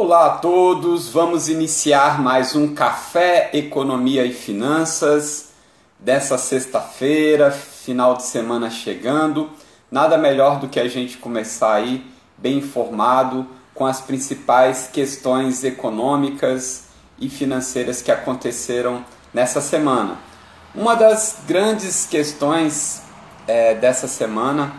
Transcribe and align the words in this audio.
Olá 0.00 0.26
a 0.26 0.30
todos, 0.38 1.08
vamos 1.08 1.48
iniciar 1.48 2.22
mais 2.22 2.54
um 2.54 2.72
Café 2.72 3.50
Economia 3.52 4.24
e 4.24 4.32
Finanças 4.32 5.50
dessa 5.98 6.38
sexta-feira, 6.38 7.50
final 7.50 8.14
de 8.14 8.22
semana 8.22 8.70
chegando. 8.70 9.50
Nada 9.90 10.16
melhor 10.16 10.60
do 10.60 10.68
que 10.68 10.78
a 10.78 10.86
gente 10.86 11.16
começar 11.16 11.74
aí 11.74 12.06
bem 12.36 12.58
informado 12.58 13.44
com 13.74 13.84
as 13.84 14.00
principais 14.00 14.86
questões 14.86 15.64
econômicas 15.64 16.90
e 17.18 17.28
financeiras 17.28 18.00
que 18.00 18.12
aconteceram 18.12 19.04
nessa 19.34 19.60
semana. 19.60 20.16
Uma 20.76 20.94
das 20.94 21.40
grandes 21.44 22.06
questões 22.06 23.02
é, 23.48 23.74
dessa 23.74 24.06
semana, 24.06 24.74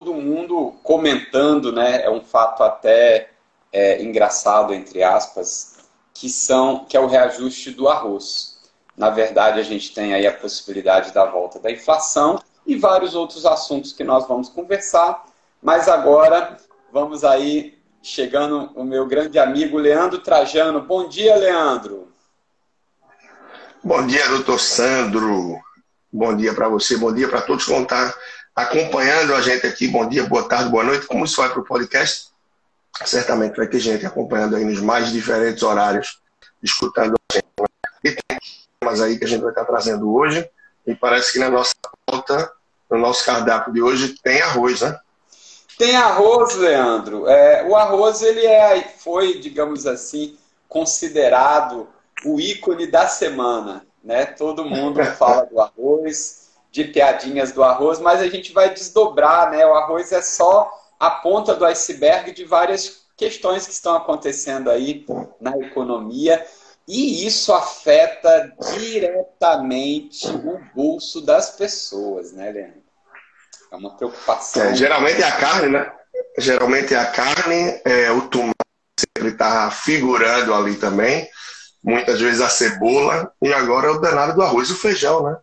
todo 0.00 0.14
mundo 0.14 0.74
comentando, 0.82 1.70
né, 1.70 2.02
é 2.02 2.10
um 2.10 2.20
fato 2.20 2.64
até 2.64 3.31
é, 3.72 4.02
engraçado, 4.02 4.74
entre 4.74 5.02
aspas, 5.02 5.78
que, 6.12 6.28
são, 6.28 6.84
que 6.84 6.96
é 6.96 7.00
o 7.00 7.06
reajuste 7.06 7.70
do 7.70 7.88
arroz. 7.88 8.58
Na 8.96 9.08
verdade, 9.08 9.58
a 9.58 9.62
gente 9.62 9.94
tem 9.94 10.12
aí 10.12 10.26
a 10.26 10.32
possibilidade 10.32 11.12
da 11.12 11.24
volta 11.24 11.58
da 11.58 11.70
inflação 11.70 12.38
e 12.66 12.76
vários 12.76 13.14
outros 13.14 13.46
assuntos 13.46 13.92
que 13.92 14.04
nós 14.04 14.28
vamos 14.28 14.48
conversar. 14.48 15.24
Mas 15.62 15.88
agora 15.88 16.58
vamos 16.92 17.24
aí 17.24 17.78
chegando 18.02 18.70
o 18.74 18.84
meu 18.84 19.06
grande 19.06 19.38
amigo 19.38 19.78
Leandro 19.78 20.18
Trajano. 20.18 20.82
Bom 20.82 21.08
dia, 21.08 21.34
Leandro. 21.36 22.12
Bom 23.82 24.06
dia, 24.06 24.28
doutor 24.28 24.60
Sandro. 24.60 25.58
Bom 26.12 26.36
dia 26.36 26.52
para 26.52 26.68
você, 26.68 26.96
bom 26.98 27.12
dia 27.12 27.26
para 27.26 27.40
todos 27.40 27.64
que 27.64 27.70
vão 27.70 27.84
estar 27.84 28.14
acompanhando 28.54 29.34
a 29.34 29.40
gente 29.40 29.66
aqui. 29.66 29.88
Bom 29.88 30.06
dia, 30.06 30.24
boa 30.24 30.46
tarde, 30.46 30.68
boa 30.68 30.84
noite. 30.84 31.06
Como 31.06 31.24
isso 31.24 31.40
vai 31.40 31.48
para 31.48 31.60
o 31.60 31.64
podcast? 31.64 32.31
Certamente 33.04 33.56
vai 33.56 33.66
ter 33.66 33.78
gente 33.78 34.06
acompanhando 34.06 34.56
aí 34.56 34.64
nos 34.64 34.80
mais 34.80 35.10
diferentes 35.10 35.62
horários, 35.62 36.20
escutando 36.62 37.14
a 37.30 37.34
gente. 37.34 37.46
E 38.04 38.10
tem 38.10 38.38
temas 38.80 39.00
aí 39.00 39.18
que 39.18 39.24
a 39.24 39.28
gente 39.28 39.40
vai 39.40 39.50
estar 39.50 39.64
trazendo 39.64 40.12
hoje, 40.12 40.48
e 40.86 40.94
parece 40.94 41.32
que 41.32 41.38
na 41.38 41.50
nossa 41.50 41.74
pauta, 42.04 42.52
no 42.90 42.98
nosso 42.98 43.24
cardápio 43.24 43.72
de 43.72 43.82
hoje, 43.82 44.16
tem 44.22 44.40
arroz, 44.42 44.80
né? 44.80 44.98
Tem 45.78 45.96
arroz, 45.96 46.54
Leandro. 46.56 47.28
É, 47.28 47.66
o 47.66 47.74
arroz 47.76 48.22
ele 48.22 48.46
é, 48.46 48.82
foi, 48.98 49.38
digamos 49.38 49.86
assim, 49.86 50.36
considerado 50.68 51.88
o 52.24 52.38
ícone 52.40 52.86
da 52.86 53.06
semana. 53.06 53.84
Né? 54.02 54.26
Todo 54.26 54.64
mundo 54.64 55.02
fala 55.16 55.46
do 55.46 55.60
arroz, 55.60 56.50
de 56.70 56.84
piadinhas 56.84 57.52
do 57.52 57.62
arroz, 57.62 57.98
mas 57.98 58.20
a 58.20 58.28
gente 58.28 58.52
vai 58.52 58.72
desdobrar, 58.72 59.50
né? 59.50 59.64
O 59.66 59.74
arroz 59.74 60.10
é 60.12 60.22
só 60.22 60.70
a 61.02 61.10
ponta 61.10 61.56
do 61.56 61.64
iceberg 61.64 62.30
de 62.30 62.44
várias 62.44 63.02
questões 63.16 63.66
que 63.66 63.72
estão 63.72 63.96
acontecendo 63.96 64.70
aí 64.70 65.04
na 65.40 65.50
economia 65.58 66.46
e 66.86 67.26
isso 67.26 67.52
afeta 67.52 68.54
diretamente 68.76 70.28
o 70.28 70.60
bolso 70.72 71.20
das 71.20 71.56
pessoas, 71.56 72.30
né, 72.32 72.52
Leandro? 72.52 72.82
É 73.72 73.74
uma 73.74 73.96
preocupação. 73.96 74.62
É, 74.62 74.76
geralmente 74.76 75.20
é 75.20 75.26
a 75.26 75.32
carne, 75.32 75.68
né? 75.70 75.92
Geralmente 76.38 76.94
é 76.94 76.98
a 76.98 77.10
carne, 77.10 77.80
é, 77.84 78.12
o 78.12 78.28
tomate 78.28 78.54
sempre 79.00 79.30
está 79.30 79.72
figurando 79.72 80.54
ali 80.54 80.76
também, 80.76 81.28
muitas 81.82 82.20
vezes 82.20 82.40
a 82.40 82.48
cebola, 82.48 83.32
e 83.42 83.52
agora 83.52 83.88
é 83.88 83.90
o 83.90 83.98
danado 83.98 84.34
do 84.34 84.42
arroz 84.42 84.68
e 84.68 84.72
o 84.72 84.76
feijão, 84.76 85.24
né? 85.24 85.36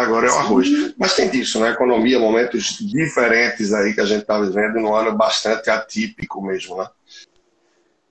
Agora 0.00 0.26
é 0.26 0.30
o 0.30 0.34
arroz. 0.34 0.68
Mas 0.98 1.14
tem 1.14 1.30
disso, 1.30 1.60
né? 1.60 1.70
Economia, 1.70 2.18
momentos 2.18 2.78
diferentes 2.78 3.72
aí 3.72 3.94
que 3.94 4.00
a 4.00 4.06
gente 4.06 4.22
está 4.22 4.38
vivendo 4.40 4.80
num 4.80 4.94
ano 4.94 5.16
bastante 5.16 5.70
atípico 5.70 6.42
mesmo, 6.42 6.76
né? 6.76 6.88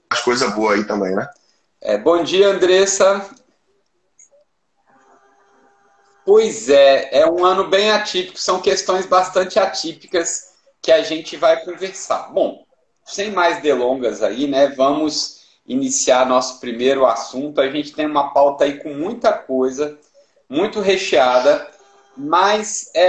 As 0.09 0.21
coisas 0.21 0.53
boas 0.53 0.79
aí 0.79 0.85
também, 0.85 1.15
né? 1.15 1.29
É, 1.81 1.97
bom 1.97 2.23
dia, 2.23 2.49
Andressa. 2.49 3.29
Pois 6.25 6.69
é, 6.69 7.21
é 7.21 7.25
um 7.27 7.43
ano 7.43 7.69
bem 7.69 7.91
atípico, 7.91 8.37
são 8.37 8.61
questões 8.61 9.05
bastante 9.05 9.58
atípicas 9.58 10.49
que 10.81 10.91
a 10.91 11.02
gente 11.02 11.35
vai 11.35 11.64
conversar. 11.64 12.31
Bom, 12.31 12.65
sem 13.03 13.31
mais 13.31 13.61
delongas 13.61 14.21
aí, 14.21 14.47
né? 14.47 14.67
Vamos 14.67 15.39
iniciar 15.65 16.25
nosso 16.25 16.59
primeiro 16.59 17.05
assunto. 17.05 17.61
A 17.61 17.69
gente 17.69 17.93
tem 17.93 18.05
uma 18.05 18.33
pauta 18.33 18.64
aí 18.64 18.80
com 18.80 18.93
muita 18.93 19.33
coisa, 19.33 19.97
muito 20.47 20.80
recheada. 20.80 21.67
Mas 22.19 22.91
é, 22.93 23.03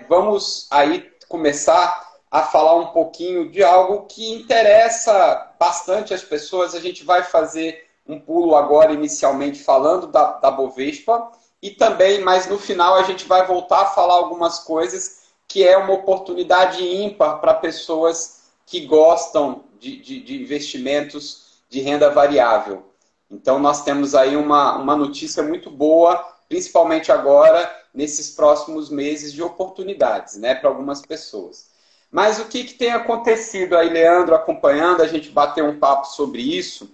é, 0.00 0.06
vamos 0.08 0.66
aí 0.70 1.12
começar 1.28 2.14
a 2.30 2.42
falar 2.42 2.76
um 2.76 2.86
pouquinho 2.86 3.50
de 3.50 3.62
algo 3.62 4.06
que 4.06 4.32
interessa 4.32 5.52
bastante 5.60 6.14
as 6.14 6.22
pessoas. 6.22 6.74
A 6.74 6.80
gente 6.80 7.04
vai 7.04 7.22
fazer 7.22 7.86
um 8.08 8.18
pulo 8.18 8.56
agora, 8.56 8.94
inicialmente, 8.94 9.62
falando 9.62 10.06
da, 10.06 10.32
da 10.38 10.50
Bovespa, 10.50 11.30
e 11.62 11.72
também, 11.72 12.22
mas 12.22 12.46
no 12.46 12.58
final, 12.58 12.94
a 12.94 13.02
gente 13.02 13.26
vai 13.26 13.46
voltar 13.46 13.82
a 13.82 13.86
falar 13.90 14.14
algumas 14.14 14.60
coisas 14.60 15.24
que 15.46 15.62
é 15.62 15.76
uma 15.76 15.92
oportunidade 15.92 16.82
ímpar 16.82 17.40
para 17.40 17.52
pessoas 17.52 18.44
que 18.64 18.86
gostam 18.86 19.64
de, 19.78 19.98
de, 19.98 20.20
de, 20.20 20.42
investimentos 20.42 21.60
de 21.68 21.80
renda 21.80 22.10
variável. 22.10 22.86
Então, 23.30 23.58
nós 23.58 23.84
temos 23.84 24.14
aí 24.14 24.36
uma, 24.36 24.76
uma 24.76 24.96
notícia 24.96 25.42
muito 25.42 25.70
boa, 25.70 26.16
principalmente 26.48 27.12
agora 27.12 27.83
nesses 27.94 28.30
próximos 28.30 28.90
meses 28.90 29.32
de 29.32 29.42
oportunidades, 29.42 30.36
né, 30.36 30.54
para 30.54 30.68
algumas 30.68 31.00
pessoas. 31.00 31.72
Mas 32.10 32.40
o 32.40 32.46
que, 32.46 32.64
que 32.64 32.74
tem 32.74 32.92
acontecido 32.92 33.76
aí, 33.76 33.88
Leandro, 33.88 34.34
acompanhando, 34.34 35.02
a 35.02 35.06
gente 35.06 35.30
bateu 35.30 35.64
um 35.66 35.78
papo 35.78 36.06
sobre 36.06 36.42
isso. 36.42 36.90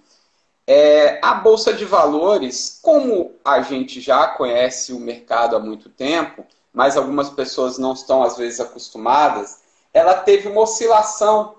É, 0.65 1.19
a 1.23 1.33
Bolsa 1.33 1.73
de 1.73 1.85
Valores, 1.85 2.79
como 2.81 3.35
a 3.43 3.61
gente 3.61 3.99
já 3.99 4.27
conhece 4.27 4.93
o 4.93 4.99
mercado 4.99 5.55
há 5.55 5.59
muito 5.59 5.89
tempo, 5.89 6.45
mas 6.73 6.95
algumas 6.95 7.29
pessoas 7.29 7.77
não 7.77 7.93
estão, 7.93 8.23
às 8.23 8.37
vezes, 8.37 8.59
acostumadas, 8.59 9.59
ela 9.93 10.13
teve 10.15 10.47
uma 10.47 10.61
oscilação 10.61 11.55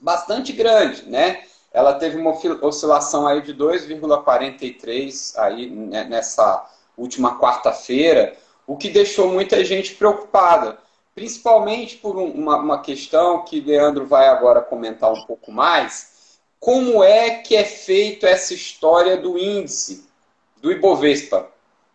bastante 0.00 0.52
grande, 0.52 1.08
né? 1.08 1.42
Ela 1.72 1.94
teve 1.94 2.16
uma 2.16 2.34
oscilação 2.62 3.26
aí 3.26 3.42
de 3.42 3.54
2,43 3.54 5.38
aí 5.38 5.68
né, 5.68 6.04
nessa 6.04 6.66
última 6.96 7.38
quarta-feira, 7.38 8.34
o 8.66 8.76
que 8.76 8.88
deixou 8.88 9.28
muita 9.28 9.64
gente 9.64 9.94
preocupada, 9.94 10.78
principalmente 11.14 11.96
por 11.96 12.16
uma, 12.16 12.56
uma 12.56 12.82
questão 12.82 13.44
que 13.44 13.60
Leandro 13.60 14.06
vai 14.06 14.28
agora 14.28 14.60
comentar 14.60 15.12
um 15.12 15.24
pouco 15.24 15.52
mais, 15.52 16.38
como 16.58 17.02
é 17.02 17.30
que 17.30 17.54
é 17.54 17.64
feito 17.64 18.26
essa 18.26 18.52
história 18.52 19.16
do 19.16 19.38
índice, 19.38 20.06
do 20.60 20.72
Ibovespa, 20.72 21.48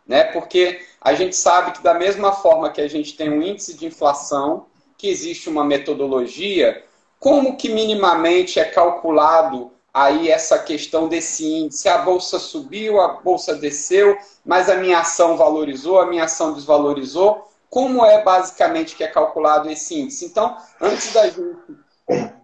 né? 0.07 0.23
Porque 0.23 0.81
a 0.99 1.13
gente 1.13 1.35
sabe 1.35 1.71
que 1.71 1.83
da 1.83 1.93
mesma 1.93 2.31
forma 2.31 2.69
que 2.69 2.81
a 2.81 2.87
gente 2.87 3.15
tem 3.15 3.29
um 3.29 3.41
índice 3.41 3.73
de 3.73 3.85
inflação, 3.85 4.67
que 4.97 5.09
existe 5.09 5.49
uma 5.49 5.63
metodologia, 5.63 6.85
como 7.19 7.57
que 7.57 7.69
minimamente 7.69 8.59
é 8.59 8.65
calculado 8.65 9.71
aí 9.93 10.29
essa 10.29 10.57
questão 10.59 11.07
desse 11.07 11.45
índice. 11.45 11.89
A 11.89 11.99
bolsa 11.99 12.39
subiu, 12.39 12.99
a 13.01 13.09
bolsa 13.21 13.55
desceu, 13.55 14.17
mas 14.45 14.69
a 14.69 14.75
minha 14.75 14.99
ação 14.99 15.37
valorizou, 15.37 15.99
a 15.99 16.05
minha 16.05 16.25
ação 16.25 16.53
desvalorizou. 16.53 17.47
Como 17.69 18.05
é 18.05 18.21
basicamente 18.21 18.95
que 18.95 19.03
é 19.03 19.07
calculado 19.07 19.69
esse 19.69 19.99
índice? 19.99 20.25
Então, 20.25 20.57
antes 20.79 21.13
da 21.13 21.27
gente 21.27 21.57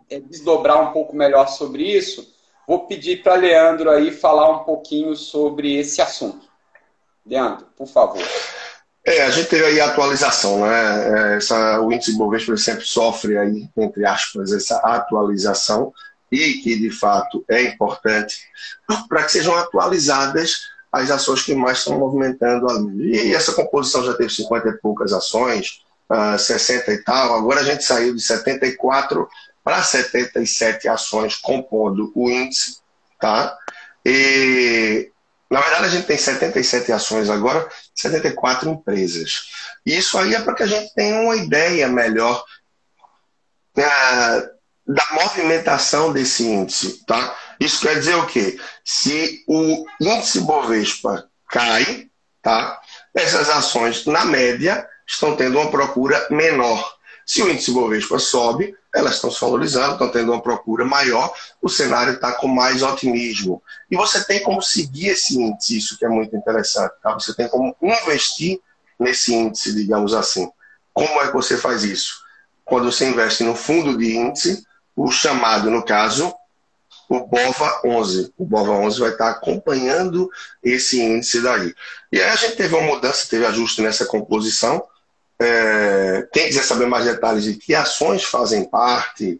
é, 0.09 0.19
desdobrar 0.19 0.81
um 0.81 0.93
pouco 0.93 1.15
melhor 1.15 1.47
sobre 1.49 1.83
isso, 1.83 2.33
vou 2.65 2.85
pedir 2.85 3.21
para 3.21 3.35
Leandro 3.35 3.89
aí 3.89 4.11
falar 4.11 4.49
um 4.49 4.63
pouquinho 4.63 5.15
sobre 5.15 5.75
esse 5.75 6.01
assunto. 6.01 6.47
Leandro, 7.25 7.67
por 7.75 7.87
favor. 7.87 8.23
É, 9.05 9.21
a 9.23 9.29
gente 9.29 9.49
teve 9.49 9.65
aí 9.65 9.79
a 9.79 9.87
atualização, 9.87 10.61
né? 10.61 11.33
É, 11.33 11.37
essa, 11.37 11.79
o 11.81 11.91
índice 11.91 12.17
Bovespa 12.17 12.55
sempre 12.57 12.85
sofre 12.85 13.37
aí, 13.37 13.69
entre 13.77 14.05
aspas, 14.05 14.51
essa 14.51 14.77
atualização 14.77 15.93
e 16.31 16.55
que 16.55 16.77
de 16.77 16.91
fato 16.91 17.43
é 17.47 17.63
importante 17.63 18.37
para 19.07 19.23
que 19.23 19.31
sejam 19.31 19.55
atualizadas 19.55 20.67
as 20.91 21.11
ações 21.11 21.43
que 21.43 21.53
mais 21.53 21.79
estão 21.79 21.99
movimentando 21.99 22.69
ali. 22.69 23.27
E 23.27 23.35
essa 23.35 23.53
composição 23.53 24.03
já 24.03 24.13
teve 24.13 24.33
50 24.33 24.69
e 24.69 24.77
poucas 24.77 25.13
ações, 25.13 25.83
uh, 26.09 26.35
ah, 26.35 26.37
60 26.37 26.91
e 26.91 27.03
tal. 27.03 27.35
Agora 27.35 27.61
a 27.61 27.63
gente 27.63 27.83
saiu 27.83 28.15
de 28.15 28.21
74 28.21 29.27
para 29.63 29.83
77 29.83 30.87
ações 30.87 31.35
compondo 31.35 32.11
o 32.15 32.29
índice, 32.29 32.77
tá? 33.19 33.57
E 34.05 35.11
na 35.49 35.61
verdade 35.61 35.85
a 35.85 35.89
gente 35.89 36.07
tem 36.07 36.17
77 36.17 36.91
ações 36.91 37.29
agora, 37.29 37.67
74 37.93 38.69
empresas. 38.69 39.49
Isso 39.85 40.17
aí 40.17 40.33
é 40.35 40.41
para 40.41 40.55
que 40.55 40.63
a 40.63 40.67
gente 40.67 40.93
tenha 40.93 41.21
uma 41.21 41.35
ideia 41.35 41.87
melhor 41.87 42.43
uh, 43.77 44.56
da 44.87 45.05
movimentação 45.11 46.13
desse 46.13 46.43
índice, 46.43 47.03
tá? 47.05 47.35
Isso 47.59 47.81
quer 47.81 47.99
dizer 47.99 48.15
o 48.15 48.25
quê? 48.25 48.57
Se 48.85 49.43
o 49.47 49.85
índice 49.99 50.39
Bovespa 50.41 51.27
cai, 51.49 52.07
tá? 52.41 52.79
Essas 53.13 53.49
ações, 53.49 54.05
na 54.05 54.23
média, 54.23 54.87
estão 55.05 55.35
tendo 55.35 55.59
uma 55.59 55.69
procura 55.69 56.25
menor. 56.29 56.95
Se 57.25 57.43
o 57.43 57.49
índice 57.49 57.71
Bovespa 57.71 58.17
sobe, 58.19 58.73
elas 58.95 59.15
estão 59.15 59.29
se 59.29 59.41
valorizando, 59.41 59.93
estão 59.93 60.09
tendo 60.09 60.31
uma 60.31 60.41
procura 60.41 60.85
maior, 60.85 61.33
o 61.61 61.67
cenário 61.67 62.13
está 62.13 62.31
com 62.31 62.47
mais 62.47 62.81
otimismo. 62.81 63.61
E 63.91 63.97
você 63.97 64.23
tem 64.23 64.41
como 64.41 64.61
seguir 64.61 65.09
esse 65.09 65.37
índice, 65.37 65.77
isso 65.77 65.97
que 65.97 66.05
é 66.05 66.09
muito 66.09 66.35
interessante. 66.35 66.93
Tá? 67.03 67.13
Você 67.13 67.33
tem 67.33 67.49
como 67.49 67.75
investir 67.81 68.59
nesse 68.97 69.35
índice, 69.35 69.75
digamos 69.75 70.13
assim. 70.13 70.49
Como 70.93 71.21
é 71.21 71.27
que 71.27 71.33
você 71.33 71.57
faz 71.57 71.83
isso? 71.83 72.25
Quando 72.63 72.91
você 72.91 73.07
investe 73.07 73.43
no 73.43 73.55
fundo 73.55 73.97
de 73.97 74.15
índice, 74.15 74.65
o 74.97 75.11
chamado, 75.11 75.69
no 75.69 75.85
caso, 75.85 76.33
o 77.07 77.19
BOVA 77.19 77.81
11. 77.85 78.33
O 78.35 78.43
BOVA 78.43 78.71
11 78.71 78.99
vai 78.99 79.11
estar 79.11 79.29
acompanhando 79.29 80.27
esse 80.63 80.99
índice 80.99 81.39
daí. 81.39 81.71
E 82.11 82.19
aí 82.19 82.29
a 82.31 82.35
gente 82.35 82.55
teve 82.55 82.73
uma 82.73 82.95
mudança, 82.95 83.29
teve 83.29 83.45
ajuste 83.45 83.83
nessa 83.83 84.07
composição. 84.07 84.83
É, 85.39 86.27
quem 86.33 86.47
quiser 86.47 86.63
saber 86.63 86.87
mais 86.87 87.05
detalhes 87.05 87.43
de 87.43 87.53
que 87.53 87.75
ações 87.75 88.23
fazem 88.23 88.65
parte, 88.65 89.39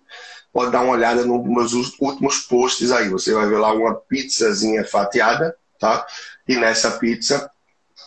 pode 0.53 0.71
dar 0.71 0.81
uma 0.81 0.93
olhada 0.93 1.25
nos 1.25 1.43
meus 1.43 1.73
últimos 1.99 2.41
posts 2.41 2.91
aí. 2.91 3.09
Você 3.09 3.33
vai 3.33 3.47
ver 3.47 3.57
lá 3.57 3.73
uma 3.73 3.95
pizzazinha 3.95 4.85
fatiada, 4.85 5.55
tá? 5.79 6.05
E 6.47 6.55
nessa 6.55 6.91
pizza 6.91 7.49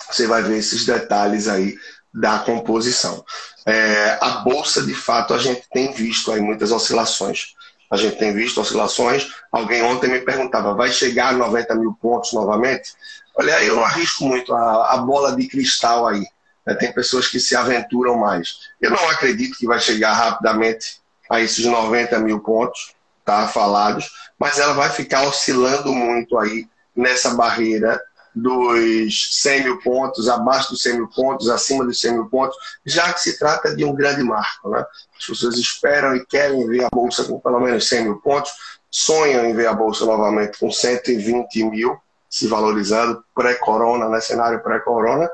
você 0.08 0.26
vai 0.28 0.42
ver 0.42 0.58
esses 0.58 0.86
detalhes 0.86 1.48
aí 1.48 1.76
da 2.12 2.40
composição. 2.40 3.24
É, 3.64 4.18
a 4.20 4.30
bolsa, 4.44 4.82
de 4.82 4.94
fato, 4.94 5.32
a 5.32 5.38
gente 5.38 5.62
tem 5.72 5.92
visto 5.92 6.32
aí 6.32 6.40
muitas 6.40 6.72
oscilações. 6.72 7.54
A 7.90 7.96
gente 7.96 8.16
tem 8.16 8.32
visto 8.32 8.60
oscilações. 8.60 9.28
Alguém 9.50 9.82
ontem 9.82 10.08
me 10.08 10.20
perguntava, 10.20 10.74
vai 10.74 10.90
chegar 10.90 11.28
a 11.28 11.32
90 11.32 11.74
mil 11.74 11.92
pontos 12.00 12.32
novamente? 12.32 12.92
Olha, 13.36 13.62
eu 13.62 13.76
não 13.76 13.84
arrisco 13.84 14.24
muito 14.24 14.54
a, 14.54 14.94
a 14.94 14.96
bola 14.98 15.34
de 15.34 15.46
cristal 15.46 16.06
aí. 16.06 16.24
Né? 16.66 16.74
Tem 16.74 16.92
pessoas 16.92 17.28
que 17.28 17.40
se 17.40 17.56
aventuram 17.56 18.16
mais. 18.16 18.58
Eu 18.80 18.90
não 18.90 19.10
acredito 19.10 19.58
que 19.58 19.66
vai 19.66 19.80
chegar 19.80 20.14
rapidamente 20.14 21.00
a 21.30 21.40
esses 21.40 21.64
90 21.64 22.18
mil 22.20 22.40
pontos, 22.40 22.92
tá? 23.24 23.46
Falados, 23.46 24.10
mas 24.38 24.58
ela 24.58 24.72
vai 24.72 24.90
ficar 24.90 25.22
oscilando 25.22 25.92
muito 25.92 26.36
aí 26.38 26.66
nessa 26.94 27.34
barreira 27.34 28.00
dos 28.34 29.42
100 29.42 29.64
mil 29.64 29.78
pontos, 29.80 30.28
abaixo 30.28 30.70
dos 30.70 30.82
100 30.82 30.94
mil 30.94 31.08
pontos, 31.08 31.48
acima 31.48 31.84
dos 31.84 32.00
100 32.00 32.12
mil 32.12 32.26
pontos, 32.26 32.56
já 32.84 33.12
que 33.12 33.20
se 33.20 33.38
trata 33.38 33.74
de 33.74 33.84
um 33.84 33.94
grande 33.94 34.22
marco. 34.22 34.68
Né? 34.70 34.84
As 35.18 35.26
pessoas 35.26 35.56
esperam 35.56 36.14
e 36.14 36.24
querem 36.24 36.66
ver 36.66 36.84
a 36.84 36.88
Bolsa 36.92 37.24
com 37.24 37.40
pelo 37.40 37.60
menos 37.60 37.88
100 37.88 38.04
mil 38.04 38.16
pontos, 38.20 38.52
sonham 38.90 39.44
em 39.44 39.54
ver 39.54 39.66
a 39.66 39.72
Bolsa 39.72 40.04
novamente 40.04 40.58
com 40.58 40.70
120 40.70 41.64
mil, 41.64 41.98
se 42.28 42.46
valorizando 42.46 43.24
pré-corona, 43.34 44.08
né? 44.08 44.20
cenário 44.20 44.62
pré-corona, 44.62 45.30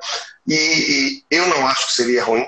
e, 0.46 1.22
eu 1.30 1.46
não 1.48 1.66
acho 1.66 1.88
que 1.88 1.92
seria 1.94 2.24
ruim 2.24 2.46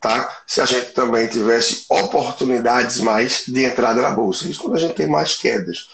tá? 0.00 0.42
se 0.46 0.60
a 0.60 0.64
gente 0.64 0.92
também 0.92 1.26
tivesse 1.26 1.84
oportunidades 1.88 3.00
mais 3.00 3.44
de 3.46 3.64
entrada 3.64 4.02
na 4.02 4.10
Bolsa. 4.10 4.46
Isso 4.46 4.60
quando 4.60 4.76
a 4.76 4.80
gente 4.80 4.94
tem 4.94 5.06
mais 5.06 5.36
quedas. 5.36 5.88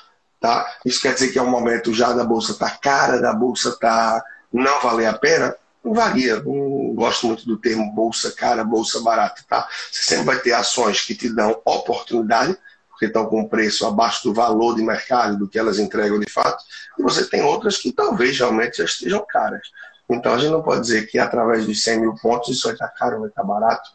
Tá? 0.44 0.70
Isso 0.84 1.00
quer 1.00 1.14
dizer 1.14 1.32
que 1.32 1.38
é 1.38 1.42
um 1.42 1.48
momento 1.48 1.94
já 1.94 2.12
da 2.12 2.22
bolsa 2.22 2.52
tá 2.52 2.68
cara, 2.68 3.18
da 3.18 3.32
bolsa 3.32 3.74
tá 3.80 4.22
não 4.52 4.78
valer 4.82 5.06
a 5.06 5.14
pena? 5.14 5.56
Não 5.82 5.94
varia. 5.94 6.36
Não 6.42 6.94
gosto 6.94 7.26
muito 7.26 7.46
do 7.46 7.56
termo 7.56 7.90
bolsa 7.94 8.30
cara, 8.30 8.62
bolsa 8.62 9.00
barata. 9.00 9.42
Tá? 9.48 9.66
Você 9.90 10.02
sempre 10.02 10.26
vai 10.26 10.38
ter 10.38 10.52
ações 10.52 11.00
que 11.00 11.14
te 11.14 11.34
dão 11.34 11.58
oportunidade, 11.64 12.58
porque 12.90 13.06
estão 13.06 13.24
com 13.24 13.48
preço 13.48 13.86
abaixo 13.86 14.24
do 14.24 14.34
valor 14.34 14.76
de 14.76 14.82
mercado, 14.82 15.38
do 15.38 15.48
que 15.48 15.58
elas 15.58 15.78
entregam 15.78 16.20
de 16.20 16.30
fato, 16.30 16.62
e 16.98 17.02
você 17.02 17.24
tem 17.24 17.42
outras 17.42 17.78
que 17.78 17.90
talvez 17.90 18.38
realmente 18.38 18.76
já 18.76 18.84
estejam 18.84 19.24
caras. 19.26 19.66
Então 20.10 20.34
a 20.34 20.38
gente 20.38 20.50
não 20.50 20.60
pode 20.60 20.82
dizer 20.82 21.06
que 21.06 21.18
através 21.18 21.64
dos 21.64 21.82
100 21.82 22.00
mil 22.00 22.14
pontos 22.16 22.54
isso 22.54 22.64
vai 22.64 22.74
estar 22.74 22.88
caro, 22.88 23.20
vai 23.20 23.30
estar 23.30 23.44
barato. 23.44 23.88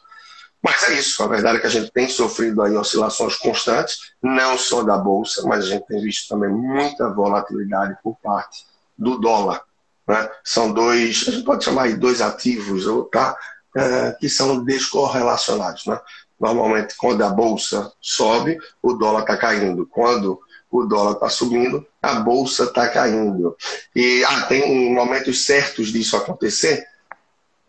Mas 0.62 0.84
é 0.84 0.94
isso, 0.94 1.24
a 1.24 1.28
verdade 1.28 1.58
é 1.58 1.62
que 1.62 1.68
a 1.68 1.72
gente 1.72 1.92
tem 1.92 2.10
sofrido 2.10 2.62
aí 2.62 2.76
oscilações 2.76 3.38
constantes, 3.38 4.12
não 4.22 4.58
só 4.58 4.84
da 4.84 4.98
Bolsa, 4.98 5.44
mas 5.48 5.66
a 5.66 5.68
gente 5.70 5.88
tem 5.88 6.02
visto 6.02 6.28
também 6.28 6.50
muita 6.50 7.10
volatilidade 7.10 7.98
por 8.04 8.18
parte 8.22 8.66
do 8.98 9.18
dólar. 9.18 9.62
Né? 10.06 10.30
São 10.44 10.74
dois, 10.74 11.26
a 11.28 11.32
gente 11.32 11.46
pode 11.46 11.64
chamar 11.64 11.88
de 11.88 11.96
dois 11.96 12.22
ativos, 12.22 12.84
tá? 13.12 13.38
É, 13.76 14.12
que 14.20 14.28
são 14.28 14.64
descorrelacionados. 14.64 15.86
Né? 15.86 15.98
Normalmente, 16.40 16.96
quando 16.98 17.24
a 17.24 17.30
Bolsa 17.30 17.94
sobe, 18.02 18.58
o 18.82 18.94
dólar 18.94 19.22
está 19.22 19.38
caindo. 19.38 19.86
Quando 19.86 20.40
o 20.72 20.86
dólar 20.86 21.14
está 21.14 21.30
subindo, 21.30 21.86
a 22.02 22.16
Bolsa 22.16 22.66
está 22.66 22.90
caindo. 22.90 23.56
E 23.96 24.24
ah, 24.26 24.42
tem 24.48 24.94
momentos 24.94 25.46
certos 25.46 25.90
disso 25.90 26.18
acontecer? 26.18 26.86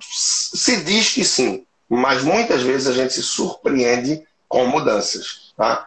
Se 0.00 0.82
diz 0.82 1.12
que 1.12 1.24
sim, 1.24 1.66
mas 1.90 2.22
muitas 2.22 2.62
vezes 2.62 2.86
a 2.86 2.92
gente 2.92 3.12
se 3.12 3.22
surpreende 3.22 4.22
com 4.48 4.64
mudanças. 4.66 5.52
Tá? 5.56 5.84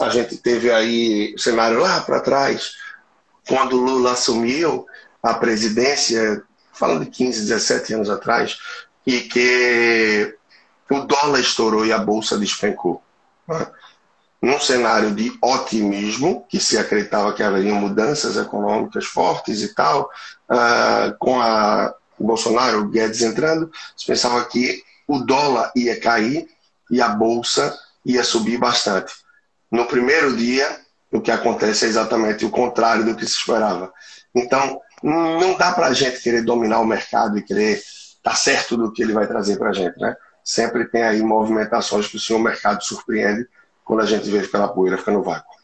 A 0.00 0.08
gente 0.08 0.36
teve 0.36 0.72
aí 0.72 1.32
o 1.36 1.38
cenário 1.38 1.78
lá 1.78 2.00
para 2.00 2.18
trás, 2.18 2.72
quando 3.48 3.76
Lula 3.76 4.12
assumiu 4.12 4.86
a 5.22 5.34
presidência, 5.34 6.42
falando 6.72 7.04
de 7.04 7.10
15, 7.12 7.42
17 7.42 7.94
anos 7.94 8.10
atrás, 8.10 8.58
e 9.06 9.20
que 9.20 10.36
o 10.90 11.00
dólar 11.02 11.38
estourou 11.38 11.86
e 11.86 11.92
a 11.92 11.98
bolsa 11.98 12.36
despencou. 12.36 13.00
Né? 13.46 13.66
Num 14.42 14.58
cenário 14.58 15.14
de 15.14 15.32
otimismo, 15.40 16.44
que 16.48 16.58
se 16.58 16.76
acreditava 16.76 17.32
que 17.32 17.42
haveriam 17.42 17.76
mudanças 17.76 18.36
econômicas 18.36 19.04
fortes 19.04 19.62
e 19.62 19.74
tal, 19.74 20.10
uh, 20.50 21.16
com 21.18 21.40
a 21.40 21.94
o 22.20 22.26
Bolsonaro, 22.26 22.80
o 22.80 22.88
Guedes 22.88 23.22
entrando, 23.22 23.72
se 23.96 24.04
pensava 24.06 24.44
que 24.44 24.84
o 25.10 25.18
dólar 25.18 25.72
ia 25.74 25.98
cair 25.98 26.48
e 26.88 27.02
a 27.02 27.08
bolsa 27.08 27.76
ia 28.06 28.22
subir 28.22 28.58
bastante. 28.58 29.12
No 29.68 29.84
primeiro 29.86 30.36
dia, 30.36 30.80
o 31.10 31.20
que 31.20 31.32
acontece 31.32 31.84
é 31.84 31.88
exatamente 31.88 32.44
o 32.44 32.50
contrário 32.50 33.04
do 33.04 33.16
que 33.16 33.26
se 33.26 33.34
esperava. 33.34 33.92
Então, 34.32 34.80
não 35.02 35.56
dá 35.58 35.72
para 35.72 35.88
a 35.88 35.92
gente 35.92 36.22
querer 36.22 36.42
dominar 36.42 36.78
o 36.78 36.86
mercado 36.86 37.36
e 37.36 37.42
querer 37.42 37.78
estar 37.78 38.30
tá 38.30 38.34
certo 38.36 38.76
do 38.76 38.92
que 38.92 39.02
ele 39.02 39.12
vai 39.12 39.26
trazer 39.26 39.58
para 39.58 39.70
a 39.70 39.72
gente, 39.72 39.98
né? 39.98 40.14
Sempre 40.44 40.84
tem 40.84 41.02
aí 41.02 41.20
movimentações 41.22 42.06
que 42.06 42.16
o 42.16 42.20
senhor 42.20 42.38
mercado 42.38 42.84
surpreende 42.84 43.48
quando 43.84 44.02
a 44.02 44.06
gente 44.06 44.30
vê 44.30 44.38
aquela 44.38 44.68
poeira 44.68 44.96
fica 44.96 45.10
no 45.10 45.24
vácuo. 45.24 45.56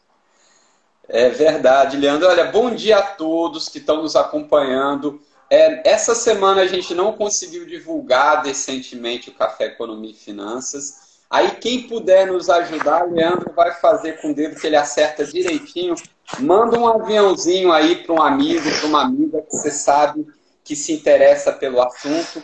É 1.07 1.29
verdade, 1.29 1.95
Leandro. 1.95 2.27
Olha, 2.27 2.51
bom 2.51 2.75
dia 2.75 2.97
a 2.97 3.01
todos 3.01 3.69
que 3.69 3.77
estão 3.77 4.01
nos 4.01 4.17
acompanhando. 4.17 5.21
É, 5.49 5.89
essa 5.89 6.13
semana 6.13 6.61
a 6.61 6.67
gente 6.67 6.93
não 6.93 7.13
conseguiu 7.13 7.65
divulgar 7.65 8.41
decentemente 8.41 9.29
o 9.29 9.33
Café 9.33 9.65
Economia 9.65 10.11
e 10.11 10.15
Finanças. 10.15 11.07
Aí 11.29 11.51
quem 11.51 11.87
puder 11.87 12.27
nos 12.27 12.49
ajudar, 12.49 13.09
Leandro 13.09 13.53
vai 13.53 13.73
fazer 13.75 14.21
com 14.21 14.31
o 14.31 14.35
dedo 14.35 14.59
que 14.59 14.67
ele 14.67 14.75
acerta 14.75 15.25
direitinho. 15.25 15.95
Manda 16.39 16.77
um 16.77 16.87
aviãozinho 16.87 17.71
aí 17.71 17.95
para 18.03 18.13
um 18.13 18.21
amigo, 18.21 18.69
para 18.79 18.87
uma 18.87 19.03
amiga 19.03 19.41
que 19.41 19.51
você 19.51 19.71
sabe 19.71 20.25
que 20.63 20.75
se 20.75 20.91
interessa 20.91 21.53
pelo 21.53 21.81
assunto, 21.81 22.43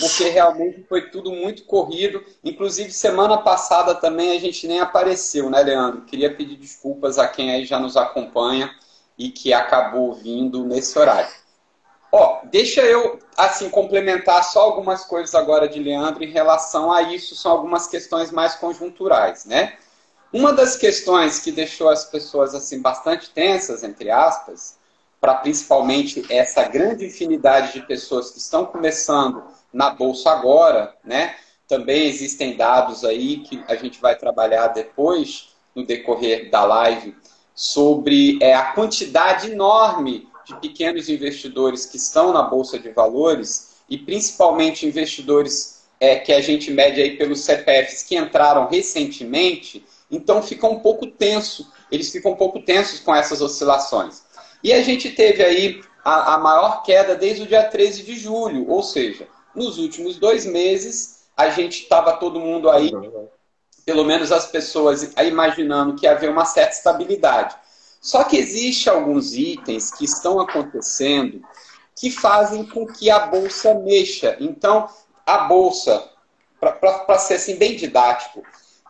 porque 0.00 0.28
realmente 0.28 0.84
foi 0.88 1.08
tudo 1.10 1.30
muito 1.30 1.64
corrido. 1.64 2.22
Inclusive, 2.42 2.90
semana 2.90 3.38
passada 3.38 3.94
também 3.94 4.36
a 4.36 4.40
gente 4.40 4.66
nem 4.66 4.80
apareceu, 4.80 5.48
né, 5.48 5.62
Leandro? 5.62 6.02
Queria 6.02 6.34
pedir 6.34 6.56
desculpas 6.56 7.18
a 7.18 7.28
quem 7.28 7.52
aí 7.52 7.64
já 7.64 7.78
nos 7.78 7.96
acompanha 7.96 8.70
e 9.16 9.30
que 9.30 9.52
acabou 9.52 10.14
vindo 10.14 10.64
nesse 10.64 10.98
horário. 10.98 11.39
Ó, 12.12 12.40
deixa 12.44 12.80
eu 12.82 13.20
assim 13.36 13.70
complementar 13.70 14.42
só 14.44 14.62
algumas 14.62 15.04
coisas 15.04 15.34
agora 15.34 15.68
de 15.68 15.78
Leandro 15.78 16.24
em 16.24 16.30
relação 16.30 16.92
a 16.92 17.02
isso, 17.02 17.36
são 17.36 17.52
algumas 17.52 17.86
questões 17.86 18.30
mais 18.32 18.56
conjunturais, 18.56 19.44
né? 19.44 19.74
Uma 20.32 20.52
das 20.52 20.76
questões 20.76 21.40
que 21.40 21.52
deixou 21.52 21.88
as 21.88 22.04
pessoas 22.04 22.54
assim 22.54 22.80
bastante 22.80 23.30
tensas, 23.30 23.82
entre 23.82 24.10
aspas, 24.10 24.78
para 25.20 25.34
principalmente 25.34 26.24
essa 26.30 26.64
grande 26.64 27.06
infinidade 27.06 27.74
de 27.74 27.86
pessoas 27.86 28.30
que 28.30 28.38
estão 28.38 28.64
começando 28.64 29.42
na 29.72 29.90
bolsa 29.90 30.30
agora, 30.30 30.94
né? 31.04 31.36
Também 31.68 32.06
existem 32.06 32.56
dados 32.56 33.04
aí 33.04 33.38
que 33.38 33.62
a 33.68 33.76
gente 33.76 34.00
vai 34.00 34.16
trabalhar 34.16 34.68
depois 34.68 35.50
no 35.74 35.86
decorrer 35.86 36.50
da 36.50 36.64
live 36.64 37.16
sobre 37.54 38.38
é, 38.40 38.54
a 38.54 38.72
quantidade 38.72 39.50
enorme 39.50 40.29
de 40.50 40.60
pequenos 40.60 41.08
investidores 41.08 41.86
que 41.86 41.96
estão 41.96 42.32
na 42.32 42.42
Bolsa 42.42 42.78
de 42.78 42.90
Valores 42.90 43.76
e 43.88 43.96
principalmente 43.96 44.86
investidores 44.86 45.82
é, 46.00 46.16
que 46.16 46.32
a 46.32 46.40
gente 46.40 46.70
mede 46.70 47.00
aí 47.00 47.16
pelos 47.16 47.40
CPFs 47.40 48.02
que 48.02 48.16
entraram 48.16 48.68
recentemente, 48.68 49.84
então 50.10 50.42
fica 50.42 50.66
um 50.66 50.80
pouco 50.80 51.06
tenso, 51.06 51.70
eles 51.90 52.10
ficam 52.10 52.32
um 52.32 52.36
pouco 52.36 52.60
tensos 52.60 53.00
com 53.00 53.14
essas 53.14 53.40
oscilações. 53.40 54.22
E 54.62 54.72
a 54.72 54.82
gente 54.82 55.10
teve 55.10 55.42
aí 55.42 55.82
a, 56.04 56.34
a 56.34 56.38
maior 56.38 56.82
queda 56.82 57.14
desde 57.14 57.42
o 57.42 57.46
dia 57.46 57.64
13 57.64 58.02
de 58.02 58.18
julho, 58.18 58.68
ou 58.68 58.82
seja, 58.82 59.28
nos 59.54 59.78
últimos 59.78 60.16
dois 60.16 60.44
meses 60.44 61.20
a 61.36 61.48
gente 61.50 61.82
estava 61.82 62.14
todo 62.14 62.40
mundo 62.40 62.68
aí, 62.70 62.90
pelo 63.84 64.04
menos 64.04 64.32
as 64.32 64.46
pessoas 64.46 65.14
imaginando 65.24 65.94
que 65.94 66.06
havia 66.06 66.30
uma 66.30 66.44
certa 66.44 66.72
estabilidade. 66.72 67.54
Só 68.00 68.24
que 68.24 68.36
existe 68.38 68.88
alguns 68.88 69.34
itens 69.34 69.90
que 69.90 70.04
estão 70.04 70.40
acontecendo 70.40 71.42
que 71.94 72.10
fazem 72.10 72.64
com 72.64 72.86
que 72.86 73.10
a 73.10 73.26
bolsa 73.26 73.74
mexa. 73.74 74.36
Então, 74.40 74.88
a 75.26 75.38
bolsa, 75.38 76.10
para 76.58 77.18
ser 77.18 77.34
assim 77.34 77.56
bem 77.56 77.76
didático, 77.76 78.42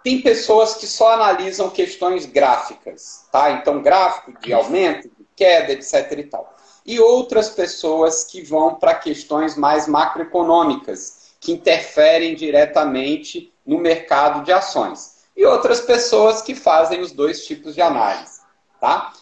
Tem 0.03 0.23
pessoas 0.23 0.75
que 0.75 0.87
só 0.87 1.13
analisam 1.13 1.69
questões 1.69 2.25
gráficas, 2.25 3.27
tá? 3.31 3.51
Então, 3.53 3.83
gráfico 3.83 4.33
de 4.41 4.53
aumento, 4.53 5.09
de 5.09 5.27
queda, 5.37 5.73
etc. 5.73 6.19
e 6.19 6.25
tal. 6.25 6.57
E 6.87 6.99
outras 6.99 7.51
pessoas 7.51 8.25
que 8.25 8.43
vão 8.43 8.77
para 8.77 8.95
questões 8.95 9.57
mais 9.57 9.87
macroeconômicas, 9.87 11.35
que 11.39 11.53
interferem 11.53 12.35
diretamente 12.35 13.53
no 13.65 13.79
mercado 13.79 14.43
de 14.43 14.53
ações. 14.53 15.21
E 15.37 15.45
outras 15.45 15.81
pessoas 15.81 16.41
que 16.43 16.55
fazem 16.55 17.01
os 17.01 17.13
dois 17.13 17.45
tipos 17.47 17.75
de 17.75 17.83
análise, 17.83 18.40
tá? 18.81 19.13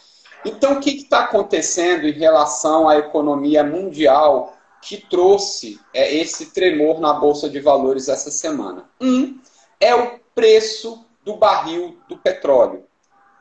Então, 0.45 0.75
o 0.75 0.81
que 0.81 0.91
está 0.91 1.25
acontecendo 1.25 2.07
em 2.07 2.13
relação 2.13 2.89
à 2.89 2.97
economia 2.97 3.65
mundial 3.65 4.55
que 4.81 4.97
trouxe 4.97 5.81
é, 5.93 6.15
esse 6.15 6.53
tremor 6.53 7.01
na 7.01 7.13
Bolsa 7.13 7.51
de 7.51 7.59
Valores 7.61 8.09
essa 8.09 8.31
semana? 8.31 8.89
Um 9.01 9.39
é 9.81 9.95
o 9.95 10.19
preço 10.35 11.05
do 11.25 11.37
barril 11.37 11.99
do 12.09 12.17
petróleo. 12.17 12.85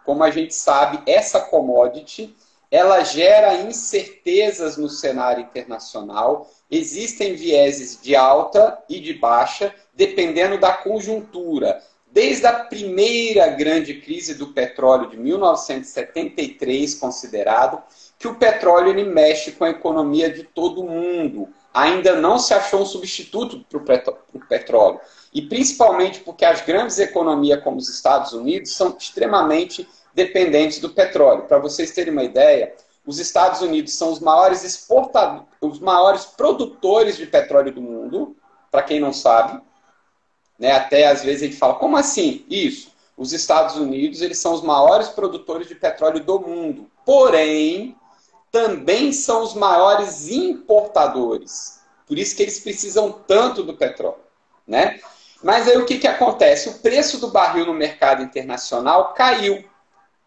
Como 0.04 0.24
a 0.24 0.32
gente 0.32 0.56
sabe, 0.56 1.02
essa 1.06 1.40
commodity 1.40 2.36
ela 2.70 3.04
gera 3.04 3.62
incertezas 3.62 4.78
no 4.78 4.90
cenário 4.90 5.44
internacional. 5.44 6.50
Existem 6.70 7.34
vieses 7.34 8.02
de 8.02 8.16
alta 8.16 8.78
e 8.90 9.00
de 9.00 9.14
baixa, 9.14 9.74
dependendo 9.94 10.58
da 10.60 10.74
conjuntura. 10.74 11.82
Desde 12.18 12.48
a 12.48 12.54
primeira 12.64 13.46
grande 13.50 13.94
crise 13.94 14.34
do 14.34 14.48
petróleo 14.48 15.08
de 15.08 15.16
1973, 15.18 16.96
considerado, 16.96 17.80
que 18.18 18.28
o 18.28 18.34
petróleo 18.34 18.90
ele 18.90 19.04
mexe 19.04 19.52
com 19.52 19.64
a 19.64 19.70
economia 19.70 20.28
de 20.28 20.42
todo 20.42 20.84
mundo. 20.84 21.48
Ainda 21.72 22.16
não 22.16 22.40
se 22.40 22.56
achou 22.56 22.82
um 22.82 22.86
substituto 22.88 23.64
para 23.70 24.16
o 24.34 24.40
petróleo. 24.48 25.00
E 25.32 25.44
principalmente 25.44 26.22
porque 26.22 26.44
as 26.44 26.62
grandes 26.62 26.98
economias, 26.98 27.64
como 27.64 27.78
os 27.78 27.88
Estados 27.88 28.34
Unidos, 28.34 28.74
são 28.74 28.98
extremamente 28.98 29.88
dependentes 30.16 30.80
do 30.80 30.90
petróleo. 30.90 31.44
Para 31.44 31.60
vocês 31.60 31.92
terem 31.92 32.14
uma 32.14 32.24
ideia, 32.24 32.74
os 33.06 33.20
Estados 33.20 33.62
Unidos 33.62 33.94
são 33.94 34.12
os 34.12 34.20
maiores 34.20 34.64
exportadores, 34.64 35.46
os 35.62 35.80
maiores 35.80 36.26
produtores 36.26 37.16
de 37.16 37.28
petróleo 37.28 37.72
do 37.72 37.82
mundo, 37.84 38.36
para 38.72 38.82
quem 38.82 39.00
não 39.00 39.14
sabe. 39.14 39.62
Né? 40.58 40.72
Até 40.72 41.08
às 41.08 41.24
vezes 41.24 41.44
a 41.44 41.46
gente 41.46 41.58
fala, 41.58 41.76
como 41.76 41.98
assim? 41.98 42.46
Isso. 42.50 42.92
Os 43.16 43.34
Estados 43.34 43.76
Unidos 43.76 44.22
eles 44.22 44.38
são 44.38 44.54
os 44.54 44.62
maiores 44.62 45.10
produtores 45.10 45.68
de 45.68 45.76
petróleo 45.76 46.20
do 46.20 46.40
mundo. 46.40 46.90
Porém, 47.06 47.96
também 48.52 49.12
são 49.12 49.44
os 49.44 49.54
maiores 49.54 50.30
importadores. 50.30 51.80
Por 52.08 52.18
isso 52.18 52.36
que 52.36 52.44
eles 52.44 52.60
precisam 52.60 53.12
tanto 53.12 53.64
do 53.64 53.74
petróleo. 53.76 54.20
Né? 54.68 55.00
Mas 55.44 55.68
aí 55.68 55.78
o 55.78 55.86
que, 55.86 55.98
que 55.98 56.08
acontece? 56.08 56.70
O 56.70 56.80
preço 56.80 57.20
do 57.20 57.30
barril 57.30 57.66
no 57.66 57.74
mercado 57.74 58.24
internacional 58.24 59.14
caiu. 59.14 59.64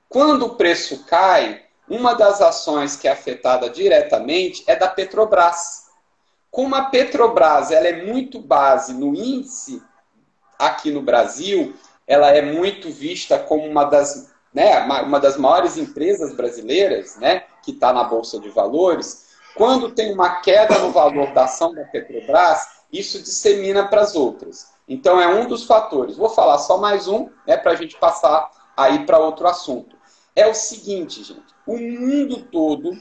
Quando 0.08 0.46
o 0.46 0.54
preço 0.56 1.04
cai, 1.04 1.62
uma 1.88 2.14
das 2.14 2.40
ações 2.40 2.96
que 2.96 3.08
é 3.08 3.12
afetada 3.12 3.68
diretamente 3.68 4.64
é 4.66 4.76
da 4.76 4.88
Petrobras. 4.88 5.86
Como 6.50 6.74
a 6.74 6.82
Petrobras 6.82 7.70
ela 7.70 7.88
é 7.88 8.04
muito 8.04 8.40
base 8.40 8.92
no 8.92 9.14
índice 9.14 9.82
aqui 10.60 10.90
no 10.90 11.00
Brasil, 11.00 11.74
ela 12.06 12.28
é 12.28 12.42
muito 12.42 12.90
vista 12.90 13.38
como 13.38 13.66
uma 13.66 13.84
das, 13.84 14.30
né, 14.52 14.80
uma 14.80 15.18
das 15.18 15.36
maiores 15.36 15.76
empresas 15.76 16.34
brasileiras, 16.34 17.16
né, 17.16 17.44
que 17.64 17.70
está 17.70 17.92
na 17.92 18.04
Bolsa 18.04 18.38
de 18.38 18.50
Valores. 18.50 19.30
Quando 19.54 19.90
tem 19.92 20.12
uma 20.12 20.40
queda 20.40 20.78
no 20.78 20.92
valor 20.92 21.32
da 21.32 21.44
ação 21.44 21.74
da 21.74 21.84
Petrobras, 21.84 22.80
isso 22.92 23.22
dissemina 23.22 23.88
para 23.88 24.02
as 24.02 24.14
outras. 24.14 24.68
Então 24.86 25.20
é 25.20 25.28
um 25.28 25.46
dos 25.46 25.64
fatores. 25.64 26.16
Vou 26.16 26.28
falar 26.28 26.58
só 26.58 26.78
mais 26.78 27.08
um, 27.08 27.28
né, 27.46 27.56
para 27.56 27.72
a 27.72 27.76
gente 27.76 27.96
passar 27.96 28.50
aí 28.76 29.06
para 29.06 29.18
outro 29.18 29.46
assunto. 29.46 29.96
É 30.36 30.46
o 30.46 30.54
seguinte, 30.54 31.22
gente, 31.24 31.54
o 31.66 31.76
mundo 31.76 32.42
todo 32.50 32.96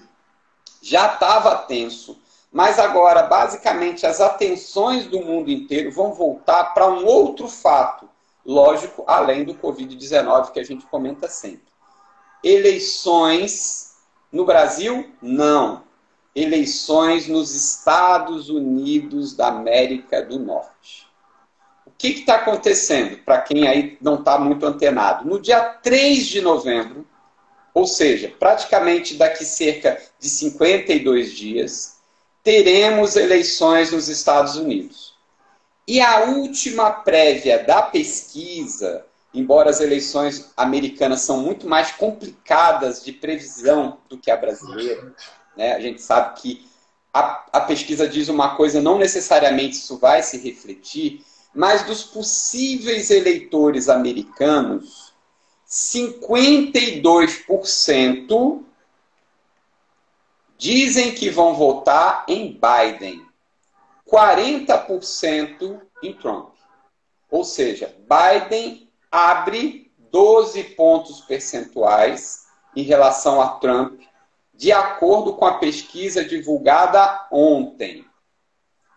já 0.82 1.14
estava 1.14 1.56
tenso 1.58 2.18
mas 2.52 2.80
agora, 2.80 3.24
basicamente, 3.24 4.06
as 4.06 4.20
atenções 4.20 5.06
do 5.06 5.22
mundo 5.22 5.52
inteiro 5.52 5.92
vão 5.92 6.14
voltar 6.14 6.74
para 6.74 6.90
um 6.90 7.06
outro 7.06 7.48
fato, 7.48 8.10
lógico, 8.44 9.04
além 9.06 9.44
do 9.44 9.54
Covid-19 9.54 10.52
que 10.52 10.60
a 10.60 10.64
gente 10.64 10.86
comenta 10.88 11.28
sempre. 11.28 11.70
Eleições 12.44 13.98
no 14.32 14.46
Brasil? 14.46 15.12
Não. 15.22 15.84
Eleições 16.34 17.28
nos 17.28 17.54
Estados 17.54 18.50
Unidos 18.50 19.36
da 19.36 19.50
América 19.50 20.24
do 20.24 20.40
Norte. 20.40 21.08
O 21.86 21.92
que 21.92 22.08
está 22.08 22.36
acontecendo, 22.36 23.18
para 23.24 23.42
quem 23.42 23.68
aí 23.68 23.98
não 24.02 24.16
está 24.16 24.40
muito 24.40 24.66
antenado? 24.66 25.28
No 25.28 25.40
dia 25.40 25.62
3 25.62 26.26
de 26.26 26.42
novembro, 26.42 27.06
ou 27.74 27.86
seja, 27.86 28.34
praticamente 28.40 29.16
daqui 29.16 29.46
cerca 29.46 30.02
de 30.20 30.30
52 30.30 31.32
dias, 31.32 31.99
teremos 32.44 33.16
eleições 33.16 33.92
nos 33.92 34.08
Estados 34.08 34.56
Unidos. 34.56 35.16
E 35.88 36.02
a 36.02 36.26
última 36.26 36.92
prévia 36.92 37.64
da 37.64 37.82
pesquisa, 37.82 39.06
embora 39.34 39.70
as 39.70 39.80
eleições 39.80 40.52
americanas 40.56 41.22
são 41.22 41.42
muito 41.42 41.68
mais 41.68 41.92
complicadas 41.92 43.04
de 43.04 43.12
previsão 43.12 43.98
do 44.08 44.18
que 44.18 44.30
a 44.30 44.38
brasileira, 44.38 45.14
né? 45.58 45.74
a 45.74 45.80
gente 45.80 46.02
sabe 46.02 46.40
que 46.40 46.70
a, 47.14 47.46
a 47.52 47.62
pesquisa 47.62 48.08
diz 48.08 48.30
uma 48.30 48.56
coisa, 48.56 48.80
não 48.80 49.00
necessariamente 49.00 49.78
isso 49.78 49.98
vai 49.98 50.22
se 50.22 50.38
refletir, 50.38 51.26
mas 51.54 51.84
dos 51.84 52.04
possíveis 52.04 53.10
eleitores 53.10 53.90
americanos, 53.90 55.12
52% 55.68 58.64
dizem 60.60 61.16
que 61.16 61.30
vão 61.30 61.56
votar 61.56 62.26
em 62.28 62.52
Biden, 62.52 63.26
40% 64.06 65.80
em 66.04 66.14
Trump. 66.14 66.50
Ou 67.32 67.46
seja, 67.46 67.96
Biden 68.00 68.92
abre 69.10 69.90
12 70.12 70.62
pontos 70.76 71.22
percentuais 71.22 72.48
em 72.76 72.84
relação 72.84 73.40
a 73.42 73.48
Trump, 73.52 74.02
de 74.54 74.74
acordo 74.74 75.34
com 75.36 75.46
a 75.46 75.58
pesquisa 75.60 76.26
divulgada 76.26 77.28
ontem. 77.32 78.06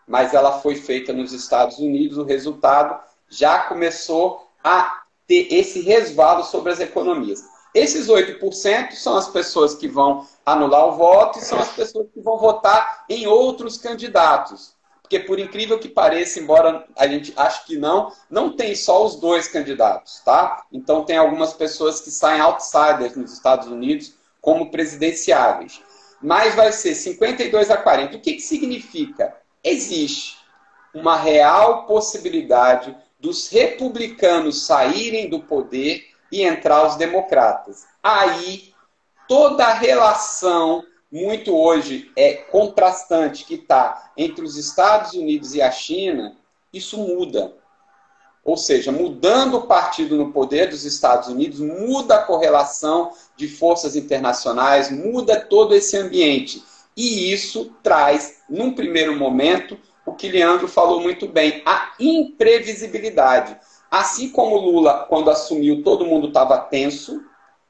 Mas 0.04 0.34
ela 0.34 0.58
foi 0.58 0.74
feita 0.74 1.12
nos 1.12 1.32
Estados 1.32 1.78
Unidos, 1.78 2.18
o 2.18 2.24
resultado 2.24 3.00
já 3.28 3.60
começou 3.62 4.50
a 4.64 5.04
ter 5.28 5.46
esse 5.54 5.80
resvalo 5.80 6.42
sobre 6.42 6.72
as 6.72 6.80
economias. 6.80 7.51
Esses 7.74 8.08
8% 8.08 8.92
são 8.92 9.16
as 9.16 9.28
pessoas 9.28 9.74
que 9.74 9.88
vão 9.88 10.26
anular 10.44 10.86
o 10.88 10.96
voto 10.96 11.38
e 11.38 11.42
são 11.42 11.58
as 11.58 11.70
pessoas 11.70 12.06
que 12.12 12.20
vão 12.20 12.38
votar 12.38 13.04
em 13.08 13.26
outros 13.26 13.78
candidatos. 13.78 14.74
Porque, 15.00 15.20
por 15.20 15.38
incrível 15.38 15.78
que 15.78 15.88
pareça, 15.88 16.38
embora 16.38 16.86
a 16.96 17.06
gente 17.06 17.32
ache 17.36 17.64
que 17.66 17.76
não, 17.76 18.12
não 18.30 18.54
tem 18.54 18.74
só 18.74 19.04
os 19.04 19.16
dois 19.16 19.48
candidatos, 19.48 20.20
tá? 20.20 20.64
Então, 20.72 21.04
tem 21.04 21.16
algumas 21.16 21.52
pessoas 21.54 22.00
que 22.00 22.10
saem 22.10 22.40
outsiders 22.40 23.16
nos 23.16 23.32
Estados 23.32 23.68
Unidos 23.68 24.14
como 24.40 24.70
presidenciáveis. 24.70 25.80
Mas 26.20 26.54
vai 26.54 26.72
ser 26.72 26.94
52 26.94 27.70
a 27.70 27.76
40. 27.76 28.16
O 28.16 28.20
que, 28.20 28.34
que 28.34 28.40
significa? 28.40 29.36
Existe 29.64 30.36
uma 30.94 31.16
real 31.16 31.86
possibilidade 31.86 32.94
dos 33.18 33.48
republicanos 33.48 34.66
saírem 34.66 35.30
do 35.30 35.40
poder 35.40 36.11
e 36.32 36.42
entrar 36.42 36.86
os 36.86 36.96
democratas. 36.96 37.84
Aí, 38.02 38.72
toda 39.28 39.66
a 39.66 39.74
relação, 39.74 40.82
muito 41.12 41.54
hoje 41.54 42.10
é 42.16 42.32
contrastante, 42.32 43.44
que 43.44 43.54
está 43.54 44.10
entre 44.16 44.42
os 44.42 44.56
Estados 44.56 45.12
Unidos 45.12 45.54
e 45.54 45.60
a 45.60 45.70
China, 45.70 46.34
isso 46.72 46.96
muda. 46.96 47.54
Ou 48.42 48.56
seja, 48.56 48.90
mudando 48.90 49.58
o 49.58 49.66
partido 49.66 50.16
no 50.16 50.32
poder 50.32 50.70
dos 50.70 50.84
Estados 50.84 51.28
Unidos, 51.28 51.60
muda 51.60 52.16
a 52.16 52.22
correlação 52.24 53.12
de 53.36 53.46
forças 53.46 53.94
internacionais, 53.94 54.90
muda 54.90 55.38
todo 55.38 55.74
esse 55.74 55.96
ambiente. 55.96 56.64
E 56.96 57.32
isso 57.32 57.72
traz, 57.82 58.42
num 58.48 58.72
primeiro 58.72 59.16
momento, 59.16 59.78
o 60.04 60.12
que 60.12 60.28
Leandro 60.28 60.66
falou 60.66 61.00
muito 61.00 61.28
bem, 61.28 61.62
a 61.64 61.92
imprevisibilidade. 62.00 63.56
Assim 63.92 64.30
como 64.30 64.56
Lula, 64.56 65.04
quando 65.06 65.30
assumiu, 65.30 65.82
todo 65.82 66.06
mundo 66.06 66.28
estava 66.28 66.56
tenso. 66.56 67.22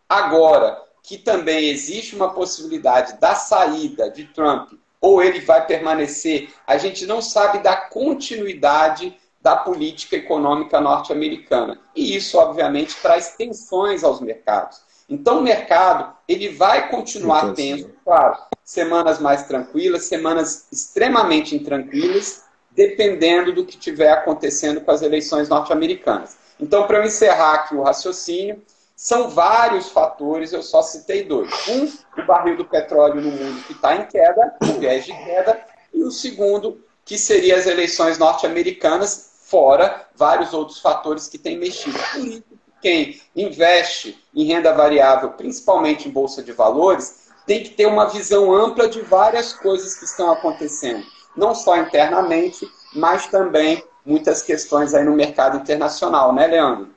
Agora 0.08 0.80
que 1.02 1.18
também 1.18 1.68
existe 1.68 2.14
uma 2.14 2.32
possibilidade 2.32 3.18
da 3.18 3.34
saída 3.34 4.08
de 4.08 4.26
Trump, 4.26 4.70
ou 5.00 5.20
ele 5.20 5.40
vai 5.40 5.66
permanecer, 5.66 6.54
a 6.64 6.78
gente 6.78 7.06
não 7.06 7.20
sabe 7.20 7.58
da 7.58 7.74
continuidade 7.74 9.18
da 9.40 9.56
política 9.56 10.14
econômica 10.14 10.80
norte-americana. 10.80 11.80
E 11.92 12.14
isso, 12.14 12.38
obviamente, 12.38 12.94
traz 13.02 13.34
tensões 13.34 14.04
aos 14.04 14.20
mercados. 14.20 14.80
Então, 15.08 15.40
o 15.40 15.42
mercado 15.42 16.16
ele 16.28 16.50
vai 16.50 16.88
continuar 16.88 17.52
tenso, 17.52 17.90
claro, 18.04 18.38
semanas 18.62 19.18
mais 19.18 19.42
tranquilas, 19.42 20.04
semanas 20.04 20.68
extremamente 20.70 21.56
intranquilas, 21.56 22.44
dependendo 22.74 23.52
do 23.52 23.64
que 23.64 23.76
estiver 23.76 24.10
acontecendo 24.10 24.80
com 24.80 24.90
as 24.90 25.02
eleições 25.02 25.48
norte-americanas. 25.48 26.36
Então, 26.58 26.86
para 26.86 26.98
eu 26.98 27.04
encerrar 27.04 27.54
aqui 27.54 27.74
o 27.74 27.82
raciocínio, 27.82 28.62
são 28.96 29.28
vários 29.28 29.88
fatores, 29.88 30.52
eu 30.52 30.62
só 30.62 30.80
citei 30.82 31.24
dois. 31.24 31.50
Um, 31.68 31.92
o 32.20 32.24
barril 32.24 32.56
do 32.56 32.64
petróleo 32.64 33.20
no 33.20 33.30
mundo 33.32 33.62
que 33.64 33.72
está 33.72 33.96
em 33.96 34.06
queda, 34.06 34.54
o 34.62 34.78
viés 34.78 35.04
de 35.04 35.12
queda, 35.12 35.60
e 35.92 36.02
o 36.04 36.10
segundo, 36.10 36.80
que 37.04 37.18
seria 37.18 37.56
as 37.56 37.66
eleições 37.66 38.16
norte-americanas, 38.16 39.32
fora 39.44 40.06
vários 40.14 40.52
outros 40.52 40.78
fatores 40.78 41.26
que 41.26 41.36
têm 41.36 41.58
mexido. 41.58 41.98
Por 42.12 42.26
isso, 42.26 42.44
quem 42.80 43.20
investe 43.34 44.18
em 44.34 44.44
renda 44.44 44.72
variável, 44.72 45.30
principalmente 45.30 46.08
em 46.08 46.12
bolsa 46.12 46.42
de 46.42 46.52
valores, 46.52 47.22
tem 47.46 47.62
que 47.62 47.70
ter 47.70 47.86
uma 47.86 48.06
visão 48.06 48.54
ampla 48.54 48.88
de 48.88 49.00
várias 49.00 49.52
coisas 49.52 49.94
que 49.94 50.04
estão 50.04 50.30
acontecendo, 50.30 51.04
não 51.36 51.54
só 51.54 51.76
internamente, 51.76 52.70
mas 52.94 53.26
também 53.26 53.84
muitas 54.04 54.42
questões 54.42 54.94
aí 54.94 55.04
no 55.04 55.14
mercado 55.14 55.58
internacional, 55.58 56.34
né, 56.34 56.46
Leandro? 56.46 56.88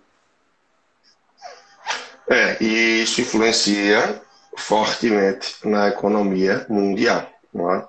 É, 2.29 2.57
e 2.61 3.03
isso 3.03 3.21
influencia 3.21 4.21
fortemente 4.57 5.57
na 5.63 5.89
economia 5.89 6.65
mundial. 6.69 7.27
É? 7.55 7.87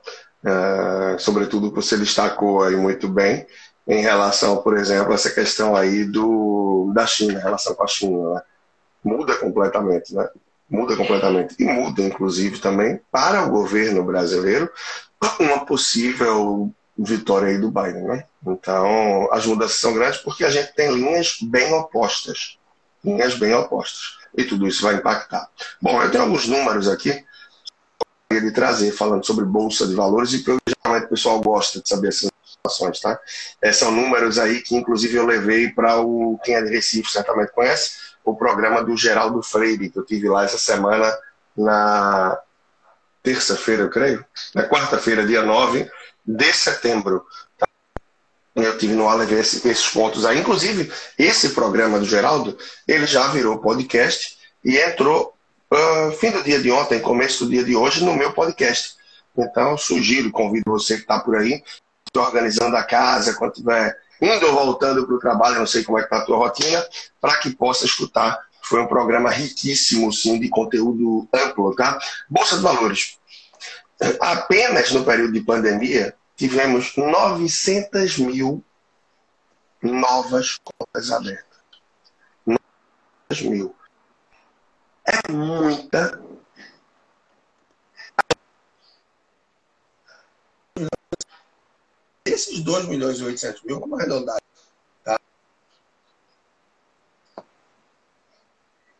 É, 0.49 1.19
sobretudo 1.19 1.71
que 1.71 1.77
você 1.77 1.97
destacou 1.97 2.63
aí 2.63 2.77
muito 2.77 3.09
bem 3.09 3.47
em 3.87 4.01
relação, 4.01 4.59
por 4.59 4.77
exemplo, 4.77 5.13
a 5.13 5.15
essa 5.15 5.31
questão 5.31 5.75
aí 5.75 6.05
do, 6.05 6.93
da 6.95 7.07
China, 7.07 7.41
relação 7.41 7.75
com 7.75 7.85
a 7.85 7.87
China. 7.87 8.35
Né? 8.35 8.43
Muda 9.03 9.35
completamente, 9.37 10.15
né? 10.15 10.29
Muda 10.69 10.97
completamente. 10.97 11.55
E 11.59 11.65
muda, 11.65 12.03
inclusive, 12.03 12.59
também 12.59 13.01
para 13.11 13.45
o 13.45 13.51
governo 13.51 14.03
brasileiro 14.05 14.71
uma 15.41 15.65
possível 15.65 16.73
vitória 16.99 17.49
aí 17.49 17.59
do 17.59 17.71
Biden, 17.71 18.05
né? 18.05 18.25
Então, 18.47 19.29
as 19.33 19.45
mudanças 19.47 19.77
são 19.77 19.95
grandes 19.95 20.19
porque 20.21 20.45
a 20.45 20.51
gente 20.51 20.75
tem 20.75 20.93
linhas 20.93 21.39
bem 21.43 21.73
opostas. 21.75 22.59
Linhas 23.05 23.35
bem 23.35 23.55
opostas. 23.55 24.17
E 24.37 24.45
tudo 24.45 24.67
isso 24.67 24.83
vai 24.83 24.97
impactar. 24.97 25.49
Bom, 25.81 26.03
eu 26.03 26.11
tenho 26.11 26.25
alguns 26.25 26.47
números 26.47 26.89
aqui 26.89 27.25
de 28.31 28.51
trazer, 28.51 28.93
falando 28.93 29.25
sobre 29.25 29.45
Bolsa 29.45 29.87
de 29.87 29.95
Valores, 29.95 30.33
e 30.33 30.43
que 30.43 30.57
geralmente 30.69 31.07
o 31.07 31.11
pessoal 31.11 31.41
gosta 31.41 31.81
de 31.81 31.89
saber 31.89 32.09
essas 32.09 32.31
informações, 32.59 33.01
tá? 33.01 33.19
É, 33.63 33.73
são 33.73 33.91
números 33.91 34.39
aí 34.39 34.61
que, 34.61 34.75
inclusive, 34.75 35.17
eu 35.17 35.25
levei 35.25 35.71
para 35.71 36.01
o, 36.01 36.39
quem 36.45 36.55
é 36.55 36.63
de 36.63 36.71
Recife 36.71 37.11
certamente 37.11 37.53
conhece, 37.53 38.06
o 38.27 38.35
programa 38.35 38.83
do 38.83 38.97
Geraldo 38.97 39.41
Freire, 39.41 39.89
que 39.89 39.99
eu 39.99 40.05
tive 40.05 40.29
lá 40.29 40.45
essa 40.45 40.59
semana 40.59 41.17
na 41.57 42.37
terça-feira, 43.23 43.85
eu 43.85 43.89
creio, 43.89 44.25
na 44.53 44.69
quarta-feira, 44.69 45.25
dia 45.25 45.43
9 45.43 45.89
de 46.27 46.53
setembro. 46.53 47.25
Eu 48.55 48.77
tive 48.79 48.95
no 48.95 49.09
Aleph 49.09 49.31
esses 49.31 49.89
pontos 49.89 50.25
aí. 50.25 50.41
Inclusive, 50.41 50.93
esse 51.17 51.51
programa 51.51 52.01
do 52.01 52.05
Geraldo, 52.05 52.59
ele 52.87 53.07
já 53.07 53.29
virou 53.29 53.59
podcast 53.59 54.37
e 54.65 54.77
entrou 54.77 55.35
uh, 55.71 56.13
fim 56.13 56.31
do 56.31 56.43
dia 56.43 56.59
de 56.59 56.71
ontem, 56.71 56.99
começo 56.99 57.45
do 57.45 57.51
dia 57.51 57.63
de 57.63 57.77
hoje, 57.77 58.05
no 58.05 58.17
meu 58.17 58.33
podcast. 58.33 58.97
Então, 59.39 59.79
sugiro, 59.79 60.33
convido 60.33 60.73
você 60.73 60.97
que 60.97 61.03
está 61.03 61.21
por 61.21 61.37
aí, 61.37 61.63
organizando 62.17 62.77
a 62.77 62.83
casa, 62.83 63.35
quando 63.35 63.53
estiver 63.53 63.97
indo 64.21 64.47
ou 64.47 64.55
voltando 64.55 65.07
para 65.07 65.15
o 65.15 65.19
trabalho, 65.19 65.59
não 65.59 65.67
sei 65.67 65.85
como 65.85 65.99
é 65.99 66.03
que 66.03 66.07
está 66.07 66.19
a 66.19 66.27
tua 66.27 66.39
rotina, 66.39 66.87
para 67.21 67.39
que 67.39 67.55
possa 67.55 67.85
escutar. 67.85 68.39
Foi 68.63 68.81
um 68.81 68.87
programa 68.87 69.31
riquíssimo, 69.31 70.13
sim, 70.13 70.41
de 70.41 70.49
conteúdo 70.49 71.29
amplo, 71.33 71.75
tá? 71.75 71.99
Bolsa 72.29 72.57
de 72.57 72.63
Valores. 72.63 73.19
Apenas 74.21 74.91
no 74.93 75.05
período 75.05 75.33
de 75.33 75.41
pandemia, 75.41 76.15
tivemos 76.37 76.97
900 76.97 78.19
mil 78.19 78.65
novas 79.83 80.59
contas 80.59 81.11
abertas. 81.11 81.59
900 82.45 83.43
mil. 83.43 83.77
É 85.05 85.33
muita. 85.33 86.21
Esses 92.37 92.61
2 92.61 92.85
milhões 92.87 93.19
e 93.19 93.25
800 93.25 93.63
mil, 93.63 93.81
vamos 93.81 93.99
arredondar, 93.99 94.37
tá? 95.03 95.19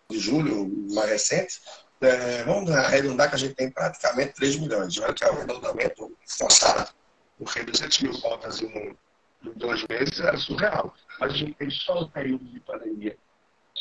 De 0.09 0.19
julho, 0.19 0.67
mais 0.95 1.11
recente, 1.11 1.61
é, 2.01 2.45
vamos 2.45 2.71
arredondar 2.71 3.29
que 3.29 3.35
a 3.35 3.39
gente 3.39 3.55
tem 3.55 3.71
praticamente 3.71 4.33
3 4.33 4.57
milhões. 4.57 4.99
Olha 4.99 5.13
que 5.13 5.23
é 5.23 5.31
um 5.31 5.37
arredondamento 5.37 6.17
forçado, 6.27 6.91
porque 7.37 7.63
200 7.63 8.01
mil 8.01 8.19
contas 8.23 8.63
em, 8.63 8.97
em 9.45 9.53
dois 9.55 9.85
meses 9.87 10.19
é 10.19 10.35
surreal. 10.39 10.95
Mas 11.21 11.35
a 11.35 11.37
gente 11.37 11.53
tem 11.57 11.69
só 11.69 12.01
o 12.01 12.11
período 12.11 12.47
de 12.47 12.59
pandemia, 12.61 13.19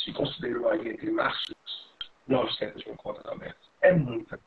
se 0.03 0.11
considerou 0.11 0.67
aí 0.67 0.85
entre 0.89 1.09
março 1.11 1.55
900 2.27 2.83
mil 2.83 2.97
contas 2.97 3.25
abertas. 3.25 3.69
É 3.79 3.93
muita. 3.93 4.37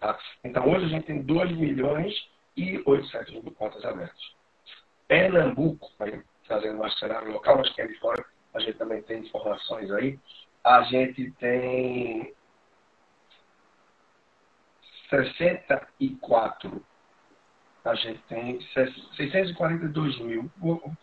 Tá? 0.00 0.18
Então, 0.42 0.66
hoje 0.70 0.86
a 0.86 0.88
gente 0.88 1.04
tem 1.04 1.20
2 1.20 1.54
milhões 1.54 2.14
e 2.56 2.82
800 2.84 3.32
mil 3.42 3.52
contas 3.54 3.84
abertas. 3.84 4.20
Pernambuco, 5.08 5.90
fazendo 6.46 6.82
um 6.82 6.90
cenário 6.90 7.32
local, 7.32 7.58
mas 7.58 7.70
que 7.70 7.82
é 7.82 7.86
de 7.86 7.98
fora, 7.98 8.24
a 8.54 8.60
gente 8.60 8.78
também 8.78 9.02
tem 9.02 9.20
informações 9.20 9.90
aí. 9.90 10.18
A 10.64 10.82
gente 10.82 11.30
tem 11.32 12.34
64. 15.10 16.84
A 17.84 17.94
gente 17.94 18.22
tem 18.28 18.60
642 19.16 20.18
mil. 20.20 20.50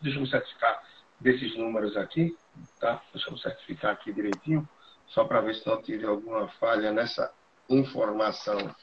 Deixa 0.01 0.19
eu 0.19 0.25
certificar 0.27 0.81
desses 1.19 1.57
números 1.57 1.97
aqui, 1.97 2.37
tá? 2.79 3.01
Deixa 3.13 3.29
eu 3.29 3.37
certificar 3.37 3.93
aqui 3.93 4.13
direitinho 4.13 4.67
só 5.07 5.25
para 5.25 5.41
ver 5.41 5.55
se 5.55 5.67
não 5.67 5.81
tive 5.81 6.05
alguma 6.05 6.47
falha 6.59 6.91
nessa 6.91 7.33
informação 7.69 8.73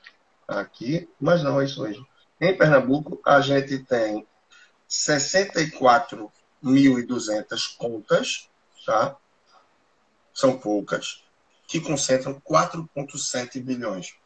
aqui, 0.46 1.08
mas 1.20 1.42
não, 1.42 1.60
é 1.60 1.64
isso 1.64 1.82
mesmo. 1.82 2.06
Em 2.40 2.56
Pernambuco, 2.56 3.20
a 3.24 3.40
gente 3.40 3.78
tem 3.78 4.26
64.200 4.88 7.76
contas, 7.78 8.48
tá? 8.84 9.16
São 10.34 10.58
poucas, 10.58 11.24
que 11.66 11.80
concentram 11.80 12.38
4,7 12.40 13.62
bilhões. 13.62 14.16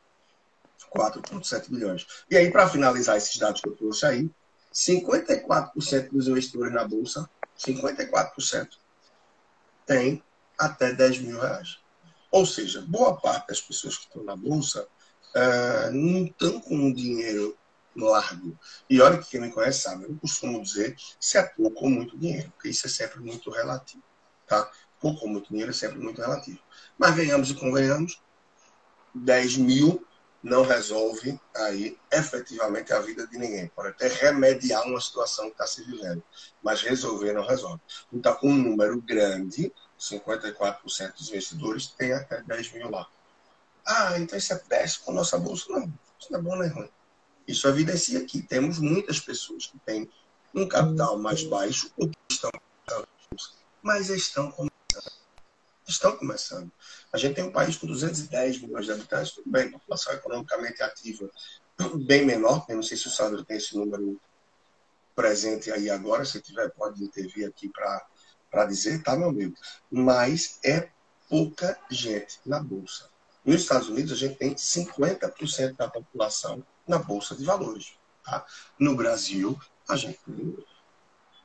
4,7 0.95 1.71
bilhões. 1.71 2.07
E 2.29 2.37
aí, 2.37 2.51
para 2.51 2.69
finalizar 2.69 3.17
esses 3.17 3.39
dados 3.39 3.61
que 3.61 3.69
eu 3.69 3.77
trouxe 3.77 4.07
aí, 4.07 4.29
54% 4.73 6.11
dos 6.11 6.27
investidores 6.27 6.73
na 6.73 6.85
Bolsa, 6.85 7.29
54%, 7.59 8.69
tem 9.87 10.23
até 10.59 10.93
10 10.93 11.21
mil 11.21 11.41
reais. 11.41 11.79
Ou 12.31 12.47
seja, 12.47 12.81
boa 12.83 13.21
parte 13.21 13.49
das 13.49 13.61
pessoas 13.61 13.97
que 13.97 14.07
estão 14.07 14.23
na 14.23 14.37
Bolsa 14.37 14.87
uh, 15.35 15.91
não 15.93 16.27
estão 16.27 16.61
com 16.61 16.75
um 16.75 16.93
dinheiro 16.93 17.57
largo. 17.97 18.59
E 18.89 19.01
olha 19.01 19.19
que 19.19 19.31
quem 19.31 19.41
me 19.41 19.51
conhece 19.51 19.83
sabe, 19.83 20.05
eu 20.05 20.17
costumo 20.17 20.63
dizer 20.63 20.97
se 21.19 21.39
é 21.39 21.43
pouco 21.43 21.85
ou 21.85 21.91
muito 21.91 22.19
dinheiro, 22.19 22.51
porque 22.53 22.69
isso 22.69 22.87
é 22.87 22.91
sempre 22.91 23.21
muito 23.21 23.51
relativo. 23.51 24.03
Tá? 24.47 24.71
Pouco 25.01 25.25
ou 25.25 25.31
muito 25.31 25.49
dinheiro 25.49 25.71
é 25.71 25.75
sempre 25.75 25.99
muito 25.99 26.21
relativo. 26.21 26.59
Mas 26.99 27.15
venhamos 27.15 27.51
e 27.51 27.55
convenhamos, 27.55 28.21
10 29.15 29.57
mil 29.57 30.07
não 30.43 30.63
resolve 30.63 31.39
aí 31.55 31.99
efetivamente 32.11 32.93
a 32.93 33.01
vida 33.01 33.27
de 33.27 33.37
ninguém. 33.37 33.69
Pode 33.69 33.89
até 33.89 34.09
remediar 34.09 34.87
uma 34.87 35.01
situação 35.01 35.47
que 35.47 35.53
está 35.53 35.67
se 35.67 35.85
vivendo, 35.85 36.23
mas 36.63 36.81
resolver 36.81 37.33
não 37.33 37.47
resolve. 37.47 37.81
Então, 38.13 38.39
um 38.43 38.55
número 38.55 39.01
grande 39.03 39.73
54% 39.99 41.13
dos 41.13 41.29
investidores 41.29 41.89
têm 41.89 42.13
até 42.13 42.43
10 42.43 42.73
mil 42.73 42.91
lá. 42.91 43.07
Ah, 43.87 44.19
então 44.19 44.39
isso 44.39 44.53
é 44.53 44.57
péssimo 44.57 45.05
com 45.05 45.11
a 45.13 45.15
nossa 45.15 45.39
bolsa. 45.39 45.67
Não, 45.69 45.93
isso 46.19 46.33
não 46.33 46.39
é 46.39 46.43
bom 46.43 46.57
nem 46.57 46.71
ruim. 46.71 46.89
Isso 47.51 47.67
evidencia 47.69 48.25
que 48.25 48.43
temos 48.43 48.79
muitas 48.79 49.21
pessoas 49.21 49.67
que 49.67 49.79
têm 49.81 50.09
um 50.55 50.67
capital 50.67 51.19
mais 51.19 51.43
baixo 51.43 51.91
ou 51.97 52.09
que 52.09 52.17
estão 52.31 52.51
mas 53.83 54.11
estão 54.11 54.51
começando. 54.53 55.13
Estão 55.89 56.17
começando. 56.17 56.71
A 57.13 57.17
gente 57.17 57.35
tem 57.35 57.45
um 57.45 57.53
país 57.53 57.77
com 57.77 57.87
210 57.87 58.61
milhões 58.61 58.85
de 58.85 58.93
habitantes, 58.93 59.33
tudo 59.33 59.51
bem, 59.51 59.71
população 59.71 60.13
economicamente 60.13 60.83
ativa 60.83 61.31
bem 61.97 62.25
menor, 62.25 62.67
eu 62.69 62.77
não 62.77 62.83
sei 62.83 62.97
se 62.97 63.07
o 63.07 63.11
Sandro 63.11 63.45
tem 63.45 63.57
esse 63.57 63.75
número 63.75 64.21
presente 65.15 65.71
aí 65.71 65.89
agora, 65.89 66.25
se 66.25 66.41
tiver 66.41 66.71
pode 66.71 67.03
intervir 67.03 67.49
aqui 67.49 67.69
para 67.69 68.07
para 68.51 68.65
dizer, 68.65 69.01
tá, 69.05 69.15
meu 69.17 69.29
amigo? 69.29 69.55
Mas 69.89 70.59
é 70.65 70.91
pouca 71.29 71.79
gente 71.89 72.41
na 72.45 72.59
Bolsa. 72.61 73.09
Nos 73.45 73.61
Estados 73.61 73.89
Unidos, 73.89 74.11
a 74.13 74.17
gente 74.17 74.35
tem 74.35 74.57
50% 74.57 75.77
da 75.77 75.89
população 75.89 76.61
na 76.87 76.99
Bolsa 76.99 77.35
de 77.35 77.45
Valores. 77.45 77.95
Tá? 78.25 78.45
No 78.79 78.95
Brasil, 78.95 79.59
a 79.89 79.97
gente 79.97 80.19
tem 80.25 80.57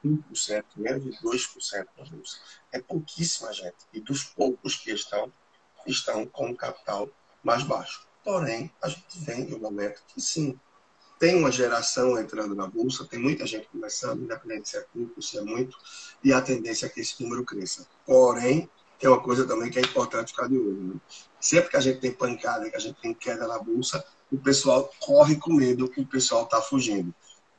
1%, 0.04 0.64
menos 0.76 1.04
de 1.04 1.12
2% 1.12 1.88
na 1.98 2.06
Bolsa. 2.06 2.38
É 2.72 2.80
pouquíssima 2.80 3.52
gente. 3.54 3.78
E 3.94 4.00
dos 4.00 4.24
poucos 4.24 4.76
que 4.76 4.92
estão, 4.92 5.32
estão 5.88 6.26
com 6.26 6.56
capital 6.56 7.10
mais 7.44 7.64
baixo. 7.64 8.08
Porém, 8.24 8.72
a 8.82 8.90
gente 8.90 9.20
vem 9.20 9.46
de 9.46 9.56
um 9.56 9.60
momento 9.60 10.04
que, 10.08 10.20
sim, 10.20 10.60
tem 11.20 11.36
uma 11.36 11.52
geração 11.52 12.20
entrando 12.20 12.56
na 12.56 12.68
bolsa, 12.68 13.06
tem 13.06 13.20
muita 13.20 13.46
gente 13.46 13.68
começando, 13.68 14.24
independente 14.24 14.70
se 14.70 14.78
é 14.78 14.82
pouco, 14.82 15.22
se 15.22 15.38
é 15.38 15.42
muito, 15.42 15.78
e 16.24 16.34
a 16.34 16.42
tendência 16.42 16.88
é 16.88 16.90
que 16.90 17.00
esse 17.00 17.22
número 17.24 17.46
cresça. 17.46 17.88
Porém, 18.06 18.70
tem 19.00 19.10
uma 19.10 19.22
coisa 19.22 19.46
também 19.48 19.70
que 19.70 19.80
é 19.80 19.82
importante 19.82 20.32
ficar 20.32 20.48
de 20.48 20.58
olho. 20.58 20.94
Né? 20.94 21.00
Sempre 21.40 21.70
que 21.70 21.78
a 21.78 21.82
gente 21.82 22.00
tem 22.00 22.12
pancada, 22.12 22.70
que 22.70 22.76
a 22.76 22.80
gente 22.80 23.00
tem 23.00 23.14
queda 23.14 23.48
na 23.48 23.60
bolsa, 23.60 24.04
o 24.32 24.38
pessoal 24.38 24.92
corre 25.00 25.36
com 25.38 25.54
medo 25.54 25.92
o 25.96 26.06
pessoal 26.06 26.44
está 26.44 26.62
fugindo. 26.62 27.14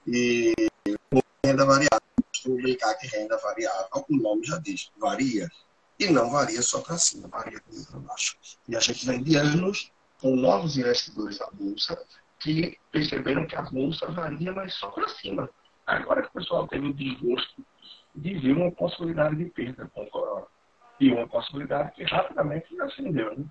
E 0.06 0.52
renda 1.44 1.64
variável, 1.64 2.02
costumo 2.30 2.56
brincar 2.56 2.94
que 2.94 3.06
renda 3.06 3.36
variável, 3.38 4.04
o 4.08 4.16
nome 4.16 4.44
já 4.44 4.58
diz, 4.58 4.90
varia. 4.98 5.48
E 5.98 6.08
não 6.08 6.30
varia 6.30 6.60
só 6.60 6.80
para 6.80 6.98
cima, 6.98 7.28
varia 7.28 7.60
para 7.90 8.00
baixo. 8.00 8.36
E 8.68 8.76
a 8.76 8.80
gente 8.80 9.06
vem 9.06 9.22
de 9.22 9.36
anos 9.36 9.90
com 10.20 10.36
novos 10.36 10.76
investidores 10.76 11.38
na 11.38 11.48
bolsa 11.52 11.98
que 12.40 12.78
perceberam 12.92 13.46
que 13.46 13.56
a 13.56 13.62
bolsa 13.62 14.06
varia, 14.10 14.52
mas 14.52 14.74
só 14.74 14.90
para 14.90 15.08
cima. 15.08 15.48
Agora 15.86 16.22
que 16.22 16.28
o 16.28 16.32
pessoal 16.32 16.68
teve 16.68 16.88
o 16.88 16.94
desgosto 16.94 17.64
de 18.14 18.38
ver 18.38 18.56
uma 18.56 18.70
possibilidade 18.72 19.36
de 19.36 19.46
perda 19.46 19.90
com 19.94 20.02
o 20.02 20.10
corona. 20.10 20.46
E 20.98 21.12
uma 21.12 21.28
possibilidade 21.28 21.92
que 21.92 22.04
rapidamente 22.04 22.80
acendeu. 22.80 23.36
Né? 23.36 23.44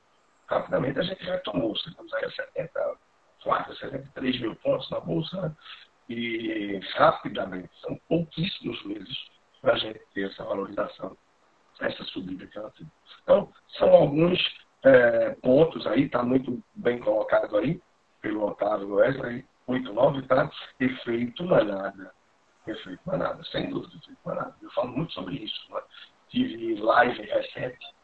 Rapidamente 0.48 1.00
a 1.00 1.04
gente 1.04 1.24
retomou. 1.24 1.74
Estamos 1.74 2.14
aí 2.14 2.26
a 2.26 2.32
74, 2.32 2.98
73 3.76 4.42
mil 4.42 4.56
pontos 4.58 4.90
na 4.90 5.00
bolsa. 5.00 5.42
Né? 5.42 5.56
E 6.10 6.80
rapidamente, 6.96 7.70
são 7.82 8.00
pouquíssimos 8.08 8.84
meses 8.86 9.18
para 9.62 9.74
a 9.74 9.78
gente 9.78 10.00
ter 10.14 10.30
essa 10.30 10.44
valorização, 10.44 11.18
essa 11.80 12.04
subida 12.06 12.46
que 12.46 12.58
ela 12.58 12.70
tem. 12.72 12.90
Então, 13.24 13.52
são 13.78 13.90
alguns 13.90 14.40
é, 14.84 15.32
pontos 15.42 15.86
aí, 15.88 16.04
está 16.04 16.22
muito 16.22 16.64
bem 16.76 17.00
colocado 17.00 17.58
aí, 17.58 17.82
pelo 18.22 18.46
Otávio 18.48 18.96
Wesley, 18.96 19.46
89, 19.68 20.22
tá? 20.24 20.50
Efeito 20.80 21.44
manada. 21.44 22.14
Efeito 22.68 23.02
manada, 23.06 23.44
sem 23.46 23.70
dúvida, 23.70 23.96
efeito 23.96 24.20
manada. 24.24 24.56
Eu 24.62 24.70
falo 24.72 24.90
muito 24.96 25.14
sobre 25.14 25.36
isso. 25.36 25.74
Né? 25.74 25.82
Tive 26.30 26.76
live 26.76 27.22
recente 27.22 27.96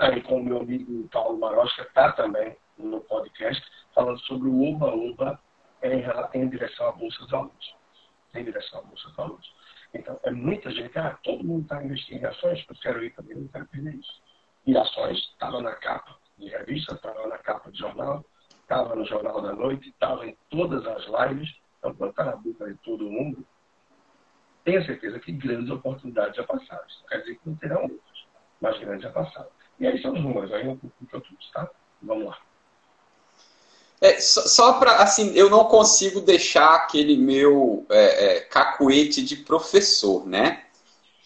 aí 0.00 0.22
com 0.22 0.40
o 0.40 0.44
meu 0.44 0.60
amigo 0.60 1.08
Paulo 1.08 1.38
Marosca, 1.38 1.82
está 1.82 2.12
também 2.12 2.56
no 2.78 3.00
podcast, 3.02 3.62
falando 3.94 4.18
sobre 4.20 4.48
o 4.48 4.62
Oba-Oba 4.62 5.40
em, 5.82 6.02
em 6.34 6.48
direção 6.48 6.88
à 6.88 6.92
Bolsa 6.92 7.18
dos 7.20 7.30
Valores. 7.30 7.74
Em 8.34 8.44
direção 8.44 8.80
à 8.80 8.82
Bolsa 8.82 9.06
dos 9.08 9.16
Valores. 9.16 9.46
Então, 9.94 10.18
é 10.24 10.30
muita 10.30 10.70
gente, 10.70 10.98
ah, 10.98 11.18
todo 11.22 11.44
mundo 11.44 11.62
está 11.62 11.82
investindo 11.82 12.20
em 12.20 12.26
ações, 12.26 12.64
eu 12.68 12.76
quero 12.82 13.04
ir 13.04 13.14
também, 13.14 13.36
não 13.36 13.48
quero 13.48 13.66
perder 13.66 13.94
isso. 13.94 14.22
E 14.66 14.76
ações, 14.76 15.18
estava 15.18 15.60
na 15.62 15.74
capa 15.76 16.16
de 16.38 16.48
revista, 16.48 16.94
estava 16.94 17.26
na 17.28 17.38
capa 17.38 17.70
de 17.70 17.78
jornal, 17.78 18.24
estava 18.60 18.94
no 18.94 19.04
Jornal 19.06 19.40
da 19.40 19.52
Noite, 19.52 19.88
estava 19.88 20.26
em 20.26 20.36
todas 20.50 20.84
as 20.86 21.04
lives, 21.06 21.54
então 21.78 21.94
quando 21.94 22.10
está 22.10 22.24
na 22.24 22.36
boca 22.36 22.66
de 22.66 22.74
todo 22.78 23.08
mundo, 23.08 23.46
tenha 24.64 24.84
certeza 24.84 25.20
que 25.20 25.32
grandes 25.32 25.70
oportunidades 25.70 26.36
já 26.36 26.42
passaram. 26.42 26.84
Isso 26.88 27.06
quer 27.06 27.20
dizer 27.20 27.38
que 27.38 27.48
não 27.48 27.56
terão 27.56 27.82
outras, 27.82 28.26
mas 28.60 28.78
grandes 28.80 29.02
já 29.02 29.12
passaram. 29.12 29.48
E 29.78 29.86
aí 29.86 30.02
são 30.02 30.12
os 30.12 30.20
números, 30.20 30.52
aí 30.52 30.66
é 30.66 30.70
um 30.70 30.76
pouco 30.76 31.06
que 31.06 31.14
eu 31.14 31.22
tá? 31.52 31.70
Vamos 32.02 32.26
lá. 32.26 32.38
É, 34.00 34.20
só, 34.20 34.42
só 34.42 34.72
para, 34.74 34.96
assim, 34.96 35.32
eu 35.34 35.48
não 35.48 35.64
consigo 35.64 36.20
deixar 36.20 36.74
aquele 36.74 37.16
meu 37.16 37.86
é, 37.88 38.36
é, 38.36 38.40
cacuete 38.40 39.22
de 39.22 39.36
professor, 39.36 40.26
né? 40.26 40.62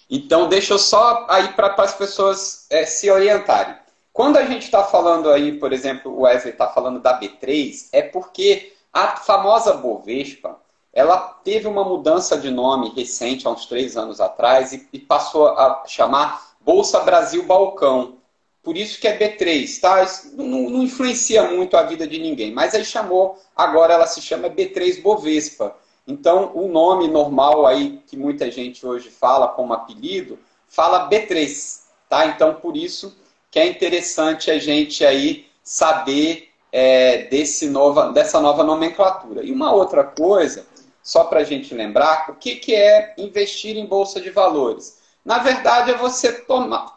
Então, 0.09 0.49
deixa 0.49 0.75
eu 0.75 0.79
só 0.79 1.27
aí 1.29 1.49
para 1.53 1.75
as 1.79 1.95
pessoas 1.95 2.67
é, 2.71 2.85
se 2.85 3.11
orientarem. 3.11 3.77
Quando 4.13 4.37
a 4.37 4.45
gente 4.45 4.65
está 4.65 4.83
falando 4.85 5.31
aí, 5.31 5.59
por 5.59 5.73
exemplo, 5.73 6.13
o 6.13 6.23
Wesley 6.23 6.53
está 6.53 6.69
falando 6.69 7.01
da 7.01 7.19
B3, 7.19 7.89
é 7.93 8.03
porque 8.03 8.73
a 8.93 9.17
famosa 9.17 9.75
Bovespa, 9.75 10.59
ela 10.93 11.17
teve 11.45 11.69
uma 11.69 11.85
mudança 11.85 12.37
de 12.37 12.51
nome 12.51 12.93
recente, 12.95 13.47
há 13.47 13.51
uns 13.51 13.67
três 13.67 13.97
anos 13.97 14.21
atrás, 14.21 14.73
e, 14.73 14.89
e 14.93 14.99
passou 14.99 15.49
a 15.49 15.85
chamar 15.87 16.51
Bolsa 16.61 17.01
Brasil 17.01 17.45
Balcão. 17.45 18.17
Por 18.63 18.77
isso 18.77 19.01
que 19.01 19.09
é 19.09 19.17
B3, 19.17 19.81
tá? 19.81 20.07
Não, 20.35 20.69
não, 20.69 20.83
influencia 20.83 21.51
muito 21.51 21.77
a 21.77 21.83
vida 21.83 22.07
de 22.07 22.19
ninguém. 22.19 22.53
Mas 22.53 22.75
aí 22.75 22.85
chamou, 22.85 23.39
agora 23.57 23.95
ela 23.95 24.07
se 24.07 24.21
chama 24.21 24.51
B3 24.51 25.01
Bovespa. 25.01 25.75
Então, 26.07 26.53
o 26.55 26.69
nome 26.69 27.09
normal 27.09 27.67
aí, 27.67 28.03
que 28.07 28.17
muita 28.17 28.51
gente 28.51 28.85
hoje 28.85 29.09
fala 29.11 29.49
como 29.49 29.73
apelido, 29.73 30.39
fala 30.69 31.09
B3, 31.09 31.81
tá? 32.09 32.27
Então, 32.27 32.55
por 32.55 32.77
isso 32.77 33.17
que 33.51 33.59
é 33.59 33.67
interessante 33.67 34.51
a 34.51 34.59
gente 34.59 35.05
aí 35.05 35.47
saber 35.63 36.49
é, 36.73 37.25
desse 37.25 37.69
nova, 37.69 38.13
dessa 38.13 38.41
nova 38.41 38.63
nomenclatura. 38.63 39.45
E 39.45 39.51
uma 39.51 39.73
outra 39.73 40.05
coisa, 40.05 40.67
só 41.03 41.25
para 41.25 41.41
a 41.41 41.45
gente 41.45 41.75
lembrar, 41.75 42.27
o 42.29 42.35
que, 42.35 42.57
que 42.57 42.75
é 42.75 43.15
investir 43.17 43.77
em 43.77 43.87
bolsa 43.87 44.21
de 44.21 44.31
valores? 44.31 45.00
Na 45.25 45.39
verdade, 45.39 45.91
é 45.91 45.95
você 45.95 46.45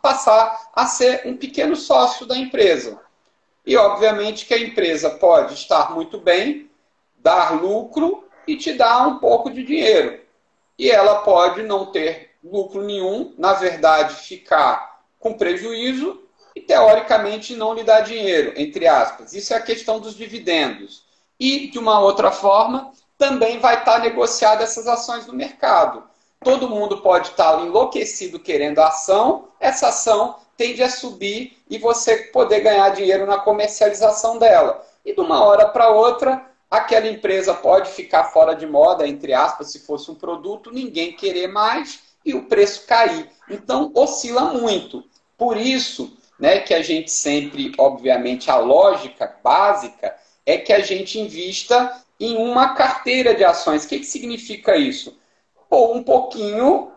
passar 0.02 0.70
a 0.74 0.86
ser 0.86 1.24
um 1.26 1.36
pequeno 1.36 1.76
sócio 1.76 2.26
da 2.26 2.38
empresa. 2.38 3.00
E, 3.66 3.78
obviamente, 3.78 4.46
que 4.46 4.54
a 4.54 4.60
empresa 4.60 5.10
pode 5.10 5.54
estar 5.54 5.94
muito 5.94 6.18
bem, 6.18 6.70
dar 7.18 7.62
lucro 7.62 8.28
e 8.48 8.58
te 8.58 8.74
dar 8.74 9.08
um 9.08 9.20
pouco 9.20 9.50
de 9.50 9.64
dinheiro. 9.64 10.20
E 10.78 10.90
ela 10.90 11.20
pode 11.20 11.64
não 11.64 11.88
ter 11.88 12.32
lucro 12.44 12.82
nenhum, 12.82 13.34
na 13.38 13.54
verdade, 13.54 14.16
ficar 14.16 15.02
com 15.20 15.34
prejuízo 15.34 16.22
e 16.56 16.62
teoricamente 16.62 17.56
não 17.56 17.74
lhe 17.74 17.84
dá 17.84 18.02
dinheiro, 18.02 18.54
entre 18.58 18.88
aspas. 18.88 19.34
Isso 19.34 19.54
é 19.54 19.58
a 19.58 19.62
questão 19.62 20.00
dos 20.00 20.16
dividendos. 20.16 21.06
E, 21.40 21.70
de 21.70 21.80
uma 21.80 22.00
outra 22.00 22.32
forma, 22.32 22.92
também 23.18 23.60
vai 23.60 23.80
estar 23.80 24.00
negociada 24.00 24.64
essas 24.64 24.88
ações 24.88 25.26
no 25.26 25.34
mercado. 25.34 26.04
Todo 26.44 26.70
mundo 26.70 27.02
pode 27.02 27.30
estar 27.30 27.66
enlouquecido 27.66 28.40
querendo 28.40 28.80
ação, 28.80 29.48
essa 29.60 29.88
ação 29.88 30.36
tende 30.58 30.84
a 30.84 30.90
subir 30.90 31.58
e 31.70 31.78
você 31.78 32.18
poder 32.32 32.60
ganhar 32.60 32.90
dinheiro 32.90 33.26
na 33.26 33.40
comercialização 33.40 34.38
dela. 34.38 34.86
E 35.06 35.14
de 35.14 35.22
uma 35.22 35.44
hora 35.44 35.68
para 35.68 35.90
outra, 35.90 36.46
aquela 36.70 37.08
empresa 37.08 37.54
pode 37.54 37.92
ficar 37.92 38.26
fora 38.26 38.56
de 38.56 38.66
moda, 38.66 39.08
entre 39.08 39.34
aspas, 39.34 39.72
se 39.72 39.80
fosse 39.80 40.12
um 40.12 40.16
produto, 40.16 40.72
ninguém 40.72 41.14
querer 41.14 41.48
mais 41.48 42.00
e 42.26 42.34
o 42.34 42.46
preço 42.46 42.86
cair. 42.86 43.30
Então, 43.50 43.92
oscila 43.96 44.54
muito. 44.54 45.04
Por 45.38 45.58
isso, 45.58 46.16
né, 46.40 46.60
que 46.60 46.74
a 46.74 46.82
gente 46.82 47.12
sempre, 47.12 47.72
obviamente, 47.78 48.50
a 48.50 48.58
lógica 48.58 49.36
básica 49.44 50.16
é 50.46 50.58
que 50.58 50.74
a 50.74 50.80
gente 50.80 51.20
invista 51.20 52.02
em 52.20 52.38
uma 52.38 52.74
carteira 52.74 53.34
de 53.34 53.44
ações. 53.44 53.86
O 53.86 53.88
que, 53.88 54.00
que 54.00 54.06
significa 54.06 54.76
isso? 54.76 55.18
Pôr 55.74 55.96
um 55.98 56.04
pouquinho 56.04 56.92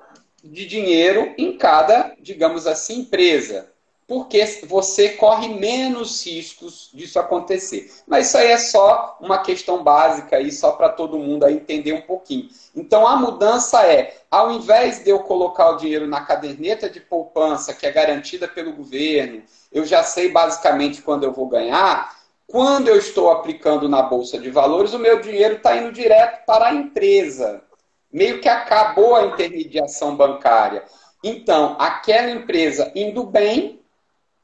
de 0.45 0.67
dinheiro 0.67 1.33
em 1.39 1.57
cada, 1.57 2.15
digamos 2.21 2.67
assim, 2.67 3.01
empresa 3.01 3.73
porque 4.07 4.45
você 4.67 5.11
corre 5.11 5.49
menos 5.49 6.25
riscos 6.25 6.91
disso 6.93 7.19
acontecer. 7.19 7.91
Mas 8.07 8.29
isso 8.29 8.39
aí 8.39 8.53
é 8.53 8.59
só 8.59 9.17
uma 9.21 9.39
questão 9.39 9.83
básica 9.83 10.37
aí, 10.37 10.53
só 10.53 10.73
para 10.73 10.91
todo 10.91 11.19
mundo 11.19 11.45
aí 11.45 11.55
entender 11.55 11.93
um 11.93 12.03
pouquinho. 12.03 12.49
Então 12.75 13.07
a 13.07 13.17
mudança 13.17 13.85
é, 13.85 14.15
ao 14.31 14.53
invés 14.53 15.03
de 15.03 15.11
eu 15.11 15.21
colocar 15.21 15.71
o 15.71 15.77
dinheiro 15.77 16.07
na 16.07 16.21
caderneta 16.21 16.89
de 16.89 17.01
poupança, 17.01 17.75
que 17.75 17.87
é 17.87 17.91
garantida 17.91 18.47
pelo 18.47 18.75
governo, 18.75 19.43
eu 19.73 19.87
já 19.87 20.03
sei 20.05 20.31
basicamente 20.31 21.03
quando 21.03 21.25
eu 21.25 21.33
vou 21.33 21.49
ganhar, 21.49 22.15
quando 22.47 22.87
eu 22.87 22.97
estou 22.97 23.31
aplicando 23.31 23.89
na 23.89 24.03
Bolsa 24.03 24.39
de 24.39 24.51
Valores, 24.51 24.93
o 24.93 25.01
meu 25.01 25.21
dinheiro 25.21 25.57
está 25.57 25.77
indo 25.77 25.91
direto 25.91 26.45
para 26.47 26.67
a 26.67 26.75
empresa. 26.75 27.66
Meio 28.13 28.41
que 28.41 28.49
acabou 28.49 29.15
a 29.15 29.27
intermediação 29.27 30.17
bancária. 30.17 30.85
Então, 31.23 31.77
aquela 31.79 32.31
empresa 32.31 32.91
indo 32.95 33.25
bem, 33.25 33.81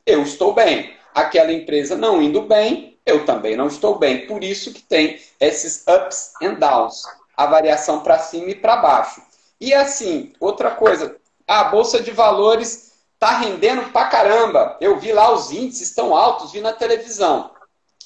eu 0.04 0.22
estou 0.22 0.52
bem. 0.52 0.96
Aquela 1.14 1.52
empresa 1.52 1.96
não 1.96 2.22
indo 2.22 2.42
bem, 2.42 2.98
eu 3.04 3.24
também 3.24 3.56
não 3.56 3.66
estou 3.66 3.98
bem. 3.98 4.26
Por 4.26 4.42
isso 4.42 4.72
que 4.72 4.82
tem 4.82 5.20
esses 5.38 5.84
ups 5.86 6.32
and 6.42 6.54
downs, 6.54 7.02
a 7.36 7.46
variação 7.46 8.00
para 8.00 8.18
cima 8.18 8.50
e 8.50 8.54
para 8.54 8.76
baixo. 8.76 9.22
E 9.60 9.72
assim, 9.72 10.32
outra 10.40 10.72
coisa, 10.72 11.16
a 11.46 11.64
bolsa 11.64 12.00
de 12.00 12.10
valores 12.10 12.92
está 13.14 13.38
rendendo 13.38 13.92
pra 13.92 14.06
caramba. 14.06 14.76
Eu 14.80 14.98
vi 14.98 15.12
lá 15.12 15.32
os 15.32 15.52
índices 15.52 15.88
estão 15.88 16.16
altos, 16.16 16.50
vi 16.50 16.60
na 16.60 16.72
televisão. 16.72 17.50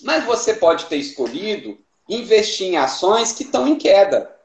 Mas 0.03 0.25
você 0.25 0.53
pode 0.53 0.85
ter 0.87 0.97
escolhido 0.97 1.79
investir 2.09 2.69
em 2.69 2.77
ações 2.77 3.33
que 3.33 3.43
estão 3.43 3.67
em 3.67 3.77
queda. 3.77 4.36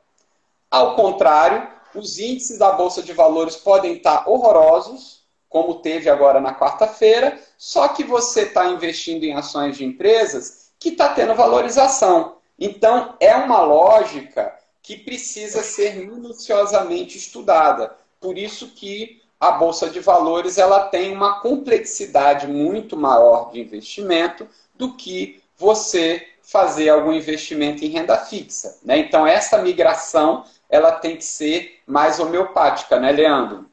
Ao 0.72 0.96
contrário, 0.96 1.68
os 1.94 2.18
índices 2.18 2.58
da 2.58 2.72
bolsa 2.72 3.04
de 3.04 3.12
valores 3.12 3.58
podem 3.58 3.96
estar 3.96 4.24
horrorosos, 4.30 5.22
como 5.50 5.82
teve 5.82 6.10
agora 6.10 6.40
na 6.40 6.56
quarta-feira, 6.58 7.38
só 7.58 7.90
que 7.90 8.06
você 8.06 8.44
está 8.44 8.68
investindo 8.68 9.26
em 9.26 9.34
ações 9.34 9.76
de 9.76 9.84
empresas 9.84 10.72
que 10.80 10.90
está 10.90 11.10
tendo 11.10 11.36
valorização. 11.36 12.38
Então, 12.58 13.16
é 13.20 13.36
uma 13.36 13.62
lógica 13.62 14.58
que 14.82 14.96
precisa 14.96 15.62
ser 15.62 15.98
minuciosamente 15.98 17.18
estudada. 17.18 17.94
Por 18.22 18.38
isso 18.38 18.70
que 18.70 19.22
a 19.38 19.52
Bolsa 19.52 19.90
de 19.90 20.00
Valores 20.00 20.58
ela 20.58 20.86
tem 20.86 21.14
uma 21.14 21.42
complexidade 21.42 22.48
muito 22.48 22.96
maior 22.96 23.52
de 23.52 23.60
investimento 23.60 24.48
do 24.76 24.96
que 24.96 25.44
você 25.58 26.28
fazer 26.52 26.90
algum 26.90 27.14
investimento 27.14 27.86
em 27.86 27.88
renda 27.88 28.18
fixa. 28.18 28.78
Né? 28.84 28.98
Então, 28.98 29.26
essa 29.26 29.58
migração 29.62 30.44
ela 30.70 30.92
tem 30.92 31.16
que 31.16 31.24
ser 31.24 31.80
mais 31.88 32.20
homeopática, 32.20 33.00
né, 33.00 33.12
Leandro? 33.12 33.66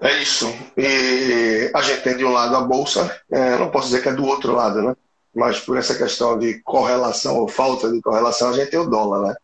É 0.00 0.20
isso. 0.20 0.46
E 0.76 1.70
a 1.74 1.82
gente 1.82 2.02
tem 2.02 2.16
de 2.16 2.24
um 2.24 2.32
lado 2.32 2.56
a 2.56 2.62
bolsa, 2.62 3.20
é, 3.30 3.56
não 3.58 3.70
posso 3.70 3.86
dizer 3.86 4.02
que 4.02 4.08
é 4.08 4.12
do 4.12 4.24
outro 4.24 4.52
lado, 4.52 4.82
né? 4.82 4.96
Mas 5.34 5.60
por 5.60 5.76
essa 5.76 5.94
questão 5.94 6.38
de 6.38 6.60
correlação 6.62 7.38
ou 7.38 7.46
falta 7.46 7.90
de 7.90 8.00
correlação, 8.00 8.50
a 8.50 8.52
gente 8.52 8.70
tem 8.70 8.80
o 8.80 8.88
dólar, 8.88 9.28
né? 9.28 9.34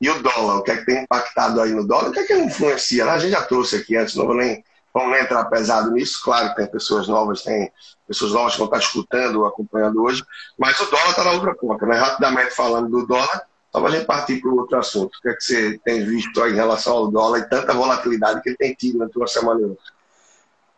E 0.00 0.10
o 0.10 0.22
dólar, 0.22 0.56
o 0.56 0.62
que 0.62 0.70
é 0.72 0.76
que 0.76 0.86
tem 0.86 1.02
impactado 1.02 1.60
aí 1.60 1.70
no 1.70 1.86
dólar? 1.86 2.08
O 2.08 2.12
que 2.12 2.20
é 2.20 2.24
que 2.24 2.34
influencia? 2.34 3.04
Né? 3.04 3.12
A 3.12 3.18
gente 3.18 3.30
já 3.30 3.42
trouxe 3.42 3.76
aqui 3.76 3.96
antes, 3.96 4.14
não 4.14 4.26
vou 4.26 4.34
nem, 4.34 4.62
vamos 4.96 5.18
entrar 5.18 5.44
pesado 5.44 5.90
nisso. 5.90 6.22
Claro 6.24 6.48
que 6.48 6.56
tem 6.56 6.66
pessoas 6.66 7.06
novas, 7.06 7.42
tem 7.42 7.70
pessoas 8.08 8.32
novas 8.32 8.52
que 8.52 8.58
vão 8.58 8.66
estar 8.66 8.78
escutando, 8.78 9.44
acompanhando 9.44 10.02
hoje, 10.02 10.24
mas 10.56 10.80
o 10.80 10.90
dólar 10.90 11.10
está 11.10 11.24
na 11.24 11.32
outra 11.32 11.54
ponta, 11.54 11.84
né? 11.84 11.96
Rapidamente 11.96 12.54
falando 12.54 12.88
do 12.88 13.06
dólar, 13.06 13.46
só 13.70 13.78
para 13.78 13.90
a 13.90 13.92
gente 13.92 14.06
partir 14.06 14.40
para 14.40 14.50
outro 14.50 14.78
assunto. 14.78 15.14
O 15.14 15.20
que 15.20 15.28
é 15.28 15.34
que 15.34 15.44
você 15.44 15.78
tem 15.84 16.02
visto 16.02 16.46
em 16.46 16.54
relação 16.54 16.96
ao 16.96 17.08
dólar 17.08 17.40
e 17.40 17.48
tanta 17.48 17.74
volatilidade 17.74 18.40
que 18.40 18.48
ele 18.48 18.56
tem 18.56 18.72
tido 18.72 18.98
na 18.98 19.08
tua 19.08 19.26
semana 19.26 19.60
e 19.60 19.64
outra? 19.64 19.84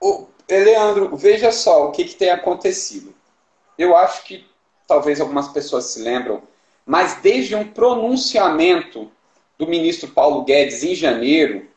O, 0.01 0.27
Leandro, 0.51 1.17
veja 1.17 1.53
só 1.53 1.87
o 1.87 1.93
que, 1.93 2.05
que 2.05 2.17
tem 2.17 2.31
acontecido. 2.31 3.15
Eu 3.79 3.97
acho 3.97 4.25
que 4.25 4.45
talvez 4.87 5.21
algumas 5.21 5.49
pessoas 5.49 5.85
se 5.85 6.03
lembram, 6.03 6.43
mas 6.85 7.21
desde 7.23 7.55
um 7.55 7.69
pronunciamento 7.69 9.13
do 9.57 9.69
ministro 9.69 10.09
Paulo 10.09 10.45
Guedes 10.45 10.83
em 10.83 10.95
janeiro, 10.95 11.69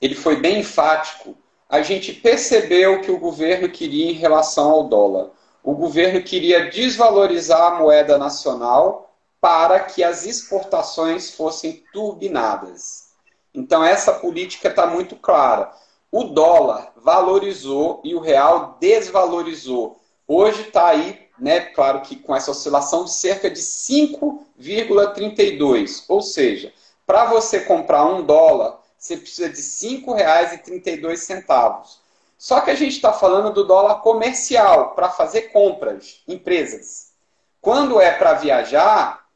ele 0.00 0.14
foi 0.14 0.36
bem 0.36 0.60
enfático. 0.60 1.36
A 1.68 1.82
gente 1.82 2.12
percebeu 2.12 3.00
que 3.00 3.10
o 3.10 3.18
governo 3.18 3.68
queria 3.68 4.10
em 4.10 4.14
relação 4.14 4.70
ao 4.70 4.84
dólar. 4.84 5.30
O 5.62 5.74
governo 5.74 6.22
queria 6.22 6.70
desvalorizar 6.70 7.72
a 7.72 7.78
moeda 7.78 8.16
nacional 8.16 9.14
para 9.40 9.80
que 9.80 10.02
as 10.02 10.24
exportações 10.24 11.30
fossem 11.30 11.84
turbinadas. 11.92 13.08
Então, 13.54 13.84
essa 13.84 14.12
política 14.12 14.68
está 14.68 14.86
muito 14.86 15.16
clara 15.16 15.72
o 16.10 16.24
dólar 16.24 16.90
valorizou 16.96 18.00
e 18.02 18.14
o 18.14 18.20
real 18.20 18.78
desvalorizou. 18.80 20.00
Hoje 20.26 20.62
está 20.62 20.86
aí, 20.88 21.20
né, 21.38 21.60
claro 21.60 22.00
que 22.00 22.16
com 22.16 22.34
essa 22.34 22.50
oscilação 22.50 23.04
de 23.04 23.12
cerca 23.12 23.50
de 23.50 23.60
5,32. 23.60 26.04
Ou 26.08 26.22
seja, 26.22 26.72
para 27.06 27.26
você 27.26 27.60
comprar 27.60 28.06
um 28.06 28.22
dólar, 28.22 28.80
você 28.98 29.16
precisa 29.16 29.48
de 29.48 29.56
R$ 29.56 30.02
5,32. 30.02 31.98
Só 32.36 32.60
que 32.60 32.70
a 32.70 32.74
gente 32.74 32.96
está 32.96 33.12
falando 33.12 33.52
do 33.52 33.64
dólar 33.64 33.96
comercial, 33.96 34.90
para 34.94 35.08
fazer 35.08 35.52
compras, 35.52 36.22
empresas. 36.26 37.12
Quando 37.60 38.00
é 38.00 38.10
para 38.12 38.34
viajar, 38.34 39.26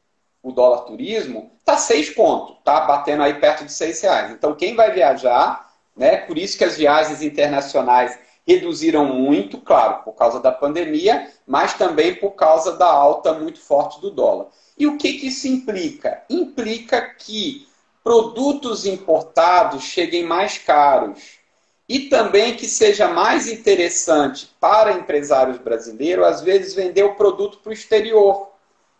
o 0.41 0.51
dólar 0.51 0.81
turismo, 0.81 1.51
está 1.59 1.77
6 1.77 2.11
pontos, 2.11 2.57
tá 2.63 2.81
batendo 2.81 3.23
aí 3.23 3.33
perto 3.35 3.65
de 3.65 3.71
6 3.71 4.01
reais. 4.01 4.31
Então, 4.31 4.53
quem 4.55 4.75
vai 4.75 4.91
viajar 4.91 5.73
né? 5.95 6.17
Por 6.17 6.37
isso 6.37 6.57
que 6.57 6.63
as 6.63 6.77
viagens 6.77 7.21
internacionais 7.21 8.17
reduziram 8.45 9.05
muito, 9.05 9.59
claro, 9.59 10.03
por 10.03 10.13
causa 10.13 10.39
da 10.39 10.51
pandemia, 10.51 11.31
mas 11.47 11.73
também 11.75 12.15
por 12.15 12.31
causa 12.31 12.73
da 12.73 12.87
alta 12.87 13.33
muito 13.33 13.59
forte 13.59 14.01
do 14.01 14.11
dólar. 14.11 14.47
E 14.77 14.85
o 14.85 14.97
que, 14.97 15.13
que 15.13 15.27
isso 15.27 15.47
implica? 15.47 16.23
Implica 16.29 17.01
que 17.01 17.67
produtos 18.03 18.85
importados 18.85 19.83
cheguem 19.83 20.25
mais 20.25 20.57
caros 20.57 21.39
e 21.87 22.01
também 22.09 22.55
que 22.55 22.67
seja 22.67 23.07
mais 23.07 23.47
interessante 23.47 24.53
para 24.59 24.93
empresários 24.93 25.57
brasileiros, 25.57 26.25
às 26.25 26.41
vezes, 26.41 26.73
vender 26.73 27.03
o 27.03 27.15
produto 27.15 27.59
para 27.59 27.69
o 27.69 27.73
exterior. 27.73 28.49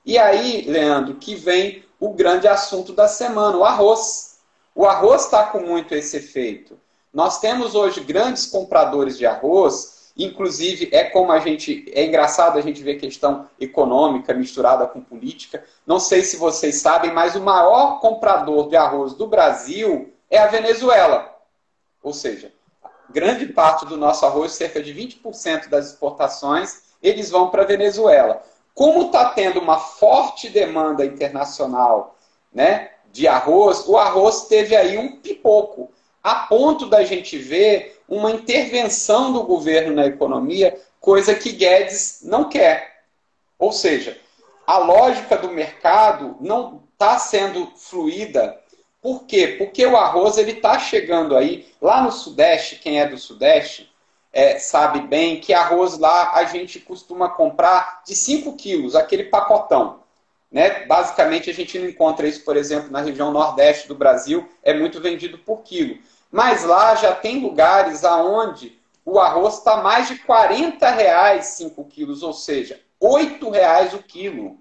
E 0.05 0.17
aí, 0.17 0.61
Leandro, 0.67 1.15
que 1.15 1.35
vem 1.35 1.83
o 1.99 2.13
grande 2.13 2.47
assunto 2.47 2.93
da 2.93 3.07
semana, 3.07 3.57
o 3.57 3.63
arroz. 3.63 4.37
O 4.75 4.85
arroz 4.85 5.25
está 5.25 5.43
com 5.43 5.59
muito 5.59 5.95
esse 5.95 6.17
efeito. 6.17 6.77
Nós 7.13 7.39
temos 7.39 7.75
hoje 7.75 8.01
grandes 8.01 8.47
compradores 8.47 9.17
de 9.17 9.25
arroz, 9.25 10.02
inclusive 10.17 10.89
é 10.91 11.05
como 11.05 11.31
a 11.31 11.39
gente. 11.39 11.91
É 11.93 12.05
engraçado 12.05 12.57
a 12.57 12.61
gente 12.61 12.83
ver 12.83 12.95
questão 12.95 13.47
econômica 13.59 14.33
misturada 14.33 14.87
com 14.87 15.01
política. 15.01 15.63
Não 15.85 15.99
sei 15.99 16.21
se 16.21 16.37
vocês 16.37 16.81
sabem, 16.81 17.11
mas 17.11 17.35
o 17.35 17.41
maior 17.41 17.99
comprador 17.99 18.69
de 18.69 18.75
arroz 18.75 19.13
do 19.13 19.27
Brasil 19.27 20.13
é 20.29 20.37
a 20.37 20.47
Venezuela. 20.47 21.33
Ou 22.01 22.13
seja, 22.13 22.51
grande 23.09 23.47
parte 23.47 23.85
do 23.85 23.97
nosso 23.97 24.25
arroz, 24.25 24.51
cerca 24.51 24.81
de 24.81 24.93
20% 24.93 25.69
das 25.69 25.91
exportações, 25.91 26.83
eles 27.01 27.29
vão 27.29 27.49
para 27.49 27.63
a 27.63 27.67
Venezuela. 27.67 28.41
Como 28.73 29.07
está 29.07 29.29
tendo 29.29 29.59
uma 29.59 29.77
forte 29.77 30.49
demanda 30.49 31.05
internacional 31.05 32.17
né, 32.51 32.91
de 33.11 33.27
arroz, 33.27 33.87
o 33.87 33.97
arroz 33.97 34.47
teve 34.47 34.75
aí 34.75 34.97
um 34.97 35.17
pipoco 35.17 35.91
a 36.23 36.35
ponto 36.35 36.87
da 36.87 37.03
gente 37.03 37.37
ver 37.37 38.01
uma 38.15 38.31
intervenção 38.31 39.33
do 39.33 39.43
governo 39.43 39.95
na 39.95 40.05
economia, 40.05 40.79
coisa 40.99 41.35
que 41.35 41.51
Guedes 41.51 42.19
não 42.23 42.49
quer. 42.49 43.03
Ou 43.57 43.71
seja, 43.71 44.17
a 44.65 44.77
lógica 44.77 45.37
do 45.37 45.49
mercado 45.49 46.37
não 46.39 46.83
está 46.93 47.17
sendo 47.17 47.71
fluida. 47.75 48.57
Por 49.01 49.25
quê? 49.25 49.55
Porque 49.57 49.85
o 49.85 49.97
arroz 49.97 50.37
ele 50.37 50.51
está 50.51 50.79
chegando 50.79 51.35
aí. 51.35 51.67
Lá 51.81 52.01
no 52.01 52.11
Sudeste, 52.11 52.77
quem 52.77 53.01
é 53.01 53.07
do 53.07 53.17
Sudeste 53.17 53.91
é, 54.31 54.57
sabe 54.57 55.01
bem 55.01 55.39
que 55.39 55.53
arroz 55.53 55.97
lá 55.97 56.33
a 56.33 56.45
gente 56.45 56.79
costuma 56.79 57.29
comprar 57.29 58.01
de 58.05 58.15
5 58.15 58.53
quilos, 58.55 58.95
aquele 58.95 59.25
pacotão. 59.25 60.01
Né? 60.51 60.85
Basicamente, 60.85 61.49
a 61.49 61.53
gente 61.53 61.77
não 61.79 61.89
encontra 61.89 62.27
isso, 62.27 62.43
por 62.45 62.55
exemplo, 62.55 62.91
na 62.91 63.01
região 63.01 63.31
nordeste 63.31 63.87
do 63.87 63.95
Brasil, 63.95 64.47
é 64.61 64.73
muito 64.73 65.01
vendido 65.01 65.37
por 65.39 65.63
quilo. 65.63 65.97
Mas 66.33 66.63
lá 66.63 66.95
já 66.95 67.13
tem 67.13 67.41
lugares 67.41 68.03
aonde 68.03 68.75
o 69.05 69.19
arroz 69.19 69.59
está 69.59 69.77
mais 69.77 70.07
de 70.07 70.17
40 70.17 70.89
reais 70.89 71.45
5 71.45 71.85
quilos, 71.85 72.23
ou 72.23 72.33
seja, 72.33 72.81
8 72.99 73.51
reais 73.51 73.93
o 73.93 73.99
quilo. 73.99 74.57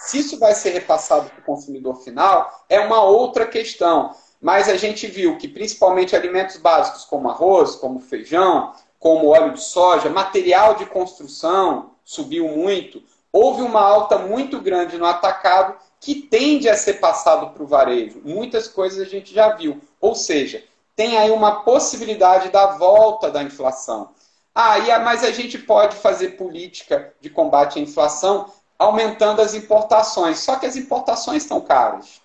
Se 0.00 0.18
isso 0.18 0.38
vai 0.38 0.54
ser 0.54 0.70
repassado 0.70 1.28
para 1.28 1.40
o 1.40 1.44
consumidor 1.44 1.96
final, 2.02 2.64
é 2.68 2.80
uma 2.80 3.02
outra 3.02 3.46
questão. 3.46 4.14
Mas 4.40 4.68
a 4.68 4.76
gente 4.76 5.06
viu 5.06 5.36
que 5.36 5.46
principalmente 5.46 6.16
alimentos 6.16 6.56
básicos 6.56 7.04
como 7.04 7.28
arroz, 7.28 7.76
como 7.76 8.00
feijão, 8.00 8.72
como 8.98 9.28
óleo 9.28 9.52
de 9.52 9.62
soja, 9.62 10.08
material 10.08 10.74
de 10.74 10.86
construção 10.86 11.90
subiu 12.02 12.48
muito. 12.48 13.02
Houve 13.30 13.62
uma 13.62 13.82
alta 13.82 14.18
muito 14.18 14.58
grande 14.58 14.96
no 14.96 15.04
atacado 15.04 15.76
que 16.00 16.14
tende 16.14 16.68
a 16.68 16.76
ser 16.76 16.94
passado 16.94 17.50
para 17.50 17.62
o 17.62 17.66
varejo. 17.66 18.22
Muitas 18.24 18.66
coisas 18.66 19.06
a 19.06 19.08
gente 19.08 19.34
já 19.34 19.54
viu. 19.54 19.80
Ou 20.00 20.14
seja, 20.14 20.64
tem 20.96 21.18
aí 21.18 21.30
uma 21.30 21.62
possibilidade 21.62 22.48
da 22.48 22.78
volta 22.78 23.30
da 23.30 23.42
inflação. 23.42 24.10
Ah, 24.54 24.76
mas 24.98 25.22
a 25.22 25.30
gente 25.30 25.58
pode 25.58 25.96
fazer 25.96 26.30
política 26.30 27.14
de 27.20 27.30
combate 27.30 27.78
à 27.78 27.82
inflação 27.82 28.50
aumentando 28.80 29.42
as 29.42 29.52
importações. 29.52 30.38
Só 30.38 30.56
que 30.56 30.64
as 30.64 30.74
importações 30.74 31.42
estão 31.42 31.60
caras. 31.60 32.22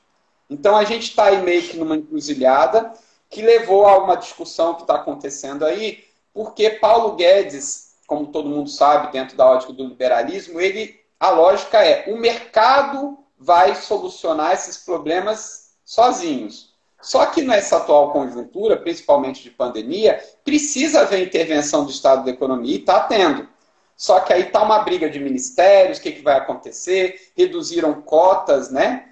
Então 0.50 0.76
a 0.78 0.86
gente 0.86 1.10
está 1.10 1.26
aí 1.26 1.41
meio 1.41 1.62
que 1.63 1.78
numa 1.78 1.98
encruzilhada 1.98 2.94
que 3.30 3.41
levou 3.41 3.86
a 3.86 3.98
uma 3.98 4.15
discussão 4.15 4.76
que 4.76 4.82
está 4.82 4.96
acontecendo 4.96 5.65
aí, 5.65 6.06
porque 6.34 6.70
Paulo 6.70 7.15
Guedes, 7.15 7.96
como 8.08 8.28
todo 8.28 8.48
mundo 8.48 8.70
sabe, 8.70 9.12
dentro 9.12 9.36
da 9.36 9.46
ótica 9.46 9.74
do 9.74 9.86
liberalismo, 9.86 10.62
ele 10.62 10.98
a 11.20 11.32
lógica 11.32 11.84
é 11.84 12.06
o 12.12 12.18
mercado 12.18 13.18
vai 13.38 13.76
solucionar 13.76 14.54
esses 14.54 14.78
problemas 14.78 15.72
sozinhos. 15.84 16.74
Só 17.02 17.26
que 17.26 17.41
nessa 17.41 17.78
atual 17.78 18.12
conjuntura, 18.12 18.78
principalmente 18.78 19.44
de 19.44 19.50
pandemia, 19.50 20.24
precisa 20.44 21.02
haver 21.02 21.26
intervenção 21.26 21.84
do 21.84 21.91
Estado 21.91 22.24
da 22.24 22.32
economia 22.32 22.76
e 22.76 22.80
está 22.80 23.02
tendo. 23.02 23.48
Só 23.95 24.19
que 24.19 24.34
aí 24.34 24.43
está 24.43 24.62
uma 24.62 24.79
briga 24.79 25.10
de 25.10 25.19
ministérios, 25.19 25.97
o 25.97 26.01
que, 26.01 26.12
que 26.12 26.21
vai 26.21 26.38
acontecer? 26.38 27.31
Reduziram 27.36 28.01
cotas, 28.01 28.69
né? 28.69 29.10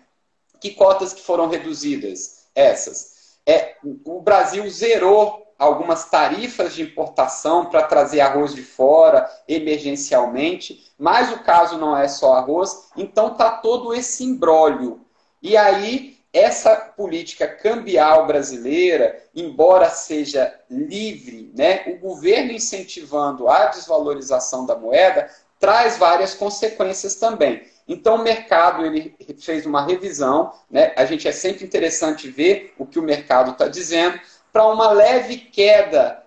Que 0.59 0.71
cotas 0.71 1.13
que 1.13 1.21
foram 1.21 1.47
reduzidas? 1.47 2.45
Essas. 2.53 3.37
É, 3.45 3.75
o 4.05 4.21
Brasil 4.21 4.69
zerou 4.69 5.43
algumas 5.57 6.09
tarifas 6.09 6.75
de 6.75 6.81
importação 6.81 7.65
para 7.65 7.83
trazer 7.83 8.21
arroz 8.21 8.53
de 8.53 8.61
fora 8.61 9.29
emergencialmente, 9.47 10.91
mas 10.97 11.31
o 11.31 11.39
caso 11.43 11.77
não 11.77 11.97
é 11.97 12.07
só 12.07 12.33
arroz, 12.33 12.89
então 12.97 13.35
tá 13.35 13.51
todo 13.51 13.93
esse 13.93 14.23
imbróglio. 14.23 15.05
E 15.41 15.55
aí 15.57 16.12
essa 16.33 16.75
política 16.75 17.47
cambial 17.47 18.25
brasileira, 18.25 19.23
embora 19.35 19.89
seja 19.91 20.53
livre, 20.67 21.51
né, 21.55 21.83
o 21.87 21.99
governo 21.99 22.51
incentivando 22.51 23.47
a 23.47 23.67
desvalorização 23.67 24.65
da 24.65 24.75
moeda 24.75 25.29
traz 25.59 25.97
várias 25.97 26.33
consequências 26.33 27.15
também. 27.15 27.63
Então 27.87 28.15
o 28.15 28.23
mercado 28.23 28.85
ele 28.85 29.15
fez 29.39 29.65
uma 29.65 29.85
revisão, 29.85 30.51
né? 30.69 30.91
A 30.97 31.05
gente 31.05 31.25
é 31.25 31.31
sempre 31.31 31.63
interessante 31.63 32.29
ver 32.29 32.73
o 32.77 32.85
que 32.85 32.99
o 32.99 33.03
mercado 33.03 33.51
está 33.51 33.67
dizendo 33.67 34.19
para 34.51 34.67
uma 34.67 34.91
leve 34.91 35.37
queda 35.37 36.21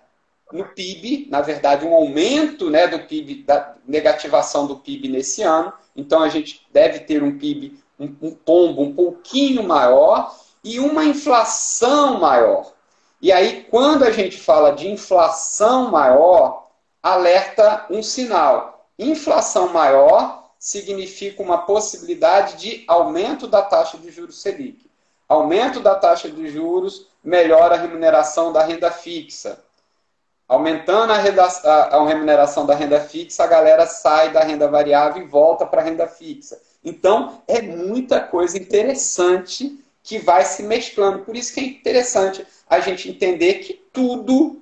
no 0.51 0.65
PIB, 0.65 1.27
na 1.29 1.41
verdade 1.41 1.85
um 1.85 1.93
aumento, 1.93 2.69
né, 2.69 2.87
do 2.87 2.99
PIB, 2.99 3.43
da 3.43 3.75
negativação 3.85 4.65
do 4.65 4.77
PIB 4.77 5.09
nesse 5.09 5.43
ano. 5.43 5.71
Então 5.95 6.23
a 6.23 6.29
gente 6.29 6.65
deve 6.71 7.01
ter 7.01 7.21
um 7.21 7.37
PIB 7.37 7.77
um, 7.99 8.15
um 8.21 8.31
tombo 8.31 8.81
um 8.81 8.93
pouquinho 8.93 9.63
maior 9.63 10.35
e 10.63 10.79
uma 10.79 11.05
inflação 11.05 12.19
maior. 12.19 12.71
E 13.21 13.31
aí, 13.31 13.63
quando 13.69 14.03
a 14.03 14.11
gente 14.11 14.39
fala 14.39 14.71
de 14.71 14.87
inflação 14.87 15.89
maior, 15.89 16.67
alerta 17.01 17.85
um 17.89 18.03
sinal. 18.03 18.85
Inflação 18.99 19.69
maior 19.69 20.51
significa 20.59 21.41
uma 21.41 21.59
possibilidade 21.59 22.57
de 22.57 22.83
aumento 22.87 23.47
da 23.47 23.61
taxa 23.61 23.97
de 23.97 24.11
juros 24.11 24.41
Selic. 24.41 24.89
Aumento 25.27 25.79
da 25.79 25.95
taxa 25.95 26.29
de 26.29 26.47
juros 26.49 27.07
melhora 27.23 27.75
a 27.75 27.77
remuneração 27.77 28.51
da 28.51 28.63
renda 28.63 28.91
fixa. 28.91 29.63
Aumentando 30.47 31.11
a, 31.11 31.17
renda, 31.17 31.43
a, 31.43 31.97
a 31.97 32.05
remuneração 32.07 32.65
da 32.65 32.73
renda 32.73 33.01
fixa, 33.01 33.43
a 33.43 33.47
galera 33.47 33.85
sai 33.85 34.31
da 34.31 34.41
renda 34.41 34.67
variável 34.67 35.21
e 35.21 35.27
volta 35.27 35.65
para 35.65 35.81
a 35.81 35.83
renda 35.83 36.07
fixa. 36.07 36.59
Então, 36.87 37.41
é 37.49 37.61
muita 37.61 38.21
coisa 38.21 38.57
interessante 38.57 39.77
que 40.01 40.17
vai 40.17 40.45
se 40.45 40.63
mesclando. 40.63 41.19
Por 41.19 41.35
isso 41.35 41.53
que 41.53 41.59
é 41.59 41.63
interessante 41.63 42.47
a 42.69 42.79
gente 42.79 43.09
entender 43.09 43.55
que 43.55 43.73
tudo 43.91 44.61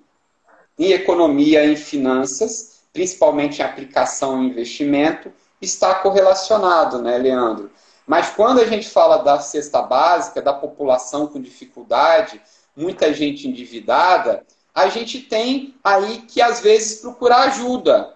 em 0.77 0.91
economia, 0.91 1.63
em 1.63 1.75
finanças, 1.75 2.79
principalmente 2.91 3.59
em 3.59 3.63
aplicação 3.63 4.41
e 4.41 4.47
investimento, 4.47 5.31
está 5.61 5.93
correlacionado, 5.93 6.99
né, 6.99 7.15
Leandro? 7.15 7.69
Mas 8.07 8.31
quando 8.31 8.59
a 8.59 8.65
gente 8.65 8.89
fala 8.89 9.17
da 9.17 9.39
cesta 9.39 9.83
básica, 9.83 10.41
da 10.41 10.53
população 10.53 11.27
com 11.27 11.39
dificuldade, 11.39 12.41
muita 12.75 13.13
gente 13.13 13.47
endividada, 13.47 14.43
a 14.73 14.89
gente 14.89 15.21
tem 15.21 15.75
aí 15.83 16.23
que 16.27 16.41
às 16.41 16.59
vezes 16.59 17.01
procurar 17.01 17.43
ajuda. 17.43 18.14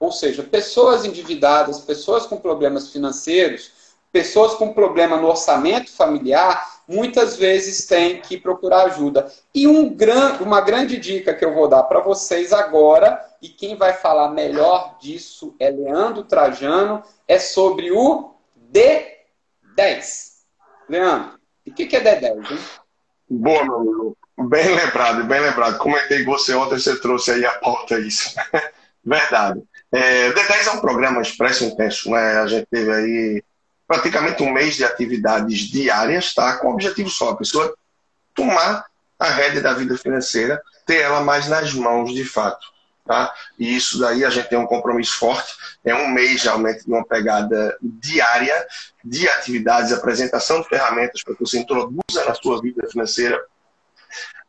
Ou 0.00 0.10
seja, 0.10 0.42
pessoas 0.42 1.04
endividadas, 1.04 1.80
pessoas 1.80 2.24
com 2.24 2.38
problemas 2.38 2.90
financeiros, 2.90 3.70
pessoas 4.10 4.54
com 4.54 4.72
problema 4.72 5.18
no 5.18 5.28
orçamento 5.28 5.92
familiar, 5.92 6.80
muitas 6.88 7.36
vezes 7.36 7.86
têm 7.86 8.20
que 8.20 8.38
procurar 8.38 8.86
ajuda. 8.86 9.30
E 9.54 9.68
um 9.68 9.94
gran, 9.94 10.38
uma 10.40 10.62
grande 10.62 10.96
dica 10.96 11.34
que 11.34 11.44
eu 11.44 11.54
vou 11.54 11.68
dar 11.68 11.82
para 11.82 12.00
vocês 12.00 12.50
agora, 12.52 13.22
e 13.42 13.48
quem 13.48 13.76
vai 13.76 13.92
falar 13.92 14.30
melhor 14.30 14.96
disso 14.98 15.54
é 15.60 15.70
Leandro 15.70 16.24
Trajano, 16.24 17.02
é 17.28 17.38
sobre 17.38 17.92
o 17.92 18.34
D10. 18.72 20.30
Leandro, 20.88 21.38
o 21.66 21.72
que 21.72 21.94
é 21.94 22.00
D10? 22.00 22.50
Hein? 22.50 22.58
Boa, 23.28 23.64
meu 23.64 23.76
amigo. 23.76 24.16
Bem 24.48 24.74
lembrado, 24.74 25.24
bem 25.24 25.40
lembrado. 25.40 25.76
Comentei 25.76 26.24
com 26.24 26.32
você 26.32 26.54
ontem, 26.54 26.78
você 26.78 26.98
trouxe 26.98 27.30
aí 27.32 27.44
a 27.44 27.52
pauta 27.58 27.98
isso. 28.00 28.34
Verdade. 29.04 29.62
É, 29.92 30.30
D10 30.32 30.66
é 30.66 30.70
um 30.70 30.80
programa 30.80 31.20
expresso 31.20 31.64
intenso, 31.64 32.10
né? 32.10 32.38
A 32.38 32.46
gente 32.46 32.66
teve 32.70 32.92
aí 32.92 33.44
praticamente 33.86 34.42
um 34.42 34.52
mês 34.52 34.76
de 34.76 34.84
atividades 34.84 35.58
diárias, 35.68 36.32
tá? 36.32 36.56
Com 36.58 36.68
o 36.68 36.72
objetivo 36.74 37.10
só, 37.10 37.30
a 37.30 37.36
pessoa 37.36 37.74
tomar 38.34 38.86
a 39.18 39.28
rédea 39.28 39.60
da 39.60 39.74
vida 39.74 39.98
financeira, 39.98 40.62
ter 40.86 41.00
ela 41.00 41.20
mais 41.20 41.48
nas 41.48 41.74
mãos 41.74 42.14
de 42.14 42.24
fato, 42.24 42.66
tá? 43.04 43.34
E 43.58 43.76
isso 43.76 43.98
daí 43.98 44.24
a 44.24 44.30
gente 44.30 44.48
tem 44.48 44.58
um 44.58 44.66
compromisso 44.66 45.18
forte, 45.18 45.52
é 45.84 45.94
um 45.94 46.08
mês 46.08 46.42
realmente 46.44 46.84
de 46.84 46.90
uma 46.90 47.04
pegada 47.04 47.76
diária 47.82 48.66
de 49.04 49.28
atividades, 49.28 49.92
apresentação 49.92 50.62
de 50.62 50.68
ferramentas 50.68 51.22
para 51.22 51.34
que 51.34 51.40
você 51.40 51.58
introduza 51.58 52.24
na 52.24 52.34
sua 52.34 52.62
vida 52.62 52.88
financeira 52.88 53.44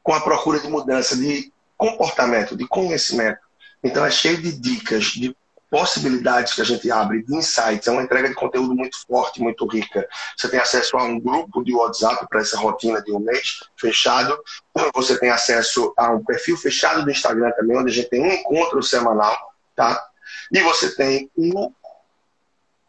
com 0.03 0.13
a 0.13 0.21
procura 0.21 0.59
de 0.59 0.67
mudança 0.67 1.15
de 1.15 1.51
comportamento, 1.75 2.55
de 2.55 2.67
conhecimento, 2.67 3.39
então 3.83 4.05
é 4.05 4.11
cheio 4.11 4.41
de 4.41 4.51
dicas, 4.51 5.05
de 5.05 5.35
possibilidades 5.71 6.53
que 6.53 6.61
a 6.61 6.65
gente 6.65 6.91
abre, 6.91 7.23
de 7.23 7.33
insights. 7.33 7.87
É 7.87 7.91
uma 7.91 8.03
entrega 8.03 8.27
de 8.27 8.35
conteúdo 8.35 8.75
muito 8.75 8.97
forte, 9.07 9.41
muito 9.41 9.65
rica. 9.65 10.07
Você 10.35 10.49
tem 10.49 10.59
acesso 10.59 10.97
a 10.97 11.03
um 11.03 11.17
grupo 11.17 11.63
de 11.63 11.73
WhatsApp 11.73 12.27
para 12.27 12.41
essa 12.41 12.59
rotina 12.59 13.01
de 13.01 13.13
um 13.13 13.19
mês 13.19 13.61
fechado. 13.79 14.37
Você 14.93 15.17
tem 15.17 15.29
acesso 15.29 15.93
a 15.97 16.11
um 16.11 16.23
perfil 16.23 16.57
fechado 16.57 17.05
do 17.05 17.09
Instagram 17.09 17.51
também, 17.51 17.77
onde 17.77 17.89
a 17.89 17.93
gente 17.93 18.09
tem 18.09 18.21
um 18.21 18.33
encontro 18.33 18.83
semanal, 18.83 19.53
tá? 19.73 20.05
E 20.51 20.59
você 20.59 20.93
tem 20.93 21.31
um 21.37 21.71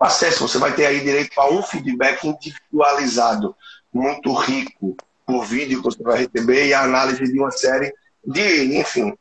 acesso, 0.00 0.48
você 0.48 0.59
vai 0.59 0.74
ter 0.74 0.87
aí 0.87 0.98
direito 1.00 1.40
a 1.40 1.48
um 1.48 1.62
feedback 1.62 2.26
individualizado, 2.26 3.55
muito 3.92 4.33
rico, 4.33 4.96
por 5.24 5.44
vídeo 5.44 5.78
que 5.78 5.85
você 5.85 6.02
vai 6.02 6.18
receber 6.18 6.66
e 6.66 6.74
a 6.74 6.83
análise 6.83 7.22
de 7.22 7.38
uma 7.38 7.52
série 7.52 7.94
de, 8.24 8.76
enfim, 8.76 9.16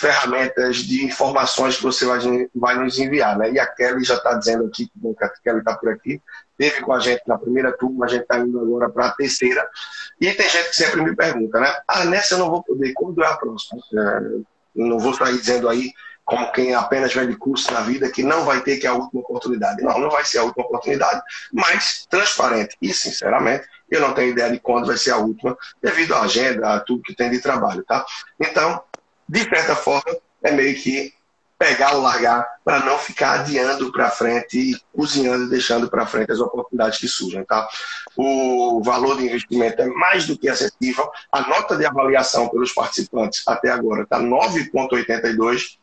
ferramentas 0.00 0.78
de 0.78 1.04
informações 1.04 1.76
que 1.76 1.82
você 1.82 2.06
vai, 2.06 2.18
vai 2.54 2.74
nos 2.76 2.98
enviar. 2.98 3.36
Né? 3.36 3.52
E 3.52 3.60
a 3.60 3.66
Kelly 3.66 4.02
já 4.02 4.14
está 4.14 4.32
dizendo 4.32 4.64
aqui, 4.66 4.86
que 4.86 5.24
a 5.24 5.28
Kelly 5.28 5.58
está 5.58 5.74
por 5.76 5.90
aqui, 5.90 6.20
teve 6.56 6.80
com 6.80 6.92
a 6.94 6.98
gente 6.98 7.22
na 7.26 7.36
primeira 7.36 7.70
turma, 7.72 8.06
a 8.06 8.08
gente 8.08 8.22
está 8.22 8.38
indo 8.38 8.58
agora 8.58 8.88
para 8.88 9.06
a 9.06 9.10
terceira. 9.12 9.68
E 10.18 10.32
tem 10.32 10.48
gente 10.48 10.70
que 10.70 10.76
sempre 10.76 11.02
me 11.02 11.14
pergunta, 11.14 11.60
né? 11.60 11.76
Ah, 11.86 12.06
nessa 12.06 12.34
eu 12.34 12.38
não 12.38 12.50
vou 12.50 12.62
poder, 12.62 12.94
quando 12.94 13.22
é 13.22 13.26
a 13.26 13.36
próxima? 13.36 13.80
É, 13.92 14.40
não 14.74 14.98
vou 14.98 15.12
sair 15.12 15.36
dizendo 15.36 15.68
aí, 15.68 15.92
como 16.24 16.50
quem 16.52 16.74
apenas 16.74 17.12
vende 17.12 17.36
curso 17.36 17.70
na 17.72 17.80
vida, 17.80 18.10
que 18.10 18.22
não 18.22 18.44
vai 18.44 18.62
ter 18.62 18.78
que 18.78 18.86
é 18.86 18.90
a 18.90 18.94
última 18.94 19.20
oportunidade. 19.20 19.82
Não, 19.82 19.98
não 19.98 20.08
vai 20.08 20.24
ser 20.24 20.38
a 20.38 20.44
última 20.44 20.64
oportunidade, 20.64 21.20
mas 21.52 22.06
transparente. 22.08 22.76
E, 22.80 22.94
sinceramente, 22.94 23.66
eu 23.90 24.00
não 24.00 24.14
tenho 24.14 24.30
ideia 24.30 24.50
de 24.50 24.60
quando 24.60 24.86
vai 24.86 24.96
ser 24.96 25.10
a 25.10 25.18
última, 25.18 25.58
devido 25.82 26.14
à 26.14 26.22
agenda, 26.22 26.74
a 26.74 26.80
tudo 26.80 27.02
que 27.02 27.14
tem 27.14 27.30
de 27.30 27.40
trabalho, 27.40 27.84
tá? 27.84 28.06
Então, 28.38 28.82
de 29.30 29.44
certa 29.44 29.76
forma, 29.76 30.16
é 30.42 30.50
meio 30.50 30.74
que 30.74 31.14
pegar 31.56 31.94
ou 31.94 32.02
largar 32.02 32.44
para 32.64 32.80
não 32.80 32.98
ficar 32.98 33.40
adiando 33.40 33.92
para 33.92 34.10
frente 34.10 34.58
e 34.58 34.80
cozinhando 34.92 35.44
e 35.44 35.50
deixando 35.50 35.88
para 35.88 36.06
frente 36.06 36.32
as 36.32 36.40
oportunidades 36.40 36.98
que 36.98 37.06
surgem, 37.06 37.44
tá? 37.44 37.68
O 38.16 38.82
valor 38.82 39.18
de 39.18 39.26
investimento 39.26 39.80
é 39.82 39.86
mais 39.86 40.26
do 40.26 40.36
que 40.36 40.48
acessível. 40.48 41.08
A 41.30 41.42
nota 41.42 41.76
de 41.76 41.86
avaliação 41.86 42.48
pelos 42.48 42.72
participantes 42.72 43.46
até 43.46 43.70
agora 43.70 44.02
está 44.02 44.18
9,82 44.18 45.76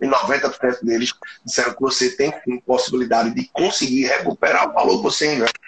e 0.00 0.06
90% 0.06 0.82
deles 0.82 1.14
disseram 1.46 1.72
que 1.72 1.80
você 1.80 2.10
tem 2.10 2.34
possibilidade 2.66 3.32
de 3.34 3.48
conseguir 3.52 4.08
recuperar 4.08 4.68
o 4.68 4.74
valor 4.74 4.98
que 4.98 5.04
você 5.04 5.34
investe 5.34 5.58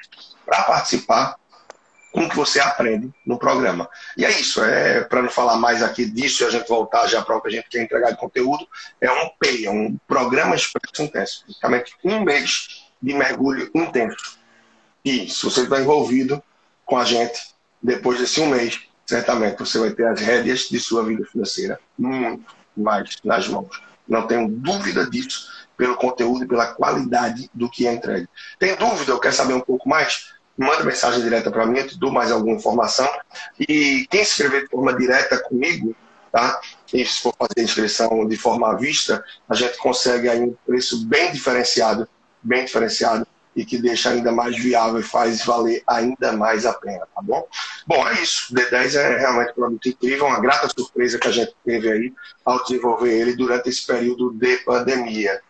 para 0.45 0.65
participar 0.65 1.37
com 2.15 2.27
o 2.27 2.29
que 2.29 2.37
você 2.37 2.61
aprende 2.61 3.13
no 3.27 3.37
programa. 3.37 3.91
E 4.17 4.25
é 4.25 4.31
isso, 4.31 4.63
é 4.63 5.03
para 5.03 5.21
não 5.21 5.29
falar 5.29 5.57
mais 5.57 5.83
aqui 5.83 6.07
disso 6.07 6.45
e 6.45 6.47
a 6.47 6.51
gente 6.51 6.69
voltar 6.69 7.09
já 7.09 7.21
para 7.21 7.37
o 7.37 7.41
que 7.41 7.49
a 7.49 7.51
gente 7.51 7.69
quer 7.69 7.83
entregar 7.83 8.13
de 8.13 8.17
conteúdo, 8.17 8.65
é 9.01 9.11
um 9.11 9.31
PEI, 9.37 9.67
é 9.67 9.71
um 9.71 9.99
programa 10.07 10.55
expresso 10.55 11.03
intenso, 11.03 11.45
basicamente 11.49 11.97
um 12.05 12.21
mês 12.21 12.85
de 13.03 13.13
mergulho 13.15 13.69
intenso. 13.75 14.39
E 15.05 15.29
se 15.29 15.45
você 15.45 15.63
está 15.63 15.81
envolvido 15.81 16.41
com 16.87 16.97
a 16.97 17.05
gente, 17.05 17.53
depois 17.83 18.21
desse 18.21 18.41
um 18.41 18.47
mês, 18.47 18.81
certamente 19.05 19.59
você 19.59 19.77
vai 19.77 19.91
ter 19.91 20.07
as 20.07 20.21
rédeas 20.21 20.69
de 20.69 20.79
sua 20.79 21.05
vida 21.05 21.27
financeira 21.27 21.81
muito 21.99 22.55
mais 22.77 23.17
nas 23.25 23.49
mãos. 23.49 23.83
Não 24.07 24.25
tenho 24.25 24.49
dúvida 24.49 25.11
disso, 25.11 25.51
pelo 25.77 25.97
conteúdo 25.97 26.45
e 26.45 26.49
pela 26.49 26.69
qualidade 26.69 27.51
do 27.53 27.69
que 27.69 27.89
é 27.89 27.93
entregue. 27.93 28.29
Tem 28.57 28.77
dúvida? 28.77 29.11
Eu 29.11 29.19
quero 29.19 29.35
saber 29.35 29.55
um 29.55 29.61
pouco 29.61 29.89
mais? 29.89 30.33
Manda 30.57 30.85
mensagem 30.85 31.21
direta 31.23 31.51
para 31.51 31.67
mim, 31.67 31.79
eu 31.79 31.89
te 31.89 31.99
dou 31.99 32.13
mais 32.13 32.31
alguma 32.31 32.55
informação. 32.55 33.09
E 33.59 34.07
quem 34.11 34.25
se 34.25 34.33
inscrever 34.33 34.65
de 34.65 34.69
forma 34.69 34.95
direta 34.95 35.39
comigo, 35.43 35.95
tá? 36.31 36.61
E 36.93 37.05
se 37.05 37.23
for 37.23 37.35
fazer 37.37 37.61
a 37.61 37.63
inscrição 37.63 38.27
de 38.27 38.37
forma 38.37 38.71
à 38.71 38.75
vista, 38.75 39.25
a 39.49 39.55
gente 39.55 39.77
consegue 39.79 40.29
aí 40.29 40.41
um 40.41 40.55
preço 40.67 41.07
bem 41.07 41.33
diferenciado, 41.33 42.09
bem 42.43 42.65
diferenciado 42.65 43.27
e 43.57 43.65
que 43.65 43.79
deixa 43.79 44.11
ainda 44.11 44.33
mais 44.33 44.57
viável 44.57 44.99
e 44.99 45.03
faz 45.03 45.45
valer 45.45 45.83
ainda 45.87 46.33
mais 46.33 46.67
a 46.67 46.73
pena, 46.73 47.07
tá 47.15 47.23
bom? 47.23 47.47
Bom, 47.87 48.07
é 48.09 48.21
isso. 48.21 48.53
O 48.53 48.57
D10 48.57 48.97
é 48.97 49.19
realmente 49.19 49.53
um 49.53 49.55
produto 49.55 49.89
incrível, 49.89 50.27
uma 50.27 50.41
grata 50.41 50.69
surpresa 50.69 51.19
que 51.19 51.29
a 51.29 51.33
gente 51.33 51.55
teve 51.65 51.91
aí 51.91 52.13
ao 52.45 52.63
desenvolver 52.65 53.13
ele 53.13 53.37
durante 53.37 53.69
esse 53.69 53.87
período 53.87 54.33
de 54.33 54.57
pandemia. 54.59 55.41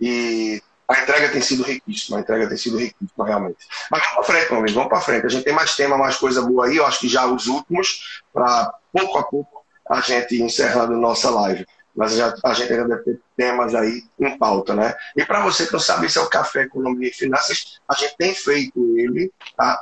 E 0.00 0.60
a 0.92 1.02
entrega 1.02 1.28
tem 1.30 1.40
sido 1.40 1.62
riquíssima, 1.62 2.18
a 2.18 2.20
entrega 2.20 2.48
tem 2.48 2.56
sido 2.56 2.78
riquíssima, 2.78 3.26
realmente. 3.26 3.58
Mas 3.90 4.02
vamos 4.02 4.14
para 4.14 4.24
frente, 4.24 4.50
meu 4.50 4.60
amigo, 4.60 4.74
vamos 4.74 4.88
para 4.88 5.00
frente. 5.00 5.26
A 5.26 5.28
gente 5.28 5.44
tem 5.44 5.54
mais 5.54 5.76
tema, 5.76 5.96
mais 5.96 6.16
coisa 6.16 6.42
boa 6.42 6.66
aí, 6.66 6.76
eu 6.76 6.86
acho 6.86 7.00
que 7.00 7.08
já 7.08 7.26
os 7.26 7.46
últimos, 7.46 8.22
para 8.32 8.74
pouco 8.92 9.18
a 9.18 9.22
pouco 9.24 9.62
a 9.88 10.00
gente 10.00 10.40
encerrando 10.40 10.96
nossa 10.96 11.28
live 11.30 11.66
mas 11.94 12.14
já, 12.14 12.34
a 12.42 12.54
gente 12.54 12.72
ainda 12.72 12.88
deve 12.88 13.02
ter 13.02 13.20
temas 13.36 13.74
aí 13.74 14.02
em 14.18 14.38
pauta, 14.38 14.74
né? 14.74 14.94
E 15.16 15.24
para 15.24 15.42
você 15.42 15.66
que 15.66 15.72
não 15.72 15.80
sabe, 15.80 16.06
esse 16.06 16.18
é 16.18 16.20
o 16.20 16.28
Café 16.28 16.62
Economia 16.62 17.08
e 17.08 17.12
Finanças, 17.12 17.80
a 17.88 17.94
gente 17.94 18.16
tem 18.16 18.34
feito 18.34 18.98
ele, 18.98 19.30
tá? 19.56 19.78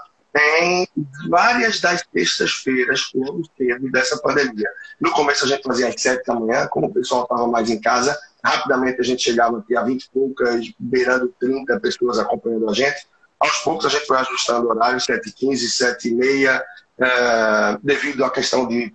Em 0.60 0.86
várias 1.28 1.80
das 1.80 2.02
terças-feiras, 2.12 3.10
logo 3.14 3.42
cedo 3.56 3.90
dessa 3.90 4.16
pandemia. 4.18 4.68
No 5.00 5.10
começo 5.12 5.44
a 5.44 5.48
gente 5.48 5.62
fazia 5.62 5.88
às 5.88 6.00
sete 6.00 6.24
da 6.24 6.34
manhã, 6.34 6.66
como 6.68 6.86
o 6.86 6.92
pessoal 6.92 7.24
estava 7.24 7.46
mais 7.48 7.68
em 7.68 7.80
casa, 7.80 8.16
rapidamente 8.44 9.00
a 9.00 9.04
gente 9.04 9.22
chegava 9.22 9.64
a 9.76 9.82
20 9.82 10.02
e 10.02 10.10
poucas, 10.10 10.72
beirando 10.78 11.34
30 11.38 11.78
pessoas 11.80 12.18
acompanhando 12.18 12.68
a 12.70 12.74
gente. 12.74 13.06
Aos 13.38 13.58
poucos 13.58 13.86
a 13.86 13.88
gente 13.88 14.06
foi 14.06 14.18
ajustando 14.18 14.66
o 14.66 14.70
horário, 14.70 14.98
7h15, 14.98 15.96
7h30, 15.98 16.62
é, 16.98 17.78
devido 17.82 18.24
à 18.24 18.30
questão 18.30 18.66
de 18.66 18.92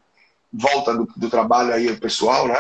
volta 0.54 0.94
do, 0.94 1.08
do 1.18 1.30
trabalho 1.30 1.74
aí 1.74 1.96
pessoal, 1.98 2.48
né? 2.48 2.56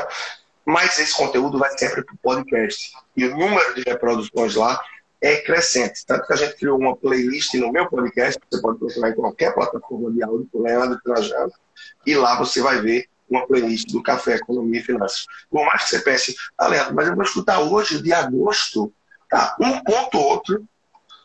mas 0.65 0.97
esse 0.97 1.15
conteúdo 1.15 1.59
vai 1.59 1.69
sempre 1.77 2.03
para 2.03 2.15
o 2.15 2.17
podcast. 2.17 2.91
E 3.15 3.25
o 3.25 3.37
número 3.37 3.75
de 3.75 3.83
reproduções 3.83 4.55
lá 4.55 4.81
é 5.21 5.37
crescente. 5.37 6.05
Tanto 6.05 6.25
que 6.25 6.33
a 6.33 6.35
gente 6.35 6.55
criou 6.55 6.77
uma 6.77 6.95
playlist 6.95 7.53
no 7.53 7.71
meu 7.71 7.87
podcast, 7.87 8.39
você 8.49 8.61
pode 8.61 8.79
procurar 8.79 9.09
em 9.09 9.15
qualquer 9.15 9.53
plataforma 9.53 10.11
de 10.11 10.23
áudio, 10.23 10.49
Leandro 10.55 10.99
Trajano, 11.03 11.51
e 12.05 12.15
lá 12.15 12.37
você 12.37 12.61
vai 12.61 12.81
ver 12.81 13.07
uma 13.29 13.45
playlist 13.47 13.87
do 13.91 14.03
Café 14.03 14.35
Economia 14.35 14.79
e 14.79 14.83
Finanças. 14.83 15.25
Por 15.49 15.65
mais 15.65 15.83
que 15.83 15.89
você 15.89 15.99
pense, 15.99 16.35
Leandro, 16.61 16.95
mas 16.95 17.07
eu 17.07 17.15
vou 17.15 17.23
escutar 17.23 17.59
hoje, 17.59 18.01
de 18.01 18.13
agosto, 18.13 18.93
tá, 19.29 19.55
um 19.59 19.83
ponto 19.83 20.17
ou 20.17 20.23
outro 20.25 20.67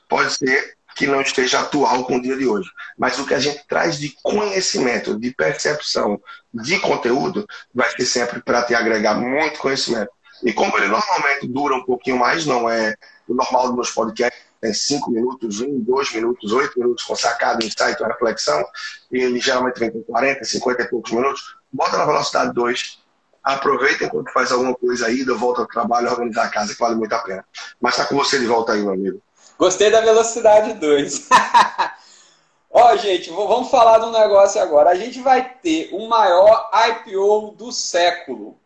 pode 0.09 0.33
ser 0.33 0.77
que 0.97 1.07
não 1.07 1.21
esteja 1.21 1.61
atual 1.61 2.05
com 2.05 2.17
o 2.17 2.23
dia 2.23 2.37
de 2.37 2.47
hoje. 2.47 2.69
Mas 2.99 3.19
o 3.19 3.27
que 3.27 3.35
a 3.35 3.39
gente 3.39 3.65
traz 3.67 3.99
de 3.99 4.15
conhecimento, 4.23 5.19
de 5.19 5.31
percepção, 5.31 6.21
de 6.53 6.79
conteúdo, 6.81 7.47
vai 7.73 7.91
ser 7.91 8.05
sempre 8.05 8.43
para 8.43 8.63
te 8.63 8.75
agregar 8.75 9.15
muito 9.15 9.59
conhecimento. 9.59 10.11
E 10.43 10.53
como 10.53 10.77
ele 10.77 10.89
normalmente 10.89 11.47
dura 11.47 11.75
um 11.75 11.85
pouquinho 11.85 12.19
mais, 12.19 12.45
não 12.45 12.69
é 12.69 12.95
o 13.29 13.35
normal 13.35 13.69
dos 13.69 13.75
meus 13.77 13.91
podcasts, 13.91 14.41
tem 14.61 14.75
5 14.75 15.11
minutos, 15.11 15.61
1, 15.61 15.81
2 15.81 16.13
minutos, 16.13 16.53
8 16.53 16.79
minutos 16.79 17.05
com 17.05 17.17
sacada, 17.17 17.65
insight, 17.65 18.03
reflexão, 18.03 18.63
e 19.11 19.19
ele 19.19 19.41
geralmente 19.41 19.79
vem 19.79 19.91
com 19.91 20.03
40, 20.03 20.45
50 20.45 20.83
e 20.83 20.89
poucos 20.89 21.13
minutos, 21.13 21.57
bota 21.73 21.97
na 21.97 22.05
velocidade 22.05 22.53
2, 22.55 22.99
aproveita 23.43 24.05
enquanto 24.05 24.33
faz 24.33 24.53
alguma 24.53 24.75
coisa 24.75 25.07
aí, 25.07 25.25
volta 25.25 25.63
ao 25.63 25.67
trabalho, 25.67 26.11
organizar 26.11 26.45
a 26.45 26.51
casa, 26.51 26.75
que 26.75 26.81
vale 26.81 26.97
muito 26.97 27.13
a 27.13 27.19
pena. 27.19 27.45
Mas 27.81 27.95
está 27.95 28.07
com 28.07 28.17
você 28.17 28.39
de 28.39 28.47
volta 28.47 28.73
aí, 28.73 28.83
meu 28.83 28.93
amigo. 28.93 29.21
Gostei 29.59 29.91
da 29.91 30.01
velocidade 30.01 30.75
2. 30.75 31.29
Ó, 32.73 32.97
gente, 32.97 33.31
vamos 33.31 33.69
falar 33.69 33.99
de 33.99 34.07
um 34.07 34.13
negócio 34.13 34.61
agora. 34.61 34.91
A 34.91 34.95
gente 34.95 35.21
vai 35.21 35.55
ter 35.55 35.91
o 35.93 36.09
maior 36.09 36.71
IPO 36.73 37.57
do 37.59 37.73
século. 37.73 38.57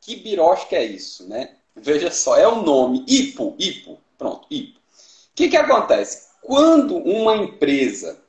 Que 0.00 0.16
birosca 0.16 0.76
é 0.76 0.84
isso, 0.84 1.28
né? 1.28 1.56
Veja 1.74 2.10
só, 2.10 2.36
é 2.36 2.46
o 2.46 2.62
nome. 2.62 3.04
IPO, 3.08 3.56
IPO. 3.58 3.98
Pronto, 4.16 4.46
IPO. 4.50 4.78
O 4.78 4.82
que, 5.34 5.48
que 5.48 5.56
acontece? 5.56 6.28
Quando 6.40 6.96
uma 6.96 7.36
empresa 7.36 8.22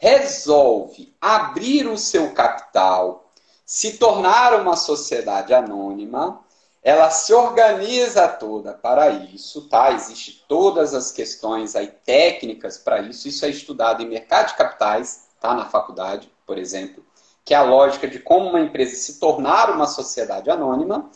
resolve 0.00 1.14
abrir 1.20 1.86
o 1.86 1.98
seu 1.98 2.32
capital, 2.32 3.30
se 3.66 3.98
tornar 3.98 4.58
uma 4.58 4.74
sociedade 4.74 5.52
anônima, 5.52 6.40
ela 6.82 7.10
se 7.10 7.34
organiza 7.34 8.26
toda 8.26 8.72
para 8.72 9.10
isso, 9.10 9.68
tá? 9.68 9.92
Existem 9.92 10.40
todas 10.48 10.94
as 10.94 11.12
questões 11.12 11.76
aí 11.76 11.88
técnicas 11.88 12.78
para 12.78 13.00
isso. 13.02 13.28
Isso 13.28 13.44
é 13.44 13.50
estudado 13.50 14.02
em 14.02 14.08
mercado 14.08 14.48
de 14.48 14.54
capitais, 14.54 15.28
tá? 15.38 15.54
Na 15.54 15.66
faculdade, 15.66 16.32
por 16.46 16.56
exemplo, 16.56 17.04
que 17.44 17.52
é 17.52 17.58
a 17.58 17.62
lógica 17.62 18.08
de 18.08 18.18
como 18.18 18.48
uma 18.48 18.60
empresa 18.60 18.96
se 18.96 19.20
tornar 19.20 19.70
uma 19.70 19.86
sociedade 19.86 20.50
anônima. 20.50 21.10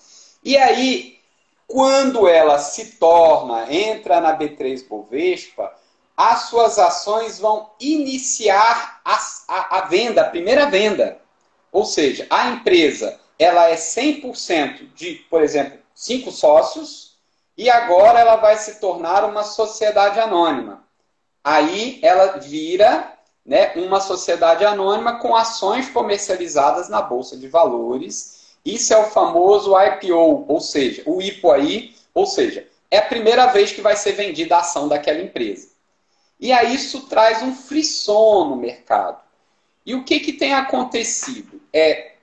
E 0.45 0.59
aí, 0.59 1.19
quando 1.67 2.29
ela 2.29 2.59
se 2.59 2.97
torna, 2.99 3.73
entra 3.73 4.21
na 4.21 4.39
B3 4.39 4.87
Bovespa, 4.87 5.73
as 6.17 6.43
suas 6.43 6.79
ações 6.79 7.39
vão 7.39 7.71
iniciar 7.81 9.01
a, 9.05 9.19
a, 9.49 9.79
a 9.79 9.81
venda, 9.83 10.23
a 10.23 10.31
primeira 10.31 10.67
venda. 10.67 11.19
Ou 11.73 11.85
seja, 11.85 12.27
a 12.31 12.51
empresa 12.51 13.19
ela 13.39 13.69
é 13.69 13.75
100% 13.75 14.93
de, 14.95 15.15
por 15.29 15.43
exemplo, 15.43 15.79
cinco 15.95 16.31
sócios, 16.31 17.15
e 17.57 17.71
agora 17.71 18.19
ela 18.19 18.37
vai 18.37 18.57
se 18.57 18.81
tornar 18.81 19.25
uma 19.25 19.45
sociedade 19.45 20.19
anônima. 20.19 20.85
Aí 21.43 22.01
ela 22.03 22.39
vira 22.39 23.13
né, 23.45 23.73
uma 23.77 24.01
sociedade 24.01 24.65
anônima 24.65 25.19
com 25.19 25.37
ações 25.37 25.89
comercializadas 25.89 26.89
na 26.89 27.03
Bolsa 27.03 27.37
de 27.37 27.47
Valores. 27.47 28.55
Isso 28.65 28.93
é 28.93 28.97
o 28.97 29.11
famoso 29.11 29.75
IPO, 29.79 30.47
ou 30.49 30.61
seja, 30.61 31.03
o 31.07 31.21
IPO 31.21 31.51
aí, 31.53 31.95
ou 32.13 32.27
seja, 32.27 32.67
é 32.91 32.99
a 32.99 33.07
primeira 33.07 33.47
vez 33.47 33.73
que 33.73 33.81
vai 33.81 33.97
ser 33.97 34.13
vendida 34.13 34.57
a 34.57 34.61
ação 34.61 34.89
daquela 34.89 35.21
empresa. 35.21 35.74
E 36.39 36.53
aí 36.53 36.75
isso 36.75 37.03
traz 37.03 37.43
um 37.43 37.55
frisson 37.55 38.49
no 38.51 38.57
mercado. 38.57 39.23
E 39.87 39.95
o 39.95 40.05
que, 40.05 40.21
que 40.21 40.33
tem 40.33 40.55
acontecido? 40.55 41.61
É 41.73 42.15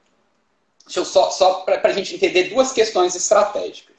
Deixa 0.92 1.00
eu 1.00 1.06
só, 1.06 1.30
só 1.32 1.54
para 1.62 1.80
a 1.90 1.94
gente 1.94 2.16
entender 2.16 2.50
duas 2.50 2.74
questões 2.74 3.16
estratégicas. 3.16 3.96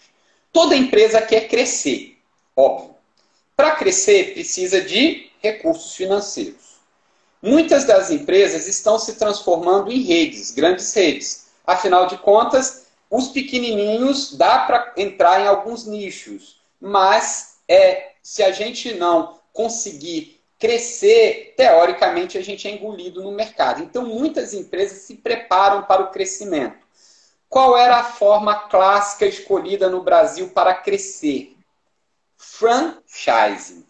Toda 0.52 0.76
empresa 0.76 1.22
quer 1.22 1.48
crescer, 1.48 2.18
óbvio. 2.54 2.94
Para 3.56 3.76
crescer, 3.76 4.34
precisa 4.34 4.82
de 4.82 5.30
recursos 5.40 5.94
financeiros. 5.94 6.76
Muitas 7.40 7.84
das 7.84 8.10
empresas 8.10 8.68
estão 8.68 8.98
se 8.98 9.14
transformando 9.14 9.90
em 9.90 10.02
redes, 10.02 10.50
grandes 10.50 10.92
redes. 10.92 11.46
Afinal 11.66 12.06
de 12.06 12.18
contas, 12.18 12.88
os 13.10 13.28
pequenininhos 13.28 14.36
dá 14.36 14.58
para 14.58 14.92
entrar 14.96 15.40
em 15.40 15.46
alguns 15.46 15.86
nichos, 15.86 16.60
mas 16.78 17.56
é, 17.66 18.12
se 18.22 18.42
a 18.42 18.52
gente 18.52 18.92
não 18.92 19.40
conseguir 19.53 20.40
crescer, 20.59 21.55
teoricamente, 21.57 22.38
a 22.38 22.42
gente 22.42 22.68
é 22.68 22.70
engolido 22.70 23.22
no 23.22 23.32
mercado. 23.32 23.82
Então, 23.82 24.07
muitas 24.07 24.55
empresas 24.55 24.98
se 24.98 25.16
preparam 25.16 25.82
para 25.82 26.03
o 26.03 26.11
crescimento. 26.11 26.86
Qual 27.48 27.76
era 27.76 27.98
a 27.98 28.05
forma 28.05 28.55
clássica 28.68 29.26
escolhida 29.26 29.90
no 29.90 30.03
Brasil 30.03 30.50
para 30.50 30.72
crescer? 30.72 31.57
Franchising. 32.36 33.84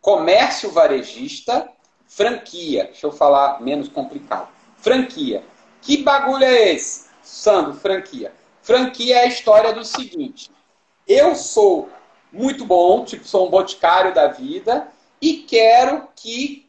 Comércio 0.00 0.70
varejista, 0.70 1.68
franquia. 2.06 2.84
Deixa 2.84 3.06
eu 3.06 3.12
falar 3.12 3.60
menos 3.60 3.88
complicado. 3.88 4.48
Franquia. 4.76 5.42
Que 5.80 6.02
bagulho 6.02 6.44
é 6.44 6.74
esse? 6.74 7.06
Sandro, 7.22 7.74
franquia. 7.74 8.32
Franquia 8.62 9.16
é 9.16 9.22
a 9.22 9.26
história 9.26 9.72
do 9.72 9.84
seguinte: 9.84 10.50
eu 11.08 11.34
sou 11.34 11.88
muito 12.36 12.64
bom, 12.64 13.04
tipo, 13.04 13.26
sou 13.26 13.46
um 13.46 13.50
boticário 13.50 14.14
da 14.14 14.28
vida, 14.28 14.88
e 15.20 15.38
quero 15.38 16.06
que 16.14 16.68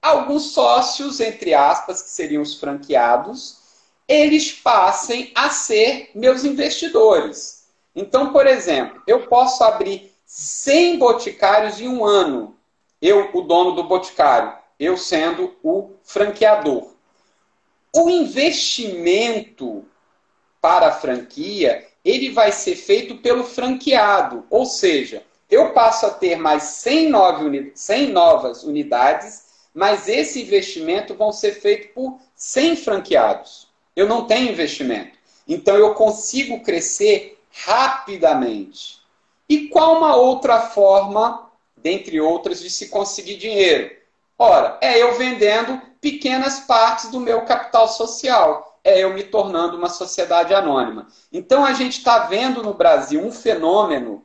alguns 0.00 0.52
sócios, 0.52 1.20
entre 1.20 1.52
aspas, 1.52 2.02
que 2.02 2.10
seriam 2.10 2.42
os 2.42 2.54
franqueados, 2.54 3.58
eles 4.06 4.52
passem 4.52 5.32
a 5.34 5.50
ser 5.50 6.10
meus 6.14 6.44
investidores. 6.44 7.66
Então, 7.94 8.32
por 8.32 8.46
exemplo, 8.46 9.02
eu 9.06 9.26
posso 9.26 9.62
abrir 9.64 10.12
100 10.24 10.98
boticários 10.98 11.80
em 11.80 11.88
um 11.88 12.04
ano. 12.04 12.56
Eu, 13.00 13.30
o 13.34 13.42
dono 13.42 13.72
do 13.72 13.84
boticário, 13.84 14.56
eu 14.78 14.96
sendo 14.96 15.56
o 15.62 15.90
franqueador. 16.04 16.92
O 17.94 18.08
investimento 18.08 19.84
para 20.60 20.88
a 20.88 20.92
franquia, 20.92 21.86
ele 22.04 22.30
vai 22.30 22.50
ser 22.52 22.76
feito 22.76 23.16
pelo 23.16 23.44
franqueado, 23.44 24.44
ou 24.50 24.66
seja, 24.66 25.22
eu 25.50 25.70
passo 25.72 26.06
a 26.06 26.10
ter 26.10 26.36
mais 26.36 26.62
100, 26.62 27.12
100 27.74 28.08
novas 28.10 28.64
unidades, 28.64 29.44
mas 29.74 30.08
esse 30.08 30.42
investimento 30.42 31.14
vão 31.14 31.32
ser 31.32 31.52
feito 31.52 31.92
por 31.94 32.18
100 32.34 32.76
franqueados. 32.76 33.68
Eu 33.94 34.08
não 34.08 34.26
tenho 34.26 34.50
investimento. 34.50 35.16
Então 35.46 35.76
eu 35.76 35.94
consigo 35.94 36.62
crescer 36.62 37.38
rapidamente. 37.50 39.00
E 39.48 39.68
qual 39.68 39.98
uma 39.98 40.16
outra 40.16 40.60
forma, 40.60 41.50
dentre 41.76 42.20
outras, 42.20 42.60
de 42.60 42.70
se 42.70 42.88
conseguir 42.88 43.36
dinheiro? 43.36 43.94
Ora, 44.38 44.78
é 44.80 45.00
eu 45.00 45.14
vendendo 45.16 45.80
pequenas 46.00 46.60
partes 46.60 47.10
do 47.10 47.20
meu 47.20 47.42
capital 47.42 47.86
social. 47.86 48.71
É 48.84 49.00
eu 49.00 49.14
me 49.14 49.22
tornando 49.22 49.76
uma 49.76 49.88
sociedade 49.88 50.52
anônima. 50.54 51.06
Então 51.32 51.64
a 51.64 51.72
gente 51.72 51.98
está 51.98 52.20
vendo 52.20 52.62
no 52.62 52.74
Brasil 52.74 53.20
um 53.24 53.30
fenômeno 53.30 54.24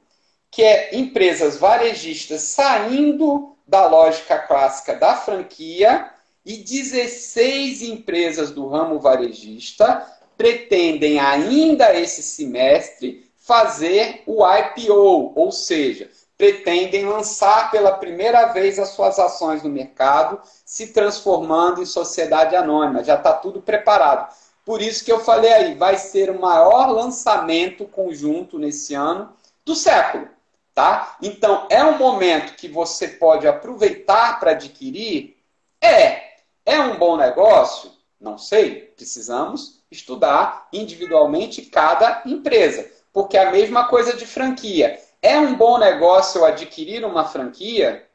que 0.50 0.64
é 0.64 0.96
empresas 0.96 1.58
varejistas 1.58 2.42
saindo 2.42 3.56
da 3.68 3.86
lógica 3.86 4.40
clássica 4.40 4.96
da 4.96 5.16
franquia 5.16 6.10
e 6.46 6.58
16 6.58 7.82
empresas 7.82 8.52
do 8.52 8.68
ramo 8.68 9.00
varejista 9.00 10.06
pretendem 10.38 11.20
ainda 11.20 11.94
esse 11.94 12.24
semestre 12.24 13.30
fazer 13.38 14.24
o 14.26 14.46
IPO, 14.46 15.34
ou 15.36 15.52
seja, 15.52 16.10
pretendem 16.38 17.06
lançar 17.06 17.72
pela 17.72 17.94
primeira 17.94 18.46
vez 18.48 18.78
as 18.78 18.90
suas 18.90 19.18
ações 19.18 19.64
no 19.64 19.70
mercado, 19.70 20.40
se 20.64 20.94
transformando 20.94 21.82
em 21.82 21.86
sociedade 21.86 22.56
anônima. 22.56 23.04
Já 23.04 23.16
está 23.16 23.34
tudo 23.34 23.62
preparado. 23.62 24.32
Por 24.68 24.82
isso 24.82 25.06
que 25.06 25.12
eu 25.14 25.22
falei 25.22 25.54
aí, 25.54 25.76
vai 25.76 25.98
ser 25.98 26.30
o 26.30 26.42
maior 26.42 26.92
lançamento 26.92 27.86
conjunto 27.86 28.60
nesse 28.60 28.94
ano 28.94 29.34
do 29.64 29.74
século. 29.74 30.28
Tá? 30.76 31.16
Então, 31.22 31.66
é 31.70 31.82
um 31.86 31.98
momento 31.98 32.54
que 32.58 32.68
você 32.68 33.08
pode 33.08 33.48
aproveitar 33.48 34.42
para 34.42 34.52
adquirir? 34.52 35.38
É. 35.80 36.40
É 36.66 36.82
um 36.82 36.98
bom 36.98 37.16
negócio? 37.16 37.90
Não 38.20 38.38
sei. 38.38 38.92
Precisamos 38.94 39.82
estudar 39.90 40.68
individualmente 40.74 41.62
cada 41.62 42.24
empresa. 42.26 42.92
Porque 43.14 43.38
é 43.38 43.48
a 43.48 43.52
mesma 43.52 43.88
coisa 43.88 44.18
de 44.18 44.28
franquia. 44.28 45.00
É 45.22 45.40
um 45.40 45.56
bom 45.56 45.78
negócio 45.78 46.44
adquirir 46.44 47.06
uma 47.06 47.24
franquia? 47.24 48.06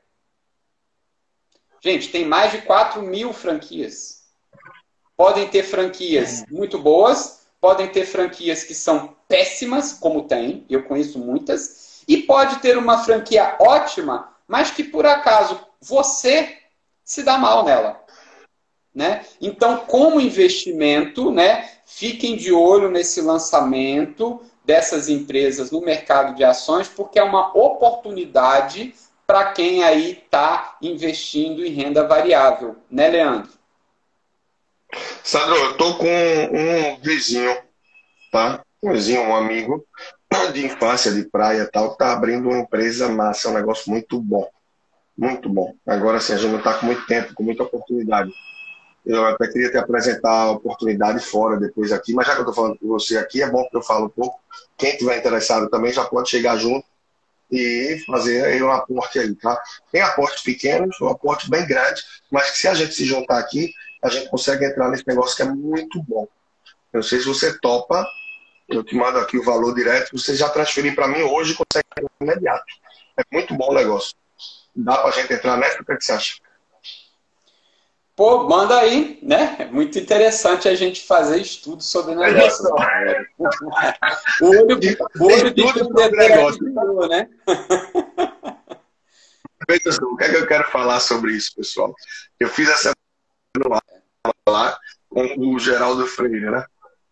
Gente, 1.80 2.12
tem 2.12 2.26
mais 2.26 2.52
de 2.52 2.60
4 2.60 3.00
mil 3.00 3.32
franquias. 3.32 4.21
Podem 5.16 5.48
ter 5.48 5.62
franquias 5.62 6.44
muito 6.50 6.78
boas, 6.78 7.46
podem 7.60 7.88
ter 7.88 8.06
franquias 8.06 8.64
que 8.64 8.74
são 8.74 9.14
péssimas, 9.28 9.92
como 9.92 10.22
tem, 10.22 10.66
eu 10.68 10.82
conheço 10.82 11.18
muitas, 11.18 12.02
e 12.08 12.18
pode 12.18 12.58
ter 12.60 12.76
uma 12.76 13.04
franquia 13.04 13.56
ótima, 13.60 14.34
mas 14.48 14.70
que 14.70 14.82
por 14.82 15.06
acaso 15.06 15.60
você 15.80 16.58
se 17.04 17.22
dá 17.22 17.38
mal 17.38 17.64
nela. 17.64 18.00
Né? 18.94 19.24
Então, 19.40 19.78
como 19.86 20.20
investimento, 20.20 21.30
né, 21.30 21.70
fiquem 21.86 22.36
de 22.36 22.52
olho 22.52 22.90
nesse 22.90 23.20
lançamento 23.20 24.40
dessas 24.64 25.08
empresas 25.08 25.70
no 25.70 25.80
mercado 25.80 26.34
de 26.34 26.44
ações, 26.44 26.88
porque 26.88 27.18
é 27.18 27.22
uma 27.22 27.56
oportunidade 27.56 28.94
para 29.26 29.52
quem 29.52 29.82
aí 29.82 30.12
está 30.12 30.76
investindo 30.82 31.64
em 31.64 31.70
renda 31.70 32.06
variável, 32.06 32.76
né, 32.90 33.08
Leandro? 33.08 33.50
Sandro, 35.22 35.54
eu 35.56 35.70
estou 35.72 35.96
com 35.96 36.06
um 36.06 37.00
vizinho, 37.00 37.56
tá? 38.30 38.62
Um 38.82 38.92
vizinho, 38.92 39.22
um 39.22 39.34
amigo, 39.34 39.86
de 40.52 40.66
infância, 40.66 41.12
de 41.12 41.24
praia 41.24 41.68
tal, 41.70 41.92
está 41.92 42.12
abrindo 42.12 42.48
uma 42.48 42.58
empresa 42.58 43.08
massa, 43.08 43.48
é 43.48 43.50
um 43.50 43.54
negócio 43.54 43.90
muito 43.90 44.20
bom. 44.20 44.48
Muito 45.16 45.48
bom. 45.48 45.74
Agora, 45.86 46.18
assim, 46.18 46.32
a 46.32 46.36
gente 46.36 46.50
não 46.50 46.58
está 46.58 46.74
com 46.74 46.86
muito 46.86 47.06
tempo, 47.06 47.34
com 47.34 47.42
muita 47.42 47.62
oportunidade. 47.62 48.32
Eu 49.04 49.24
até 49.26 49.48
queria 49.48 49.70
te 49.70 49.76
apresentar 49.76 50.30
a 50.30 50.50
oportunidade 50.52 51.24
fora 51.24 51.58
depois 51.58 51.92
aqui, 51.92 52.14
mas 52.14 52.26
já 52.26 52.34
que 52.34 52.40
eu 52.40 52.48
estou 52.48 52.54
falando 52.54 52.78
com 52.78 52.88
você 52.88 53.18
aqui, 53.18 53.42
é 53.42 53.50
bom 53.50 53.66
que 53.68 53.76
eu 53.76 53.82
falo 53.82 54.06
um 54.06 54.10
pouco. 54.10 54.40
Quem 54.76 54.96
tiver 54.96 55.18
interessado 55.18 55.68
também 55.68 55.92
já 55.92 56.04
pode 56.04 56.30
chegar 56.30 56.56
junto 56.56 56.86
e 57.50 58.02
fazer 58.06 58.44
aí 58.44 58.62
um 58.62 58.70
aporte 58.70 59.18
aí, 59.18 59.34
tá? 59.34 59.60
Tem 59.90 60.00
aportes 60.00 60.42
pequenos, 60.42 60.98
um 61.00 61.08
aporte 61.08 61.50
bem 61.50 61.66
grande, 61.66 62.02
mas 62.30 62.50
que 62.50 62.58
se 62.58 62.68
a 62.68 62.74
gente 62.74 62.94
se 62.94 63.04
juntar 63.04 63.38
aqui, 63.38 63.72
a 64.02 64.08
gente 64.08 64.28
consegue 64.28 64.64
entrar 64.64 64.88
nesse 64.90 65.06
negócio 65.06 65.36
que 65.36 65.42
é 65.42 65.46
muito 65.46 66.02
bom. 66.02 66.26
Eu 66.92 66.98
não 66.98 67.02
sei 67.02 67.20
se 67.20 67.26
você 67.26 67.58
topa 67.58 68.04
eu 68.68 68.82
te 68.82 68.94
mando 68.94 69.18
aqui 69.18 69.38
o 69.38 69.44
valor 69.44 69.74
direto, 69.74 70.16
você 70.16 70.34
já 70.34 70.48
transferir 70.48 70.94
para 70.94 71.08
mim 71.08 71.22
hoje 71.22 71.54
consegue 71.54 71.86
imediato. 72.20 72.64
É 73.16 73.22
muito 73.32 73.54
bom 73.54 73.70
o 73.70 73.74
negócio. 73.74 74.16
Dá 74.74 74.96
para 74.98 75.08
a 75.10 75.12
gente 75.12 75.32
entrar 75.32 75.56
nessa? 75.56 75.82
O 75.82 75.84
que, 75.84 75.92
é 75.92 75.96
que 75.96 76.04
você 76.04 76.12
acha? 76.12 76.36
Pô, 78.16 78.48
manda 78.48 78.78
aí, 78.78 79.18
né? 79.22 79.56
É 79.58 79.64
muito 79.66 79.98
interessante 79.98 80.68
a 80.68 80.74
gente 80.74 81.04
fazer 81.06 81.40
estudo 81.40 81.82
sobre 81.82 82.14
negócio. 82.14 82.64
o 84.40 84.46
olho, 84.46 84.78
o 85.18 85.24
olho 85.24 85.50
de 85.50 85.64
negócio, 86.16 86.62
né? 87.08 87.28
o 90.02 90.16
que 90.16 90.24
é 90.24 90.28
que 90.30 90.36
eu 90.36 90.46
quero 90.46 90.70
falar 90.70 91.00
sobre 91.00 91.32
isso, 91.32 91.54
pessoal? 91.54 91.94
Eu 92.38 92.48
fiz 92.48 92.68
essa 92.68 92.92
lá 94.48 94.76
com 95.08 95.34
o 95.38 95.58
Geraldo 95.58 96.06
Freire, 96.06 96.50
né? 96.50 96.64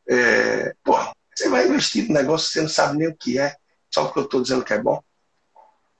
É, 0.08 0.74
pô, 0.82 0.96
você 1.34 1.48
vai 1.48 1.66
investir 1.66 2.08
no 2.08 2.14
negócio 2.14 2.48
que 2.48 2.54
você 2.54 2.60
não 2.62 2.68
sabe 2.68 2.98
nem 2.98 3.08
o 3.08 3.14
que 3.14 3.38
é, 3.38 3.54
só 3.90 4.04
porque 4.04 4.18
eu 4.18 4.24
estou 4.24 4.42
dizendo 4.42 4.64
que 4.64 4.72
é 4.72 4.78
bom. 4.78 5.02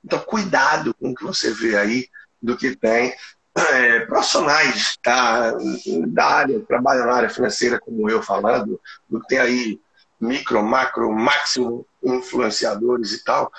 Então, 0.05 0.19
cuidado 0.21 0.95
com 0.95 1.11
o 1.11 1.15
que 1.15 1.23
você 1.25 1.53
vê 1.53 1.77
aí 1.77 2.09
do 2.43 2.57
que 2.57 2.75
tem. 2.75 3.15
É, 3.55 4.01
profissionais 4.07 4.97
tá, 5.03 5.53
da 6.09 6.25
área, 6.25 6.61
trabalham 6.61 7.07
na 7.07 7.15
área 7.15 7.31
financeira, 7.31 7.81
como 7.81 8.09
eu 8.09 8.23
falando, 8.23 8.81
do 9.09 9.21
que 9.21 9.29
tem 9.29 9.39
aí 9.39 9.81
micro, 10.21 10.63
macro, 10.63 11.13
máximo 11.13 11.87
influenciadores 12.03 13.13
e 13.13 13.25
tal, 13.25 13.51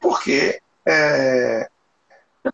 porque 0.00 0.60
é, 0.86 1.68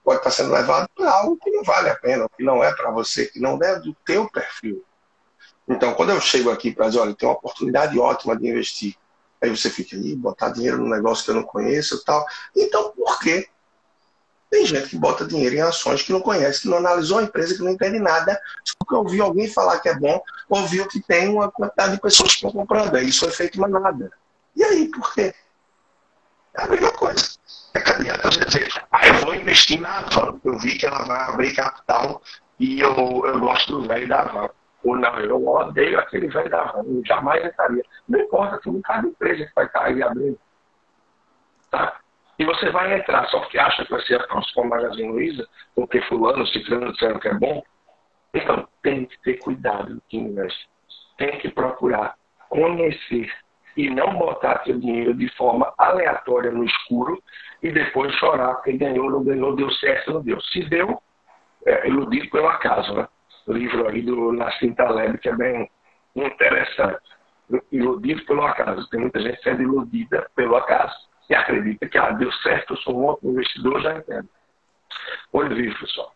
pode 0.02 0.18
estar 0.18 0.30
sendo 0.30 0.52
levado 0.52 0.88
para 0.94 1.10
algo 1.10 1.36
que 1.36 1.50
não 1.50 1.62
vale 1.62 1.88
a 1.90 1.96
pena, 1.96 2.28
que 2.36 2.42
não 2.42 2.62
é 2.62 2.74
para 2.74 2.90
você, 2.90 3.26
que 3.26 3.40
não 3.40 3.58
é 3.62 3.78
do 3.78 3.94
teu 4.04 4.28
perfil. 4.28 4.84
Então, 5.68 5.94
quando 5.94 6.10
eu 6.10 6.20
chego 6.20 6.50
aqui 6.50 6.72
para 6.72 6.86
dizer, 6.86 7.00
olha, 7.00 7.14
tem 7.14 7.28
uma 7.28 7.34
oportunidade 7.34 7.98
ótima 7.98 8.36
de 8.36 8.48
investir, 8.48 8.96
aí 9.42 9.50
você 9.50 9.68
fica 9.68 9.96
ali, 9.96 10.14
botar 10.14 10.50
dinheiro 10.50 10.78
num 10.78 10.88
negócio 10.88 11.24
que 11.24 11.30
eu 11.30 11.34
não 11.34 11.42
conheço 11.42 11.96
e 11.96 12.04
tal. 12.04 12.24
Então, 12.54 12.92
por 12.92 13.18
quê? 13.20 13.48
Tem 14.48 14.64
gente 14.64 14.88
que 14.88 14.96
bota 14.96 15.26
dinheiro 15.26 15.56
em 15.56 15.60
ações 15.60 16.02
que 16.02 16.12
não 16.12 16.20
conhece, 16.20 16.62
que 16.62 16.68
não 16.68 16.78
analisou 16.78 17.18
a 17.18 17.24
empresa, 17.24 17.56
que 17.56 17.62
não 17.62 17.72
entende 17.72 17.98
nada, 17.98 18.40
só 18.64 18.74
porque 18.78 18.94
ouviu 18.94 19.24
alguém 19.24 19.48
falar 19.48 19.80
que 19.80 19.88
é 19.88 19.98
bom, 19.98 20.22
ouviu 20.48 20.86
que 20.86 21.00
tem 21.00 21.28
uma 21.28 21.50
quantidade 21.50 21.94
de 21.96 22.00
pessoas 22.00 22.30
que 22.30 22.36
estão 22.36 22.52
comprando. 22.52 22.94
Aí 22.94 23.08
isso 23.08 23.26
é 23.26 23.30
feito 23.30 23.60
mais 23.60 23.72
nada. 23.72 24.10
E 24.54 24.62
aí, 24.62 24.88
por 24.88 25.12
quê? 25.12 25.34
É 26.58 26.62
a 26.62 26.68
mesma 26.68 26.92
coisa. 26.92 27.38
É 27.74 27.80
que 27.80 27.90
adianta 27.90 28.30
você 28.30 28.44
dizer, 28.44 28.68
ah, 28.92 29.06
eu 29.06 29.14
vou 29.14 29.34
investir 29.34 29.80
na 29.80 29.98
Avan. 29.98 30.40
Eu 30.44 30.58
vi 30.58 30.78
que 30.78 30.86
ela 30.86 31.04
vai 31.04 31.20
abrir 31.28 31.54
capital 31.54 32.22
e 32.58 32.80
eu, 32.80 33.22
eu 33.26 33.40
gosto 33.40 33.80
do 33.80 33.88
velho 33.88 34.08
da 34.08 34.22
Avan 34.22 34.50
ou 34.86 34.96
não, 34.96 35.18
eu 35.18 35.44
odeio 35.44 35.98
aquele 35.98 36.28
velho 36.28 36.48
da 36.48 36.64
RAM, 36.64 36.84
eu 36.84 37.04
jamais 37.04 37.44
entraria. 37.44 37.82
Não 38.08 38.20
importa 38.20 38.60
se 38.62 38.70
não 38.70 38.80
cabe 38.82 39.08
empresa 39.08 39.44
que 39.44 39.54
vai 39.54 39.66
estar 39.66 39.84
aí 39.84 40.02
abrindo. 40.02 40.38
Tá? 41.70 42.00
E 42.38 42.44
você 42.44 42.70
vai 42.70 42.96
entrar 42.98 43.26
só 43.28 43.40
porque 43.40 43.58
acha 43.58 43.84
que 43.84 43.90
vai 43.90 44.00
ser 44.02 44.20
a 44.20 44.26
próxima 44.28 44.64
Magazine 44.64 45.10
Luiza, 45.10 45.48
porque 45.74 46.00
fulano, 46.02 46.46
ciclano 46.46 46.92
disseram 46.92 47.18
que 47.18 47.28
é 47.28 47.34
bom. 47.34 47.62
Então, 48.32 48.68
tem 48.82 49.06
que 49.06 49.18
ter 49.22 49.38
cuidado 49.38 49.94
no 49.94 50.00
que 50.02 50.18
investe. 50.18 50.68
Tem 51.18 51.38
que 51.38 51.48
procurar 51.48 52.14
conhecer 52.48 53.32
e 53.76 53.90
não 53.90 54.16
botar 54.16 54.62
seu 54.64 54.78
dinheiro 54.78 55.14
de 55.14 55.28
forma 55.36 55.72
aleatória 55.76 56.50
no 56.50 56.64
escuro 56.64 57.22
e 57.62 57.70
depois 57.70 58.14
chorar 58.14 58.54
porque 58.54 58.72
ganhou, 58.72 59.10
não 59.10 59.22
ganhou, 59.22 59.54
deu 59.54 59.70
certo, 59.72 60.14
não 60.14 60.22
deu. 60.22 60.40
Se 60.40 60.64
deu, 60.64 61.00
é 61.66 61.88
iludido 61.88 62.30
pelo 62.30 62.48
acaso, 62.48 62.94
né? 62.94 63.08
livro 63.48 63.88
aí 63.88 64.02
do 64.02 64.32
Nassim 64.32 64.72
Taleb, 64.74 65.18
que 65.18 65.28
é 65.28 65.36
bem 65.36 65.70
interessante. 66.14 67.00
Iludido 67.70 68.24
pelo 68.24 68.44
acaso. 68.44 68.88
Tem 68.88 69.00
muita 69.00 69.20
gente 69.20 69.40
sendo 69.42 69.62
iludida 69.62 70.28
pelo 70.34 70.56
acaso 70.56 70.94
e 71.28 71.34
acredita 71.34 71.88
que 71.88 71.98
ah, 71.98 72.10
deu 72.10 72.32
certo, 72.32 72.72
eu 72.72 72.76
sou 72.78 72.98
um 72.98 73.04
outro 73.04 73.28
investidor, 73.28 73.80
já 73.82 73.96
entendo. 73.96 74.28
Olho 75.32 75.54
vivo, 75.54 75.78
pessoal. 75.78 76.12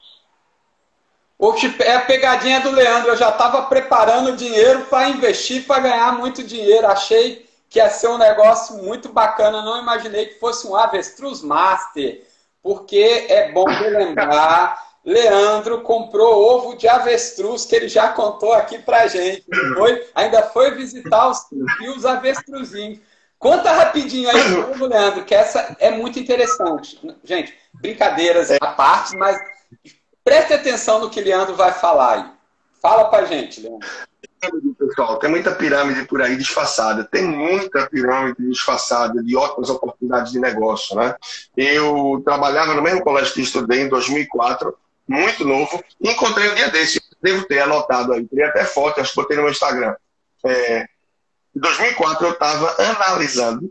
É 1.82 1.94
a 1.96 2.00
pegadinha 2.00 2.60
do 2.60 2.70
Leandro. 2.70 3.10
Eu 3.10 3.16
já 3.16 3.30
estava 3.30 3.62
preparando 3.62 4.36
dinheiro 4.36 4.86
para 4.86 5.08
investir, 5.08 5.66
para 5.66 5.82
ganhar 5.82 6.18
muito 6.18 6.44
dinheiro. 6.44 6.86
Achei 6.86 7.48
que 7.70 7.78
ia 7.78 7.88
ser 7.88 8.08
um 8.08 8.18
negócio 8.18 8.76
muito 8.76 9.08
bacana. 9.08 9.62
Não 9.62 9.80
imaginei 9.80 10.26
que 10.26 10.38
fosse 10.38 10.66
um 10.66 10.76
Avestruz 10.76 11.40
Master, 11.40 12.22
porque 12.62 13.26
é 13.28 13.50
bom 13.52 13.64
lembrar 13.64 14.90
Leandro 15.04 15.80
comprou 15.80 16.42
ovo 16.42 16.76
de 16.76 16.86
avestruz, 16.86 17.64
que 17.64 17.74
ele 17.74 17.88
já 17.88 18.12
contou 18.12 18.52
aqui 18.52 18.78
pra 18.78 19.06
gente. 19.06 19.44
Foi, 19.74 20.06
ainda 20.14 20.42
foi 20.42 20.72
visitar 20.72 21.28
os, 21.28 21.46
os 21.96 22.04
avestruzinhos. 22.04 23.00
Conta 23.38 23.72
rapidinho 23.72 24.28
aí 24.28 24.48
novo, 24.50 24.86
Leandro, 24.86 25.24
que 25.24 25.34
essa 25.34 25.74
é 25.80 25.90
muito 25.90 26.18
interessante. 26.18 27.00
Gente, 27.24 27.56
brincadeiras 27.80 28.50
à 28.50 28.72
parte, 28.72 29.16
mas 29.16 29.38
preste 30.22 30.52
atenção 30.52 31.00
no 31.00 31.08
que 31.08 31.22
Leandro 31.22 31.54
vai 31.54 31.72
falar 31.72 32.12
aí. 32.16 32.24
Fala 32.82 33.06
pra 33.06 33.24
gente, 33.24 33.62
Leandro. 33.62 33.88
Pirâmide, 34.40 34.74
pessoal. 34.74 35.18
Tem 35.18 35.30
muita 35.30 35.54
pirâmide 35.54 36.04
por 36.04 36.22
aí 36.22 36.36
disfarçada. 36.36 37.04
Tem 37.04 37.24
muita 37.24 37.86
pirâmide 37.86 38.48
disfarçada 38.48 39.22
de 39.22 39.36
ótimas 39.36 39.68
oportunidades 39.68 40.32
de 40.32 40.40
negócio, 40.40 40.96
né? 40.96 41.14
Eu 41.56 42.22
trabalhava 42.24 42.74
no 42.74 42.82
mesmo 42.82 43.02
colégio 43.02 43.34
que 43.34 43.42
estudei 43.42 43.82
em 43.82 43.88
2004, 43.88 44.76
muito 45.06 45.44
novo, 45.44 45.82
encontrei 46.00 46.50
um 46.50 46.54
dia 46.54 46.70
desse. 46.70 47.00
Devo 47.22 47.44
ter 47.46 47.60
anotado 47.60 48.12
aí. 48.14 48.26
Teria 48.26 48.48
até 48.48 48.64
foto, 48.64 49.00
acho 49.00 49.10
que 49.10 49.16
botei 49.16 49.36
no 49.36 49.42
meu 49.42 49.52
Instagram. 49.52 49.94
É, 50.44 50.86
em 51.54 51.60
2004 51.60 52.26
eu 52.26 52.32
estava 52.32 52.76
analisando, 52.82 53.70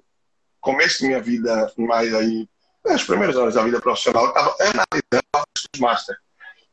começo 0.62 1.02
da 1.02 1.08
minha 1.08 1.22
vida, 1.22 1.72
mais 1.78 2.14
aí, 2.14 2.48
os 2.86 3.04
primeiros 3.04 3.36
anos 3.38 3.56
da 3.56 3.64
vida 3.64 3.80
profissional, 3.80 4.26
eu 4.26 4.30
estava 4.30 4.56
analisando 4.60 5.48
os 5.74 5.80
Master. 5.80 6.16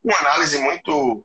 Uma 0.04 0.18
análise 0.18 0.58
muito 0.58 1.24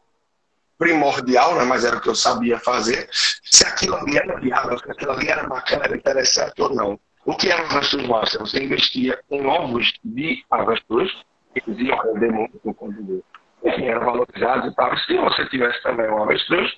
primordial, 0.82 1.54
né, 1.54 1.64
mas 1.64 1.86
era 1.86 1.96
o 1.96 2.02
que 2.02 2.10
eu 2.10 2.16
sabia 2.16 2.58
fazer, 2.58 3.08
se 3.12 3.64
aquilo 3.64 3.98
ali 3.98 4.18
era 4.18 4.40
viável, 4.40 4.80
se 4.80 4.90
aquilo 4.90 5.12
ali 5.12 5.30
era 5.30 5.48
bacana, 5.48 5.86
era 5.86 5.96
interessante 5.96 6.60
ou 6.60 6.74
não. 6.74 7.00
O 7.24 7.36
que 7.36 7.52
era 7.52 7.62
o 7.62 7.66
avestruz 7.68 8.08
master? 8.08 8.42
Você 8.42 8.64
investia 8.64 9.20
em 9.30 9.46
ovos 9.46 9.94
de 10.04 10.44
avestruz, 10.50 11.12
que 11.54 11.72
iam 11.72 12.00
render 12.00 12.32
muito 12.32 12.60
no 12.66 12.74
quando 12.74 13.24
enfim, 13.64 13.86
eram 13.86 14.06
valorizados 14.06 14.72
e 14.72 14.76
tal. 14.76 14.98
Se 14.98 15.16
você 15.18 15.46
tivesse 15.50 15.84
também 15.84 16.10
um 16.10 16.24
avestruz, 16.24 16.74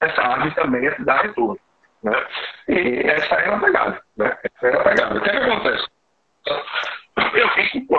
essa 0.00 0.22
ave 0.22 0.54
também 0.54 0.82
ia 0.82 0.94
te 0.94 1.04
dar 1.04 1.20
retorno. 1.20 1.60
Né? 2.02 2.26
E 2.68 3.00
essa 3.10 3.34
é 3.34 3.52
a 3.52 3.58
pegada. 3.58 4.02
Né? 4.16 4.38
Essa 4.42 4.68
é 4.68 4.74
a 4.74 4.82
pegada. 4.82 5.18
O 5.18 5.22
que, 5.22 5.28
é 5.28 5.32
que 5.32 5.50
acontece? 5.50 5.86
Eu 7.34 7.48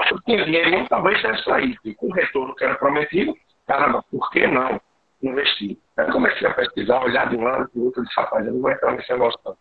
eu 0.09 0.21
tinha 0.25 0.43
dinheiro, 0.43 0.87
talvez 0.89 1.21
tivesse 1.21 1.43
saído. 1.43 1.77
E 1.85 1.93
com 1.93 2.07
o 2.07 2.13
retorno 2.13 2.55
que 2.55 2.63
era 2.63 2.73
prometido, 2.73 3.37
caramba, 3.67 4.03
por 4.09 4.31
que 4.31 4.47
não 4.47 4.81
investir? 5.21 5.77
Aí 5.97 6.11
comecei 6.11 6.47
a 6.47 6.53
pesquisar, 6.53 7.03
olhar 7.03 7.29
de 7.29 7.35
um 7.35 7.43
lado 7.43 7.69
para 7.69 7.79
o 7.79 7.85
outro, 7.85 8.03
disse, 8.03 8.15
rapaz, 8.15 8.45
eu 8.45 8.53
não 8.53 8.61
vou 8.61 8.71
entrar 8.71 8.91
nesse 8.91 9.11
negócio 9.11 9.39
não. 9.45 9.57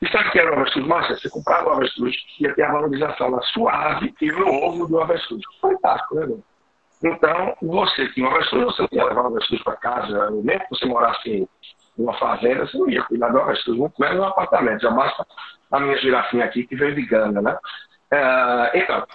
E 0.00 0.08
sabe 0.10 0.28
o 0.28 0.32
que 0.32 0.38
era 0.40 0.50
o 0.50 0.54
avestruz 0.54 0.86
massa? 0.86 1.14
Você 1.14 1.30
comprava 1.30 1.68
o 1.68 1.72
avestruz, 1.72 2.16
ia 2.40 2.54
ter 2.54 2.62
a 2.62 2.72
valorização 2.72 3.30
na 3.30 3.40
sua 3.42 3.72
ave 3.72 4.12
e 4.20 4.32
no 4.32 4.48
ovo 4.48 4.86
do 4.88 5.00
avestruz. 5.00 5.42
Fantástico, 5.60 6.16
né, 6.16 6.26
meu? 6.26 6.42
Então, 7.04 7.56
você 7.62 8.08
tinha 8.12 8.28
um 8.28 8.30
avestruz, 8.30 8.64
você 8.64 8.86
ia 8.92 9.04
levar 9.04 9.22
o 9.22 9.26
avestruz 9.28 9.62
para 9.62 9.76
casa, 9.76 10.30
mesmo 10.30 10.60
que 10.60 10.70
você 10.70 10.86
morasse 10.86 11.48
numa 11.96 12.14
fazenda, 12.14 12.66
você 12.66 12.78
não 12.78 12.88
ia 12.88 13.02
cuidar 13.04 13.28
do 13.28 13.40
avestruz, 13.40 13.78
muito 13.78 13.94
menos 14.00 14.16
no 14.16 14.24
apartamento. 14.24 14.82
Já 14.82 14.90
basta 14.90 15.26
a 15.70 15.80
minha 15.80 15.96
girafinha 15.98 16.44
aqui 16.44 16.66
que 16.66 16.76
veio 16.76 16.94
de 16.94 17.02
ganga, 17.02 17.42
né? 17.42 17.56
É, 18.12 18.78
então, 18.78 19.06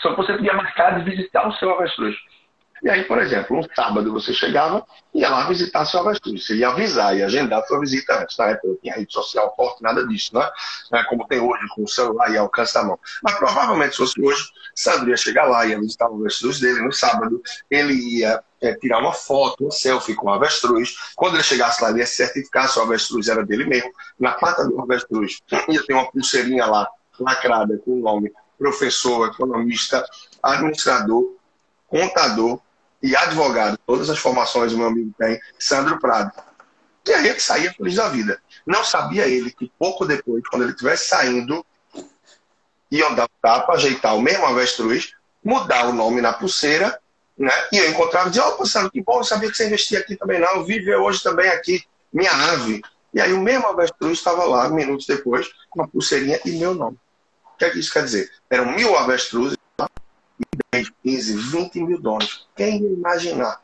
só 0.00 0.14
você 0.14 0.32
podia 0.34 0.54
marcar 0.54 0.98
de 0.98 1.10
visitar 1.10 1.46
o 1.46 1.52
seu 1.54 1.70
avestruz. 1.70 2.16
E 2.82 2.90
aí, 2.90 3.04
por 3.04 3.18
exemplo, 3.18 3.56
um 3.56 3.62
sábado 3.76 4.12
você 4.12 4.34
chegava 4.34 4.84
e 5.14 5.20
ia 5.20 5.30
lá 5.30 5.46
visitar 5.46 5.84
seu 5.84 6.00
avestruz. 6.00 6.44
Você 6.44 6.56
ia 6.56 6.68
avisar 6.68 7.16
e 7.16 7.22
agendar 7.22 7.60
a 7.60 7.64
sua 7.64 7.78
visita 7.78 8.20
antes. 8.20 8.36
Na 8.36 8.46
época 8.46 8.68
não 8.68 8.76
tinha 8.76 8.94
rede 8.94 9.12
social 9.12 9.54
forte, 9.54 9.82
nada 9.82 10.04
disso, 10.04 10.34
né? 10.34 10.50
É 10.92 11.04
como 11.04 11.24
tem 11.28 11.38
hoje 11.38 11.62
com 11.76 11.84
o 11.84 11.88
celular 11.88 12.28
e 12.32 12.36
alcance 12.36 12.74
da 12.74 12.82
mão. 12.82 12.98
Mas 13.22 13.36
provavelmente, 13.36 13.92
se 13.92 13.98
fosse 13.98 14.20
hoje, 14.20 14.42
Sandro 14.74 15.10
ia 15.10 15.16
chegar 15.16 15.44
lá, 15.44 15.64
ia 15.64 15.78
visitar 15.78 16.10
o 16.10 16.16
avestruz 16.16 16.58
dele 16.58 16.80
no 16.80 16.92
sábado, 16.92 17.40
ele 17.70 17.94
ia 17.94 18.42
é, 18.60 18.74
tirar 18.74 18.98
uma 18.98 19.12
foto, 19.12 19.68
um 19.68 19.70
selfie 19.70 20.16
com 20.16 20.26
o 20.26 20.32
avestruz. 20.32 20.96
Quando 21.14 21.34
ele 21.34 21.44
chegasse 21.44 21.80
lá, 21.80 21.90
ele 21.90 22.00
ia 22.00 22.06
certificar 22.06 22.68
se 22.68 22.80
o 22.80 22.82
avestruz 22.82 23.28
era 23.28 23.46
dele 23.46 23.64
mesmo. 23.64 23.92
Na 24.18 24.32
pata 24.32 24.66
do 24.66 24.80
avestruz 24.80 25.40
ia 25.68 25.86
ter 25.86 25.94
uma 25.94 26.10
pulseirinha 26.10 26.66
lá, 26.66 26.88
lacrada, 27.20 27.78
com 27.84 27.92
o 27.92 28.02
nome 28.02 28.32
professor, 28.58 29.28
economista, 29.28 30.04
administrador, 30.42 31.36
contador 31.86 32.60
e 33.02 33.16
advogado, 33.16 33.78
todas 33.86 34.08
as 34.08 34.18
formações 34.18 34.72
o 34.72 34.78
meu 34.78 34.86
amigo 34.86 35.12
tem, 35.18 35.40
Sandro 35.58 35.98
Prado. 35.98 36.32
E 37.06 37.12
aí 37.12 37.28
ele 37.28 37.40
saía 37.40 37.72
feliz 37.72 37.96
da 37.96 38.08
vida. 38.08 38.40
Não 38.64 38.84
sabia 38.84 39.26
ele 39.26 39.50
que 39.50 39.70
pouco 39.78 40.06
depois, 40.06 40.42
quando 40.48 40.62
ele 40.62 40.70
estivesse 40.70 41.08
saindo, 41.08 41.66
iam 42.90 43.14
dar 43.14 43.24
o 43.24 43.30
tapa, 43.40 43.72
ajeitar 43.72 44.16
o 44.16 44.22
mesmo 44.22 44.46
avestruz, 44.46 45.14
mudar 45.44 45.88
o 45.88 45.92
nome 45.92 46.20
na 46.20 46.32
pulseira, 46.32 46.96
né? 47.36 47.50
E 47.72 47.78
eu 47.78 47.90
encontrava 47.90 48.28
e 48.28 48.30
dizia, 48.30 48.46
opa, 48.46 48.64
Sandro, 48.64 48.90
que 48.90 49.02
bom, 49.02 49.18
eu 49.18 49.24
sabia 49.24 49.50
que 49.50 49.56
você 49.56 49.66
investia 49.66 49.98
aqui 49.98 50.14
também 50.14 50.38
não, 50.38 50.64
vive 50.64 50.94
hoje 50.94 51.22
também 51.22 51.48
aqui, 51.48 51.82
minha 52.12 52.30
ave. 52.30 52.82
E 53.12 53.20
aí 53.20 53.32
o 53.32 53.40
mesmo 53.40 53.66
avestruz 53.66 54.18
estava 54.18 54.44
lá, 54.44 54.68
minutos 54.68 55.06
depois, 55.06 55.50
com 55.68 55.82
a 55.82 55.88
pulseirinha 55.88 56.38
e 56.44 56.52
meu 56.52 56.74
nome. 56.74 56.96
O 57.54 57.58
que 57.58 57.64
é 57.64 57.70
que 57.70 57.78
isso 57.78 57.92
quer 57.92 58.04
dizer? 58.04 58.30
Eram 58.48 58.72
mil 58.72 58.96
avestruzes 58.96 59.56
10, 60.72 60.90
15, 61.02 61.36
20 61.36 61.80
mil 61.82 62.00
donos. 62.00 62.48
Quem 62.56 62.82
imaginar? 62.84 63.60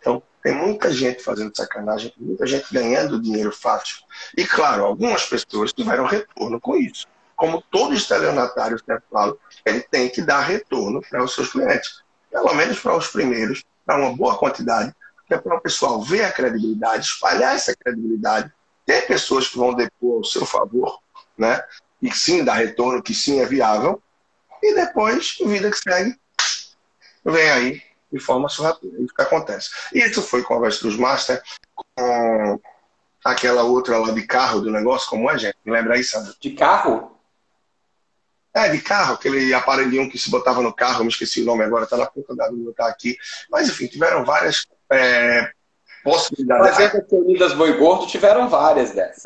Então, 0.00 0.22
tem 0.42 0.54
muita 0.54 0.90
gente 0.92 1.22
fazendo 1.22 1.54
sacanagem, 1.54 2.12
muita 2.16 2.46
gente 2.46 2.72
ganhando 2.72 3.20
dinheiro 3.20 3.52
fácil. 3.52 3.98
E, 4.36 4.44
claro, 4.44 4.84
algumas 4.84 5.26
pessoas 5.26 5.72
tiveram 5.72 6.06
retorno 6.06 6.60
com 6.60 6.76
isso. 6.76 7.06
Como 7.36 7.62
todo 7.70 7.94
estelionatário 7.94 8.78
sempre 8.78 9.04
fala, 9.10 9.36
ele 9.64 9.80
tem 9.80 10.08
que 10.08 10.22
dar 10.22 10.40
retorno 10.40 11.02
para 11.08 11.22
os 11.22 11.34
seus 11.34 11.50
clientes. 11.50 12.02
Pelo 12.30 12.54
menos 12.54 12.78
para 12.78 12.96
os 12.96 13.08
primeiros, 13.08 13.64
para 13.84 13.98
uma 13.98 14.14
boa 14.16 14.38
quantidade, 14.38 14.94
que 15.26 15.34
é 15.34 15.38
para 15.38 15.56
o 15.56 15.60
pessoal 15.60 16.02
ver 16.02 16.24
a 16.24 16.32
credibilidade, 16.32 17.06
espalhar 17.06 17.54
essa 17.54 17.74
credibilidade, 17.74 18.52
ter 18.86 19.06
pessoas 19.06 19.48
que 19.48 19.58
vão 19.58 19.74
depor 19.74 20.18
ao 20.18 20.24
seu 20.24 20.44
favor, 20.44 20.98
né? 21.36 21.62
e 22.02 22.10
sim 22.12 22.44
dar 22.44 22.54
retorno, 22.54 23.02
que 23.02 23.14
sim 23.14 23.40
é 23.40 23.46
viável, 23.46 24.02
e 24.62 24.74
depois, 24.74 25.36
vida 25.44 25.70
que 25.70 25.78
segue, 25.78 26.16
vem 27.24 27.50
aí 27.50 27.82
de 28.12 28.18
forma 28.18 28.48
sorrateira. 28.48 28.96
Isso 29.00 29.14
que 29.14 29.22
acontece. 29.22 29.70
Isso 29.94 30.22
foi 30.22 30.42
com 30.42 30.54
a 30.54 30.56
Avestruz 30.58 30.96
Master, 30.96 31.42
com 31.74 32.60
aquela 33.24 33.62
outra 33.62 33.98
lá 33.98 34.10
de 34.12 34.26
carro 34.26 34.60
do 34.60 34.70
negócio, 34.70 35.08
como 35.08 35.30
é, 35.30 35.38
gente? 35.38 35.56
Me 35.64 35.72
lembra 35.72 35.94
aí, 35.94 36.04
Sandra? 36.04 36.34
De 36.40 36.50
carro? 36.52 37.16
É, 38.52 38.68
de 38.68 38.80
carro, 38.80 39.14
aquele 39.14 39.54
aparelhinho 39.54 40.10
que 40.10 40.18
se 40.18 40.28
botava 40.28 40.60
no 40.60 40.74
carro, 40.74 41.04
me 41.04 41.10
esqueci 41.10 41.42
o 41.42 41.44
nome 41.44 41.62
agora, 41.62 41.84
está 41.84 41.96
na 41.96 42.06
ponta 42.06 42.34
da 42.34 42.48
língua, 42.48 42.74
tá 42.76 42.88
aqui. 42.88 43.16
Mas, 43.48 43.68
enfim, 43.68 43.86
tiveram 43.86 44.24
várias 44.24 44.66
é, 44.90 45.52
possibilidades. 46.02 46.76
Fazenda 46.76 47.06
Unidas 47.12 47.52
Boi 47.52 47.76
Gordo 47.78 48.08
tiveram 48.08 48.48
várias 48.48 48.90
dessas. 48.90 49.22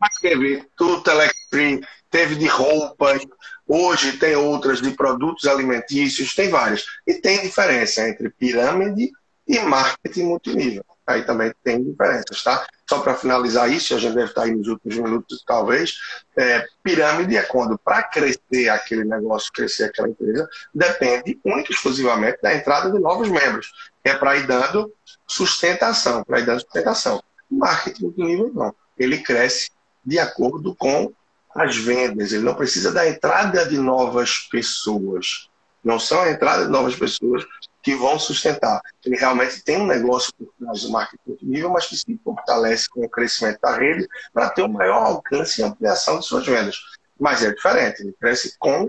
Mas 0.00 0.16
teve 0.20 0.68
tudo 0.76 1.02
Telectrim, 1.02 1.80
teve 2.14 2.36
de 2.36 2.46
roupas, 2.46 3.26
Hoje 3.66 4.18
tem 4.18 4.36
outras 4.36 4.82
de 4.82 4.90
produtos 4.90 5.46
alimentícios, 5.46 6.34
tem 6.34 6.50
várias. 6.50 6.84
E 7.06 7.14
tem 7.14 7.40
diferença 7.40 8.06
entre 8.06 8.28
pirâmide 8.28 9.10
e 9.48 9.58
marketing 9.60 10.24
multinível. 10.24 10.84
Aí 11.06 11.22
também 11.22 11.52
tem 11.62 11.82
diferenças, 11.82 12.42
tá? 12.42 12.66
Só 12.88 13.00
para 13.00 13.14
finalizar 13.14 13.70
isso, 13.70 13.94
a 13.94 13.98
gente 13.98 14.14
deve 14.14 14.28
estar 14.28 14.42
aí 14.42 14.54
nos 14.54 14.68
últimos 14.68 14.96
minutos, 14.96 15.42
talvez. 15.46 15.94
É, 16.36 16.66
pirâmide 16.82 17.36
é 17.36 17.42
quando, 17.42 17.78
para 17.78 18.02
crescer 18.02 18.68
aquele 18.68 19.04
negócio, 19.04 19.50
crescer 19.52 19.84
aquela 19.84 20.08
empresa, 20.08 20.48
depende 20.74 21.38
única 21.44 21.72
e 21.72 21.74
exclusivamente 21.74 22.38
da 22.42 22.54
entrada 22.54 22.90
de 22.90 22.98
novos 22.98 23.28
membros. 23.28 23.72
É 24.02 24.14
para 24.14 24.36
ir 24.36 24.46
dando 24.46 24.92
sustentação, 25.26 26.22
para 26.22 26.40
ir 26.40 26.46
dando 26.46 26.60
sustentação. 26.60 27.22
Marketing 27.50 28.04
multinível 28.04 28.52
não. 28.54 28.74
Ele 28.98 29.18
cresce 29.18 29.70
de 30.04 30.18
acordo 30.18 30.74
com 30.74 31.12
as 31.54 31.76
vendas, 31.76 32.32
ele 32.32 32.42
não 32.42 32.54
precisa 32.54 32.92
da 32.92 33.08
entrada 33.08 33.66
de 33.66 33.78
novas 33.78 34.48
pessoas. 34.50 35.48
Não 35.82 35.98
são 35.98 36.20
a 36.20 36.30
entrada 36.30 36.64
de 36.64 36.70
novas 36.70 36.96
pessoas 36.96 37.44
que 37.82 37.94
vão 37.94 38.18
sustentar. 38.18 38.80
Ele 39.04 39.16
realmente 39.16 39.62
tem 39.62 39.76
um 39.76 39.86
negócio 39.86 40.32
por 40.34 40.52
trás 40.58 40.82
do 40.82 40.90
marketing 40.90 41.36
nível, 41.42 41.70
mas 41.70 41.86
que 41.86 41.96
se 41.96 42.20
fortalece 42.24 42.88
com 42.88 43.04
o 43.04 43.08
crescimento 43.08 43.60
da 43.60 43.76
rede 43.76 44.08
para 44.32 44.48
ter 44.48 44.62
um 44.62 44.68
maior 44.68 45.04
alcance 45.04 45.60
e 45.60 45.64
ampliação 45.64 46.18
de 46.18 46.24
suas 46.24 46.46
vendas. 46.46 46.76
Mas 47.20 47.44
é 47.44 47.52
diferente, 47.52 48.00
ele 48.02 48.14
cresce 48.18 48.56
com 48.58 48.88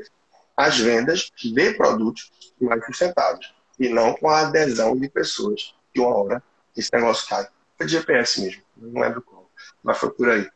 as 0.56 0.80
vendas 0.80 1.30
de 1.36 1.74
produtos 1.74 2.32
mais 2.60 2.84
sustentáveis 2.86 3.54
e 3.78 3.90
não 3.90 4.14
com 4.14 4.30
a 4.30 4.42
adesão 4.42 4.98
de 4.98 5.10
pessoas 5.10 5.76
que 5.94 6.00
uma 6.00 6.16
hora 6.16 6.44
esse 6.76 6.90
negócio 6.94 7.28
cai. 7.28 7.48
Foi 7.78 7.86
de 7.86 7.92
GPS 7.94 8.42
mesmo, 8.42 8.64
não 8.78 9.02
lembro 9.02 9.22
qual, 9.22 9.50
mas 9.84 9.98
foi 9.98 10.10
por 10.12 10.30
aí. 10.30 10.50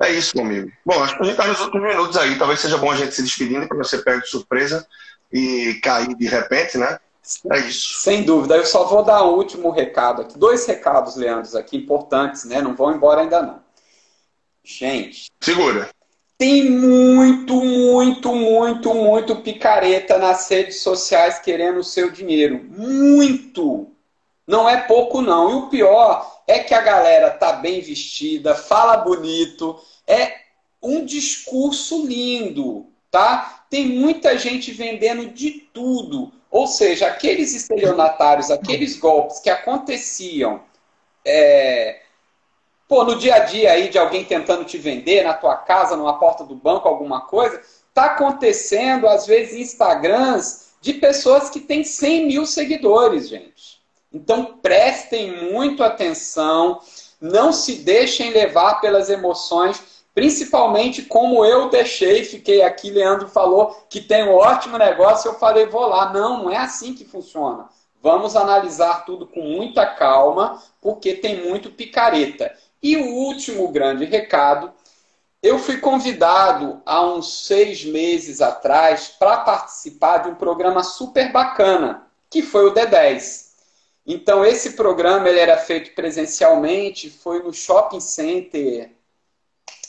É 0.00 0.10
isso, 0.10 0.36
meu 0.36 0.44
amigo. 0.44 0.72
Bom, 0.84 1.02
acho 1.02 1.16
que 1.16 1.22
a 1.22 1.24
gente 1.24 1.34
está 1.34 1.46
nos 1.46 1.60
últimos 1.60 1.88
minutos 1.88 2.16
aí. 2.16 2.36
Talvez 2.36 2.60
seja 2.60 2.76
bom 2.78 2.90
a 2.90 2.96
gente 2.96 3.14
se 3.14 3.22
despedindo 3.22 3.68
para 3.68 3.76
você 3.76 3.98
pegar 3.98 4.18
de 4.18 4.28
surpresa 4.28 4.86
e 5.32 5.74
cair 5.82 6.14
de 6.14 6.26
repente, 6.26 6.76
né? 6.78 6.98
É 7.50 7.58
isso. 7.60 8.00
Sem 8.00 8.22
dúvida. 8.22 8.56
Eu 8.56 8.66
só 8.66 8.84
vou 8.84 9.02
dar 9.02 9.24
um 9.24 9.34
último 9.34 9.70
recado 9.70 10.22
aqui. 10.22 10.38
Dois 10.38 10.66
recados, 10.66 11.16
Leandro, 11.16 11.56
aqui 11.56 11.76
importantes, 11.76 12.44
né? 12.44 12.60
Não 12.60 12.74
vão 12.74 12.94
embora 12.94 13.22
ainda 13.22 13.40
não. 13.40 13.62
Gente. 14.62 15.30
Segura. 15.40 15.88
Tem 16.36 16.68
muito, 16.68 17.54
muito, 17.54 18.34
muito, 18.34 18.92
muito 18.92 19.36
picareta 19.36 20.18
nas 20.18 20.48
redes 20.48 20.80
sociais 20.80 21.38
querendo 21.38 21.78
o 21.78 21.84
seu 21.84 22.10
dinheiro. 22.10 22.62
Muito. 22.68 23.88
Não 24.46 24.68
é 24.68 24.82
pouco, 24.82 25.22
não. 25.22 25.50
E 25.50 25.54
o 25.54 25.68
pior 25.68 26.33
é 26.46 26.58
que 26.58 26.74
a 26.74 26.80
galera 26.80 27.30
tá 27.30 27.52
bem 27.52 27.80
vestida, 27.80 28.54
fala 28.54 28.98
bonito, 28.98 29.78
é 30.06 30.34
um 30.82 31.04
discurso 31.04 32.06
lindo, 32.06 32.86
tá? 33.10 33.64
Tem 33.70 33.86
muita 33.86 34.38
gente 34.38 34.70
vendendo 34.70 35.26
de 35.32 35.50
tudo. 35.72 36.32
Ou 36.50 36.66
seja, 36.66 37.08
aqueles 37.08 37.54
estelionatários, 37.54 38.50
aqueles 38.50 38.96
golpes 38.96 39.40
que 39.40 39.50
aconteciam 39.50 40.62
é, 41.24 42.00
pô, 42.86 43.04
no 43.04 43.16
dia 43.16 43.36
a 43.36 43.38
dia 43.40 43.72
aí 43.72 43.88
de 43.88 43.98
alguém 43.98 44.24
tentando 44.24 44.64
te 44.64 44.76
vender 44.76 45.24
na 45.24 45.34
tua 45.34 45.56
casa, 45.56 45.96
numa 45.96 46.18
porta 46.18 46.44
do 46.44 46.54
banco, 46.54 46.86
alguma 46.86 47.22
coisa, 47.22 47.60
tá 47.92 48.06
acontecendo, 48.06 49.08
às 49.08 49.26
vezes, 49.26 49.54
Instagrams 49.54 50.74
de 50.80 50.94
pessoas 50.94 51.48
que 51.48 51.60
têm 51.60 51.82
100 51.82 52.26
mil 52.26 52.46
seguidores, 52.46 53.28
gente. 53.28 53.73
Então, 54.14 54.58
prestem 54.62 55.50
muito 55.52 55.82
atenção, 55.82 56.80
não 57.20 57.52
se 57.52 57.74
deixem 57.74 58.30
levar 58.30 58.80
pelas 58.80 59.10
emoções, 59.10 59.82
principalmente 60.14 61.02
como 61.02 61.44
eu 61.44 61.68
deixei, 61.68 62.24
fiquei 62.24 62.62
aqui, 62.62 62.92
Leandro 62.92 63.26
falou 63.28 63.76
que 63.90 64.00
tem 64.00 64.22
um 64.22 64.34
ótimo 64.34 64.78
negócio, 64.78 65.28
eu 65.28 65.34
falei, 65.34 65.66
vou 65.66 65.86
lá. 65.86 66.12
Não, 66.12 66.44
não 66.44 66.50
é 66.50 66.58
assim 66.58 66.94
que 66.94 67.04
funciona. 67.04 67.68
Vamos 68.00 68.36
analisar 68.36 69.04
tudo 69.04 69.26
com 69.26 69.40
muita 69.40 69.84
calma, 69.84 70.62
porque 70.80 71.14
tem 71.14 71.48
muito 71.48 71.70
picareta. 71.70 72.54
E 72.80 72.96
o 72.96 73.14
último 73.14 73.66
grande 73.68 74.04
recado, 74.04 74.72
eu 75.42 75.58
fui 75.58 75.78
convidado 75.78 76.80
há 76.86 77.04
uns 77.04 77.46
seis 77.46 77.84
meses 77.84 78.40
atrás 78.40 79.08
para 79.18 79.38
participar 79.38 80.18
de 80.18 80.28
um 80.28 80.34
programa 80.36 80.84
super 80.84 81.32
bacana, 81.32 82.06
que 82.30 82.42
foi 82.42 82.68
o 82.68 82.72
D10. 82.72 83.43
Então, 84.06 84.44
esse 84.44 84.72
programa 84.72 85.28
ele 85.28 85.38
era 85.38 85.56
feito 85.56 85.94
presencialmente, 85.94 87.08
foi 87.08 87.42
no 87.42 87.52
Shopping 87.52 88.00
Center 88.00 88.90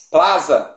Plaza, 0.10 0.76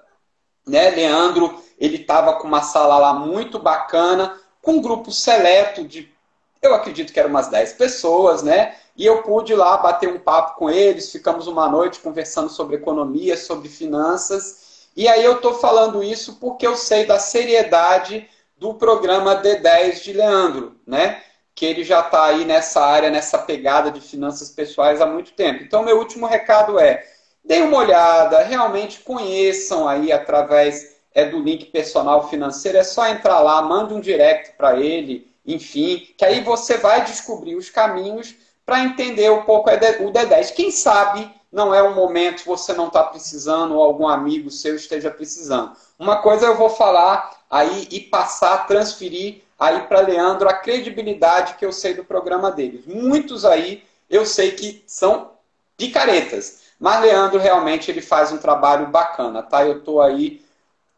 né? 0.66 0.90
Leandro, 0.90 1.62
ele 1.78 1.96
estava 1.98 2.34
com 2.34 2.48
uma 2.48 2.62
sala 2.62 2.98
lá 2.98 3.14
muito 3.14 3.58
bacana, 3.58 4.38
com 4.60 4.72
um 4.72 4.82
grupo 4.82 5.12
seleto 5.12 5.86
de 5.86 6.12
eu 6.60 6.74
acredito 6.74 7.12
que 7.12 7.20
eram 7.20 7.30
umas 7.30 7.48
10 7.48 7.74
pessoas, 7.74 8.42
né? 8.42 8.76
E 8.96 9.06
eu 9.06 9.22
pude 9.22 9.54
lá 9.54 9.76
bater 9.76 10.08
um 10.08 10.18
papo 10.18 10.58
com 10.58 10.68
eles, 10.68 11.12
ficamos 11.12 11.46
uma 11.46 11.68
noite 11.68 12.00
conversando 12.00 12.50
sobre 12.50 12.76
economia, 12.76 13.36
sobre 13.36 13.68
finanças. 13.68 14.88
E 14.96 15.06
aí 15.06 15.24
eu 15.24 15.36
estou 15.36 15.54
falando 15.54 16.02
isso 16.02 16.36
porque 16.40 16.66
eu 16.66 16.74
sei 16.74 17.06
da 17.06 17.18
seriedade 17.18 18.28
do 18.56 18.74
programa 18.74 19.40
D10 19.40 20.02
de 20.02 20.12
Leandro, 20.12 20.76
né? 20.84 21.22
Que 21.58 21.66
ele 21.66 21.82
já 21.82 22.00
está 22.00 22.26
aí 22.26 22.44
nessa 22.44 22.80
área, 22.80 23.10
nessa 23.10 23.38
pegada 23.38 23.90
de 23.90 24.00
finanças 24.00 24.50
pessoais 24.50 25.00
há 25.00 25.06
muito 25.06 25.32
tempo. 25.32 25.62
Então, 25.62 25.82
meu 25.82 25.98
último 25.98 26.26
recado 26.26 26.78
é: 26.78 27.04
deem 27.44 27.62
uma 27.62 27.78
olhada, 27.78 28.42
realmente 28.42 29.00
conheçam 29.00 29.88
aí 29.88 30.12
através 30.12 30.96
é, 31.14 31.24
do 31.24 31.40
link 31.40 31.66
personal 31.66 32.28
financeiro. 32.28 32.78
É 32.78 32.84
só 32.84 33.06
entrar 33.08 33.40
lá, 33.40 33.60
manda 33.62 33.94
um 33.94 34.00
direct 34.00 34.52
para 34.56 34.78
ele 34.78 35.28
enfim, 35.48 36.06
que 36.16 36.26
aí 36.26 36.42
você 36.42 36.76
vai 36.76 37.06
descobrir 37.06 37.56
os 37.56 37.70
caminhos 37.70 38.34
para 38.66 38.84
entender 38.84 39.32
um 39.32 39.44
pouco 39.44 39.70
o 39.70 40.12
D10. 40.12 40.52
Quem 40.54 40.70
sabe 40.70 41.34
não 41.50 41.74
é 41.74 41.82
um 41.82 41.94
momento 41.94 42.44
você 42.44 42.74
não 42.74 42.88
está 42.88 43.02
precisando 43.02 43.74
ou 43.74 43.82
algum 43.82 44.06
amigo 44.06 44.50
seu 44.50 44.76
esteja 44.76 45.10
precisando. 45.10 45.72
Uma 45.98 46.16
coisa 46.18 46.44
eu 46.44 46.54
vou 46.54 46.68
falar 46.68 47.34
aí 47.48 47.88
e 47.90 47.98
passar, 47.98 48.66
transferir 48.66 49.40
aí 49.58 49.82
para 49.82 50.00
Leandro 50.00 50.48
a 50.48 50.54
credibilidade 50.54 51.54
que 51.54 51.64
eu 51.64 51.72
sei 51.72 51.94
do 51.94 52.04
programa 52.04 52.50
deles. 52.50 52.86
Muitos 52.86 53.44
aí 53.44 53.84
eu 54.08 54.24
sei 54.24 54.52
que 54.52 54.82
são 54.86 55.32
picaretas, 55.76 56.60
mas 56.78 57.00
Leandro 57.00 57.38
realmente 57.38 57.90
ele 57.90 58.00
faz 58.00 58.32
um 58.32 58.38
trabalho 58.38 58.86
bacana, 58.86 59.42
tá? 59.42 59.64
Eu 59.64 59.78
estou 59.78 60.00
aí 60.00 60.42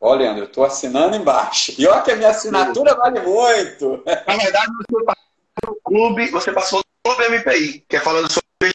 Ó, 0.00 0.14
Leandro, 0.14 0.44
eu 0.44 0.46
estou 0.46 0.64
assinando 0.64 1.14
embaixo. 1.14 1.74
E 1.78 1.86
olha 1.86 2.00
que 2.02 2.10
a 2.10 2.16
minha 2.16 2.30
assinatura 2.30 2.94
vale 2.96 3.20
muito. 3.20 4.02
Na 4.26 4.36
verdade, 4.36 4.72
você 4.88 5.04
passou 5.04 5.66
no 5.66 5.76
clube, 5.84 6.30
você 6.30 6.52
passou 6.52 6.82
no 7.06 7.24
MPI, 7.36 7.84
que 7.86 7.96
é 7.96 8.00
falando 8.00 8.30
sobre 8.32 8.74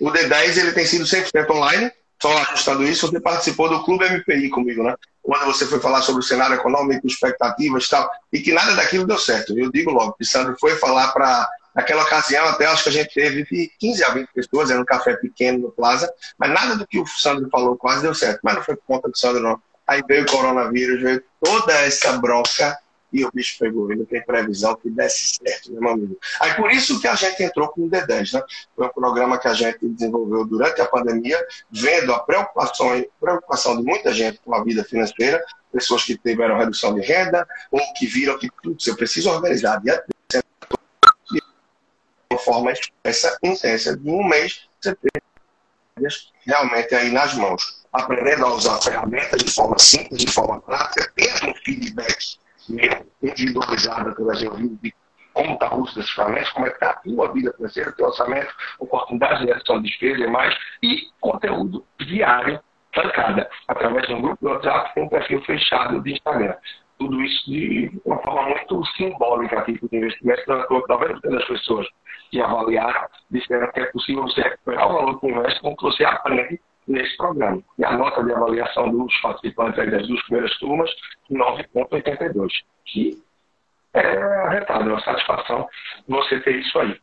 o 0.00 0.10
D10, 0.10 0.56
ele 0.56 0.72
tem 0.72 0.86
sido 0.86 1.04
100% 1.04 1.50
online, 1.50 1.92
só 2.22 2.36
ajustando 2.38 2.84
isso, 2.84 3.08
você 3.08 3.20
participou 3.20 3.68
do 3.68 3.82
clube 3.84 4.04
MPI 4.04 4.50
comigo, 4.50 4.82
né? 4.82 4.94
Quando 5.22 5.46
você 5.46 5.66
foi 5.66 5.80
falar 5.80 6.02
sobre 6.02 6.20
o 6.20 6.24
cenário 6.24 6.56
econômico, 6.56 7.06
expectativas 7.06 7.84
e 7.84 7.90
tal, 7.90 8.10
e 8.32 8.40
que 8.40 8.52
nada 8.52 8.74
daquilo 8.74 9.06
deu 9.06 9.18
certo. 9.18 9.58
Eu 9.58 9.70
digo 9.70 9.90
logo, 9.90 10.12
que 10.14 10.24
Sandro 10.24 10.56
foi 10.58 10.76
falar 10.76 11.08
para 11.12 11.48
Naquela 11.74 12.02
ocasião, 12.02 12.46
até 12.46 12.66
acho 12.66 12.82
que 12.82 12.88
a 12.88 12.92
gente 12.92 13.14
teve 13.14 13.44
de 13.44 13.70
15 13.78 14.04
a 14.04 14.10
20 14.10 14.28
pessoas, 14.34 14.70
era 14.70 14.80
um 14.80 14.84
café 14.84 15.14
pequeno 15.16 15.58
no 15.60 15.70
Plaza, 15.70 16.12
mas 16.36 16.50
nada 16.50 16.76
do 16.76 16.86
que 16.86 16.98
o 16.98 17.06
Sandro 17.06 17.48
falou 17.48 17.76
quase 17.76 18.02
deu 18.02 18.14
certo. 18.14 18.40
Mas 18.42 18.56
não 18.56 18.62
foi 18.62 18.76
por 18.76 18.84
conta 18.86 19.08
do 19.08 19.16
Sandro, 19.16 19.42
não. 19.42 19.62
Aí 19.86 20.02
veio 20.06 20.24
o 20.24 20.26
coronavírus, 20.26 21.00
veio 21.00 21.22
toda 21.42 21.72
essa 21.72 22.12
bronca 22.14 22.78
e 23.12 23.24
o 23.24 23.30
bicho 23.32 23.56
pegou. 23.58 23.92
E 23.92 23.96
não 23.96 24.04
tem 24.04 24.22
previsão 24.22 24.74
que 24.76 24.90
desse 24.90 25.38
certo, 25.42 25.72
né, 25.72 25.80
meu 25.80 25.90
amigo? 25.90 26.18
Aí 26.40 26.54
por 26.54 26.70
isso 26.70 27.00
que 27.00 27.08
a 27.08 27.14
gente 27.14 27.42
entrou 27.42 27.68
com 27.68 27.82
o 27.82 27.90
D10, 27.90 28.34
né? 28.34 28.42
Foi 28.76 28.86
um 28.86 28.90
programa 28.90 29.38
que 29.38 29.48
a 29.48 29.54
gente 29.54 29.88
desenvolveu 29.88 30.44
durante 30.44 30.80
a 30.80 30.86
pandemia, 30.86 31.38
vendo 31.70 32.12
a 32.12 32.20
preocupação, 32.20 33.04
preocupação 33.20 33.76
de 33.76 33.82
muita 33.82 34.12
gente 34.12 34.40
com 34.44 34.54
a 34.54 34.62
vida 34.62 34.84
financeira, 34.84 35.42
pessoas 35.72 36.04
que 36.04 36.16
tiveram 36.16 36.58
redução 36.58 36.94
de 36.94 37.00
renda, 37.00 37.46
ou 37.70 37.80
que 37.94 38.06
viram 38.06 38.38
que, 38.38 38.50
putz, 38.62 38.86
eu 38.86 38.96
preciso 38.96 39.30
organizar 39.30 39.80
de 39.80 39.90
uma 42.30 42.38
forma 42.38 42.72
expressa, 42.72 43.36
intensa, 43.42 43.96
de 43.96 44.08
um 44.08 44.26
mês, 44.26 44.68
você 44.80 44.94
tem 44.94 45.10
realmente 46.46 46.94
aí 46.94 47.10
nas 47.10 47.34
mãos 47.34 47.80
aprendendo 47.92 48.46
a 48.46 48.54
usar 48.54 48.80
ferramentas 48.80 49.42
de 49.42 49.50
forma 49.50 49.78
simples, 49.78 50.20
de 50.24 50.30
forma 50.30 50.60
prática, 50.60 51.12
tendo 51.14 51.50
um 51.50 51.54
feedback 51.54 52.38
individualizado 53.22 54.10
através 54.10 54.42
do 54.42 54.54
vídeo 54.54 54.78
de 54.82 54.94
como 55.32 55.54
está 55.54 55.74
o 55.74 55.82
uso 55.82 55.94
dessas 55.94 56.10
ferramentas, 56.10 56.50
como 56.50 56.66
é 56.66 56.70
que 56.70 56.76
está 56.76 56.90
a 56.90 56.96
tua 56.96 57.32
vida 57.32 57.52
financeira, 57.52 57.92
teu 57.92 58.06
orçamento, 58.06 58.52
oportunidades 58.78 59.40
de 59.40 59.52
gestão 59.52 59.80
de 59.80 59.88
despesa 59.88 60.24
e 60.24 60.26
mais, 60.26 60.54
e 60.82 61.02
conteúdo 61.20 61.84
diário, 62.00 62.60
trancada, 62.92 63.48
através 63.68 64.06
de 64.06 64.14
um 64.14 64.22
grupo 64.22 64.38
de 64.40 64.52
WhatsApp 64.52 64.94
com 64.94 65.04
um 65.04 65.08
perfil 65.08 65.40
fechado 65.42 66.00
de 66.02 66.12
Instagram. 66.12 66.54
Tudo 66.98 67.22
isso 67.22 67.50
de 67.50 68.00
uma 68.04 68.18
forma 68.18 68.42
muito 68.48 68.84
simbólica 68.96 69.60
aqui 69.60 69.78
para 69.78 69.88
o 69.90 69.96
investimento, 69.96 70.42
90% 70.46 71.20
das 71.22 71.44
pessoas 71.46 71.86
que 72.30 72.40
avaliaram 72.40 73.08
disseram 73.30 73.70
que 73.72 73.80
é 73.80 73.86
possível 73.86 74.22
você 74.24 74.42
recuperar 74.42 74.90
o 74.90 74.94
valor 74.94 75.20
investe 75.22 75.60
com 75.60 75.76
que 75.76 75.82
você 75.82 76.04
aprende 76.04 76.60
nesse 76.86 77.16
programa. 77.16 77.62
E 77.78 77.84
a 77.84 77.92
nota 77.92 78.22
de 78.24 78.32
avaliação 78.32 78.90
dos 78.90 79.14
participantes 79.20 79.90
das 79.90 80.06
duas 80.06 80.22
primeiras 80.24 80.58
turmas, 80.58 80.90
9,82, 81.30 82.48
que 82.86 83.22
é 83.94 84.22
arretado, 84.46 84.88
é 84.88 84.92
uma 84.92 85.00
satisfação 85.00 85.68
você 86.08 86.40
ter 86.40 86.56
isso 86.56 86.78
aí. 86.78 86.98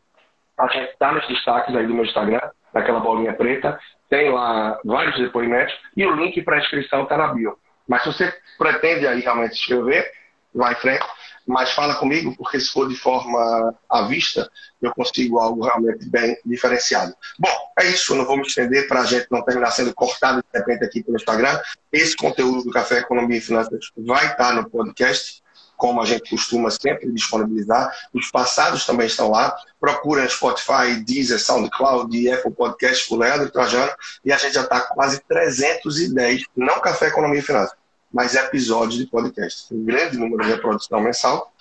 A 0.58 0.66
gente 0.68 0.90
está 0.90 1.12
nos 1.12 1.26
destaques 1.28 1.74
aí 1.74 1.86
do 1.86 1.94
meu 1.94 2.04
Instagram, 2.04 2.40
naquela 2.74 3.00
bolinha 3.00 3.32
preta, 3.32 3.78
tem 4.08 4.30
lá 4.30 4.78
vários 4.84 5.16
depoimentos 5.18 5.74
e 5.96 6.04
o 6.06 6.14
link 6.14 6.42
para 6.42 6.58
inscrição 6.58 7.02
está 7.02 7.16
na 7.16 7.28
bio. 7.28 7.56
Mas 7.86 8.02
se 8.02 8.12
você 8.12 8.34
pretende 8.58 9.06
aí 9.06 9.20
realmente 9.20 9.54
se 9.54 9.60
inscrever, 9.60 10.10
vai 10.54 10.72
em 10.72 10.76
frente, 10.76 11.06
mas 11.48 11.70
fala 11.70 11.94
comigo, 11.94 12.36
porque 12.36 12.60
se 12.60 12.70
for 12.70 12.86
de 12.86 12.94
forma 12.94 13.74
à 13.88 14.02
vista, 14.02 14.50
eu 14.82 14.92
consigo 14.92 15.38
algo 15.38 15.64
realmente 15.64 16.06
bem 16.06 16.36
diferenciado. 16.44 17.14
Bom, 17.38 17.48
é 17.80 17.86
isso, 17.86 18.12
eu 18.12 18.18
não 18.18 18.26
vou 18.26 18.36
me 18.36 18.42
estender 18.42 18.86
para 18.86 19.00
a 19.00 19.04
gente 19.06 19.26
não 19.30 19.42
terminar 19.42 19.70
sendo 19.70 19.94
cortado 19.94 20.42
de 20.42 20.58
repente 20.58 20.84
aqui 20.84 21.02
pelo 21.02 21.16
Instagram. 21.16 21.58
Esse 21.90 22.14
conteúdo 22.14 22.64
do 22.64 22.70
Café 22.70 22.98
Economia 22.98 23.38
e 23.38 23.40
Finanças 23.40 23.90
vai 23.96 24.26
estar 24.26 24.52
no 24.52 24.68
podcast, 24.68 25.42
como 25.74 26.02
a 26.02 26.04
gente 26.04 26.28
costuma 26.28 26.70
sempre 26.70 27.10
disponibilizar. 27.10 27.96
Os 28.12 28.30
passados 28.30 28.84
também 28.84 29.06
estão 29.06 29.30
lá. 29.30 29.56
Procura 29.80 30.28
Spotify, 30.28 31.02
Deezer, 31.02 31.40
SoundCloud 31.40 32.14
e 32.14 32.30
Apple 32.30 32.52
Podcast 32.52 33.08
por 33.08 33.20
Leandro 33.20 33.50
Trajano. 33.50 33.92
E 34.22 34.30
a 34.30 34.36
gente 34.36 34.52
já 34.52 34.62
está 34.62 34.80
quase 34.80 35.22
310, 35.26 36.44
não 36.54 36.78
Café 36.80 37.06
Economia 37.06 37.38
e 37.38 37.42
Finanças 37.42 37.77
mais 38.12 38.34
episódios 38.34 38.98
de 38.98 39.06
podcast. 39.06 39.72
Um 39.74 39.84
grande 39.84 40.16
número 40.16 40.42
de 40.42 40.50
reprodução 40.50 41.00
mensal. 41.00 41.52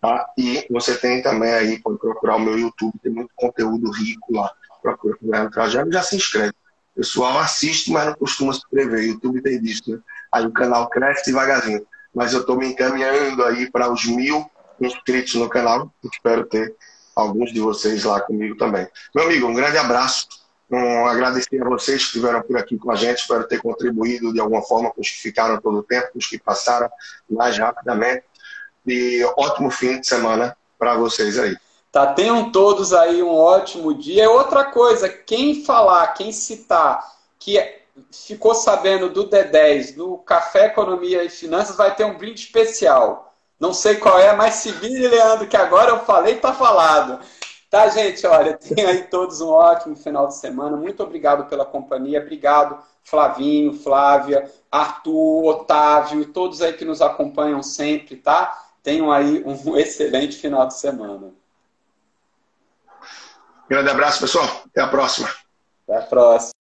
Tá? 0.00 0.28
E 0.36 0.66
você 0.68 0.96
tem 0.96 1.22
também 1.22 1.52
aí, 1.52 1.78
pode 1.78 1.98
procurar 1.98 2.34
o 2.36 2.40
meu 2.40 2.58
YouTube, 2.58 2.92
tem 3.00 3.12
muito 3.12 3.30
conteúdo 3.36 3.90
rico 3.92 4.34
lá. 4.34 4.52
Procura 4.82 5.14
o 5.14 5.24
Guilherme 5.24 5.50
Trajano 5.50 5.92
já 5.92 6.02
se 6.02 6.16
inscreve. 6.16 6.52
O 6.94 6.96
pessoal 6.96 7.38
assiste, 7.38 7.90
mas 7.92 8.06
não 8.06 8.14
costuma 8.14 8.52
se 8.52 8.58
inscrever. 8.58 9.04
YouTube 9.04 9.40
tem 9.40 9.60
disso, 9.60 9.82
né? 9.92 9.98
Aí 10.32 10.44
o 10.44 10.50
canal 10.50 10.88
cresce 10.90 11.26
devagarzinho. 11.26 11.86
Mas 12.12 12.32
eu 12.32 12.40
estou 12.40 12.56
me 12.56 12.66
encaminhando 12.66 13.44
aí 13.44 13.70
para 13.70 13.90
os 13.90 14.04
mil 14.04 14.44
inscritos 14.80 15.36
no 15.36 15.48
canal. 15.48 15.92
Espero 16.04 16.44
ter 16.46 16.74
alguns 17.14 17.52
de 17.52 17.60
vocês 17.60 18.02
lá 18.04 18.20
comigo 18.20 18.56
também. 18.56 18.86
Meu 19.14 19.24
amigo, 19.24 19.46
um 19.46 19.54
grande 19.54 19.78
abraço. 19.78 20.26
Um, 20.72 21.04
agradecer 21.06 21.62
a 21.62 21.68
vocês 21.68 21.98
que 21.98 22.06
estiveram 22.06 22.40
por 22.40 22.56
aqui 22.56 22.78
com 22.78 22.90
a 22.90 22.96
gente, 22.96 23.18
espero 23.18 23.46
ter 23.46 23.60
contribuído 23.60 24.32
de 24.32 24.40
alguma 24.40 24.62
forma 24.62 24.90
com 24.90 25.02
os 25.02 25.10
que 25.10 25.20
ficaram 25.20 25.60
todo 25.60 25.80
o 25.80 25.82
tempo, 25.82 26.12
com 26.12 26.18
os 26.18 26.26
que 26.26 26.38
passaram 26.38 26.88
mais 27.28 27.58
rapidamente. 27.58 28.24
E 28.86 29.22
ótimo 29.36 29.70
fim 29.70 30.00
de 30.00 30.08
semana 30.08 30.56
para 30.78 30.96
vocês 30.96 31.38
aí. 31.38 31.54
Tá, 31.92 32.06
tenham 32.06 32.50
todos 32.50 32.94
aí 32.94 33.22
um 33.22 33.36
ótimo 33.36 33.92
dia. 33.92 34.30
Outra 34.30 34.64
coisa, 34.64 35.10
quem 35.10 35.62
falar, 35.62 36.06
quem 36.14 36.32
citar 36.32 37.06
que 37.38 37.60
ficou 38.10 38.54
sabendo 38.54 39.10
do 39.10 39.28
D10, 39.28 39.94
do 39.94 40.16
Café 40.18 40.68
Economia 40.68 41.22
e 41.22 41.28
Finanças, 41.28 41.76
vai 41.76 41.94
ter 41.94 42.04
um 42.04 42.16
brinde 42.16 42.40
especial. 42.40 43.34
Não 43.60 43.74
sei 43.74 43.96
qual 43.96 44.18
é, 44.18 44.34
mas 44.34 44.54
se 44.54 44.72
vire, 44.72 45.06
Leandro, 45.06 45.46
que 45.46 45.56
agora 45.56 45.90
eu 45.90 46.00
falei, 46.00 46.36
tá 46.36 46.54
falado. 46.54 47.20
Tá, 47.72 47.88
gente? 47.88 48.26
Olha, 48.26 48.52
tenham 48.60 48.90
aí 48.90 49.04
todos 49.04 49.40
um 49.40 49.48
ótimo 49.48 49.96
final 49.96 50.28
de 50.28 50.36
semana. 50.36 50.76
Muito 50.76 51.02
obrigado 51.02 51.48
pela 51.48 51.64
companhia. 51.64 52.20
Obrigado, 52.20 52.78
Flavinho, 53.02 53.72
Flávia, 53.72 54.46
Arthur, 54.70 55.46
Otávio, 55.46 56.26
todos 56.34 56.60
aí 56.60 56.74
que 56.74 56.84
nos 56.84 57.00
acompanham 57.00 57.62
sempre, 57.62 58.16
tá? 58.16 58.62
Tenham 58.82 59.10
aí 59.10 59.42
um 59.46 59.54
excelente 59.78 60.36
final 60.36 60.66
de 60.66 60.74
semana. 60.74 61.30
Grande 63.66 63.88
abraço, 63.88 64.20
pessoal. 64.20 64.44
Até 64.66 64.82
a 64.82 64.88
próxima. 64.88 65.30
Até 65.88 65.96
a 65.96 66.02
próxima. 66.02 66.61